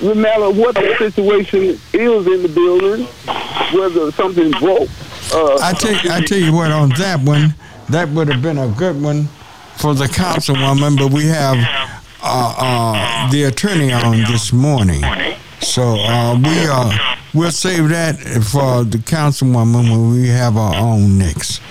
[0.01, 3.05] No matter what the situation is in the building,
[3.77, 4.89] whether something broke.
[5.34, 7.53] Uh, I tell I tell you what, on that one,
[7.89, 9.26] that would have been a good one
[9.77, 11.57] for the councilwoman, but we have
[12.22, 15.02] uh, uh, the attorney on this morning,
[15.62, 16.91] so uh, we uh,
[17.34, 18.18] we'll save that
[18.52, 21.62] for the councilwoman when we have our own next.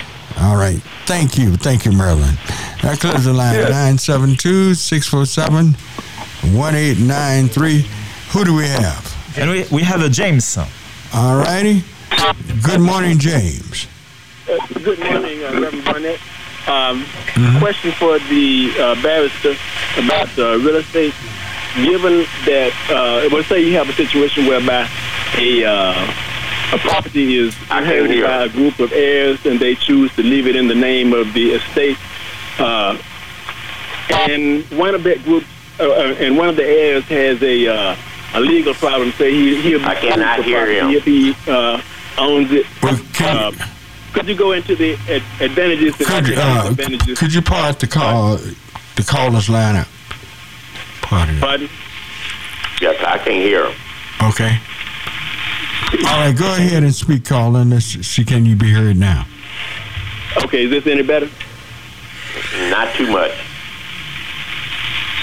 [0.41, 0.81] All right.
[1.07, 1.57] Thank you.
[1.57, 2.37] Thank you, Marilyn.
[2.83, 5.75] That closes the line 972 647
[6.57, 7.85] 1893.
[8.31, 9.35] Who do we have?
[9.37, 10.57] And we, we have a James.
[11.15, 11.83] All righty.
[12.63, 13.87] Good morning, James.
[14.49, 16.21] Uh, Good morning, uh, Reverend Barnett.
[16.69, 17.05] Um,
[17.39, 17.59] Mm-hmm.
[17.61, 19.55] Question for the uh, barrister
[19.97, 21.15] about uh, real estate.
[21.77, 24.89] Given that, uh, let's say you have a situation whereby
[25.37, 30.23] a uh, a property is inherited by a group of heirs, and they choose to
[30.25, 31.97] leave it in the name of the estate,
[32.59, 32.99] uh,
[34.11, 35.45] and one of that group,
[35.79, 37.97] uh, uh, and one of the heirs has a uh,
[38.35, 39.13] a legal problem.
[39.13, 40.91] Say he he'll be I cannot hear him.
[40.91, 41.81] if he uh,
[42.19, 42.67] owns it.
[43.21, 43.53] Uh,
[44.19, 47.19] could you go into the ad- advantages and Could you, uh, disadvantages?
[47.19, 48.37] could you pause the call
[48.97, 49.87] the caller's line up?
[51.03, 51.39] Pardon.
[51.39, 51.69] Pardon?
[52.81, 53.75] Yes, I can hear him.
[54.23, 54.59] Okay.
[56.09, 57.61] All right, go ahead and speak, caller.
[57.61, 59.25] and Let's see, can you be heard now?
[60.43, 61.31] Okay, is this any better?
[62.71, 63.31] Not too much.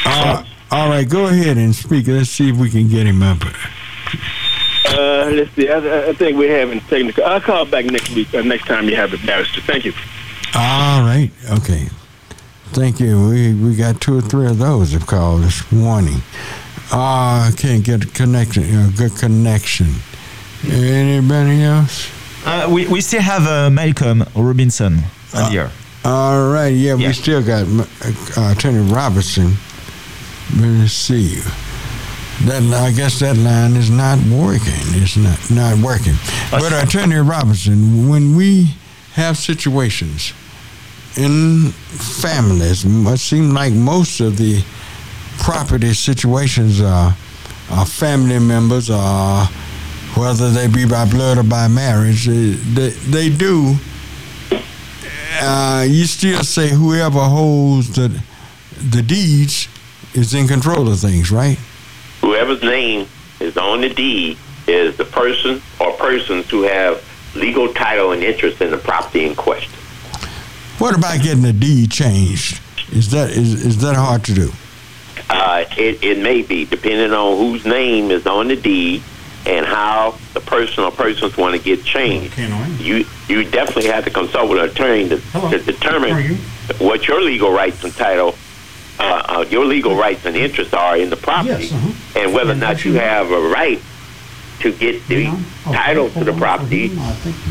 [0.06, 2.08] Uh, all right, go ahead and speak.
[2.08, 3.40] Let's see if we can get him up.
[4.88, 5.70] Uh, let's see.
[5.70, 7.24] I, I think we're having technical.
[7.26, 8.34] I'll call back next week.
[8.34, 9.62] Uh, next time you have the barrister.
[9.62, 9.94] Thank you.
[10.56, 11.90] All right, okay.
[12.72, 13.30] Thank you.
[13.30, 16.22] We we got two or three of those have called this morning.
[16.92, 18.64] Ah, I can't get a connection.
[18.64, 19.88] A good connection.
[20.68, 22.10] Anybody else?
[22.46, 25.00] Uh, we, we still have uh, Malcolm Robinson
[25.34, 25.72] on here.
[26.04, 29.54] All right, yeah, we still got uh, Attorney Robertson.
[30.56, 31.42] Let's see.
[32.44, 34.74] That I guess that line is not working.
[35.02, 36.16] It's not not working.
[36.52, 38.76] But Attorney Robinson, when we
[39.14, 40.34] have situations
[41.16, 44.62] in families, it seems like most of the
[45.40, 47.16] property situations are
[47.72, 49.46] or family members, or
[50.16, 53.76] whether they be by blood or by marriage, they, they, they do.
[55.42, 58.22] Uh, you still say whoever holds the
[58.92, 59.68] the deeds
[60.14, 61.58] is in control of things, right?
[62.36, 63.08] Whoever's name
[63.40, 64.38] is on the deed
[64.68, 67.02] is the person or persons who have
[67.34, 69.72] legal title and interest in the property in question.
[70.78, 72.60] What about getting the deed changed?
[72.92, 74.52] Is that is, is that hard to do?
[75.30, 79.02] Uh, it, it may be, depending on whose name is on the deed
[79.46, 82.36] and how the person or persons want to get changed.
[82.82, 85.22] You you definitely have to consult with an attorney to,
[85.52, 86.36] to determine
[86.80, 88.36] what your legal rights and title,
[89.00, 89.04] uh,
[89.40, 91.70] uh, your legal rights and interests are in the property,
[92.16, 93.82] and whether or not you have a right
[94.60, 95.26] to get the
[95.66, 96.90] title to the property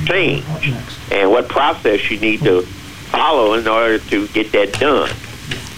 [0.06, 0.46] changed,
[1.12, 5.10] and what process you need to follow in order to get that done.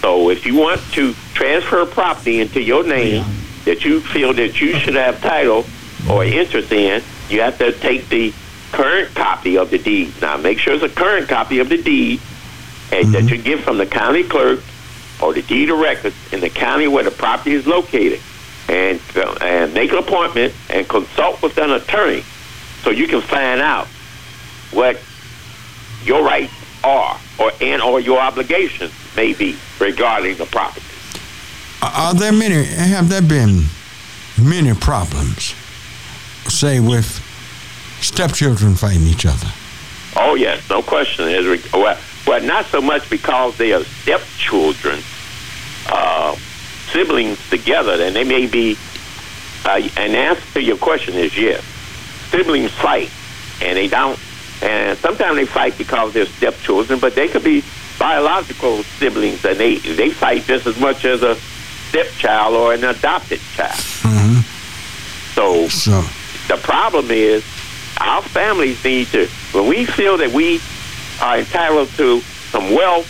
[0.01, 3.25] So if you want to transfer property into your name
[3.65, 5.65] that you feel that you should have title
[6.09, 8.33] or interest in, you have to take the
[8.71, 10.13] current copy of the deed.
[10.21, 12.21] Now make sure it's a current copy of the deed
[12.93, 14.61] and that you get from the county clerk
[15.21, 18.19] or the deed of records in the county where the property is located.
[18.69, 22.23] And, uh, and make an appointment and consult with an attorney
[22.83, 23.87] so you can find out
[24.71, 24.99] what
[26.03, 26.53] your rights
[26.83, 30.85] are or and or your obligations may be regarding the property.
[31.81, 32.63] Are there many?
[32.65, 33.65] Have there been
[34.41, 35.53] many problems,
[36.47, 37.23] say with
[38.01, 39.47] stepchildren fighting each other?
[40.15, 41.25] Oh yes, no question.
[41.73, 44.99] Well, well, not so much because they are stepchildren,
[45.89, 46.35] uh,
[46.91, 48.77] siblings together, and they may be.
[49.65, 51.63] Uh, and answer to your question is yes.
[52.29, 53.09] Siblings fight,
[53.61, 54.19] and they don't.
[54.61, 57.63] And sometimes they fight because they're stepchildren, but they could be
[57.99, 61.35] biological siblings, and they they fight just as much as a
[61.89, 63.79] stepchild or an adopted child.
[65.33, 66.01] So, So,
[66.47, 67.43] the problem is
[67.99, 70.59] our families need to when we feel that we
[71.21, 72.21] are entitled to
[72.51, 73.07] some wealth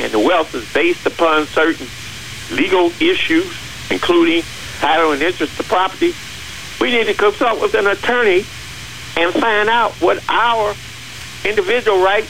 [0.00, 1.86] and the wealth is based upon certain
[2.52, 3.50] legal issues
[3.90, 4.42] including
[4.80, 6.12] title and interest to property.
[6.80, 8.44] We need to consult with an attorney
[9.16, 10.74] and find out what our
[11.44, 12.28] individual rights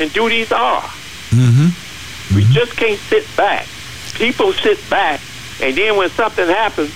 [0.00, 0.82] and duties are.
[1.30, 2.36] Mm-hmm.
[2.36, 3.66] we just can't sit back.
[4.14, 5.20] People sit back
[5.60, 6.92] and then when something happens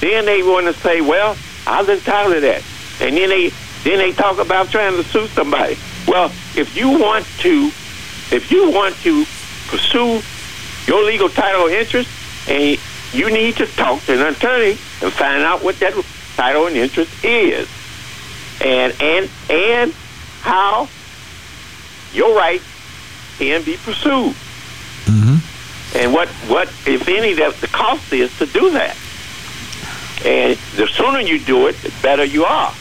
[0.00, 2.62] then they want to say well I was entitled to that.
[3.00, 3.48] And then they
[3.82, 5.76] then they talk about trying to sue somebody.
[6.06, 7.70] Well, if you want to,
[8.32, 9.24] if you want to
[9.68, 10.20] pursue
[10.86, 12.10] your legal title interest,
[12.48, 12.78] and
[13.12, 15.94] you need to talk to an attorney and find out what that
[16.36, 17.68] title and interest is,
[18.60, 19.92] and and and
[20.40, 20.88] how
[22.12, 22.64] your rights
[23.38, 24.34] can be pursued,
[25.06, 25.96] mm-hmm.
[25.96, 28.96] and what what if any that the cost is to do that.
[30.24, 32.74] And the sooner you do it, the better you are.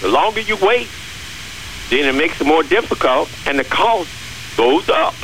[0.00, 0.88] The longer you wait,
[1.90, 4.08] then it makes it more difficult, and the cost
[4.56, 5.14] goes up.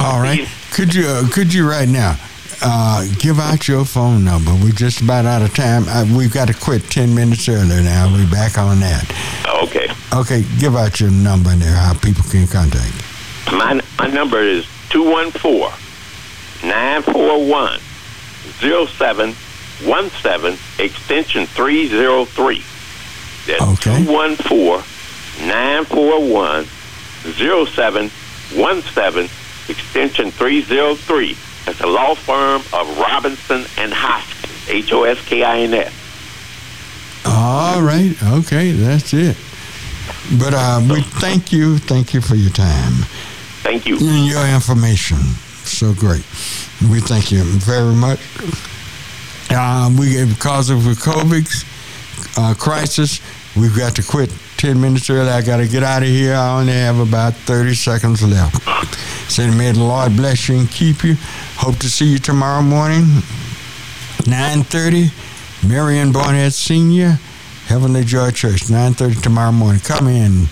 [0.00, 0.48] all right.
[0.72, 2.16] Could you uh, could you right now
[2.62, 4.52] uh, give out your phone number?
[4.62, 5.84] We're just about out of time.
[5.88, 8.12] Uh, we've got to quit ten minutes earlier now.
[8.12, 9.04] We're back on that.
[9.64, 9.88] Okay.
[10.14, 12.94] Okay, give out your number there how people can contact
[13.50, 13.58] you.
[13.58, 15.70] My my number is 214
[16.68, 17.78] 941
[18.60, 22.62] 0717 extension 303.
[23.46, 24.84] That's 214
[25.40, 26.64] 941
[27.34, 29.30] 0717
[29.68, 31.36] extension 303.
[31.64, 35.92] That's the law firm of Robinson and Hoskins, H O S K I N S.
[37.26, 38.14] All right.
[38.22, 39.36] Okay, that's it.
[40.38, 41.78] But uh, we thank you.
[41.78, 42.92] Thank you for your time.
[43.62, 43.98] Thank you.
[44.00, 45.18] And your information.
[45.64, 46.24] So great.
[46.90, 48.20] We thank you very much.
[49.50, 51.46] Uh, we because of the COVID
[52.38, 53.20] uh, crisis,
[53.56, 54.30] we've got to quit
[54.60, 55.30] 10 minutes early.
[55.30, 56.34] I got to get out of here.
[56.34, 58.62] I only have about 30 seconds left.
[59.30, 61.14] Say, may the Lord bless you and keep you.
[61.56, 63.04] Hope to see you tomorrow morning,
[64.28, 67.18] 9.30, Marion Barnett Senior,
[67.68, 69.80] Heavenly Joy Church, 9.30 tomorrow morning.
[69.80, 70.46] Come in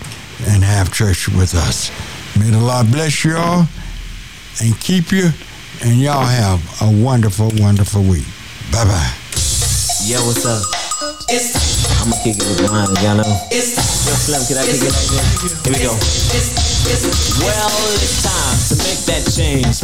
[0.47, 1.91] and have church with us.
[2.39, 3.69] May the Lord bless you all
[4.63, 5.29] and keep you,
[5.85, 8.25] and y'all have a wonderful, wonderful week.
[8.73, 9.13] Bye-bye.
[10.07, 10.88] Yo, what's up?
[11.09, 13.25] I'ma kick it with mine, y'all know.
[13.49, 15.09] Yo, Slim, can I kick it like
[15.41, 15.65] this?
[15.65, 15.97] Here we go.
[17.41, 19.81] Well, it's time to make that change.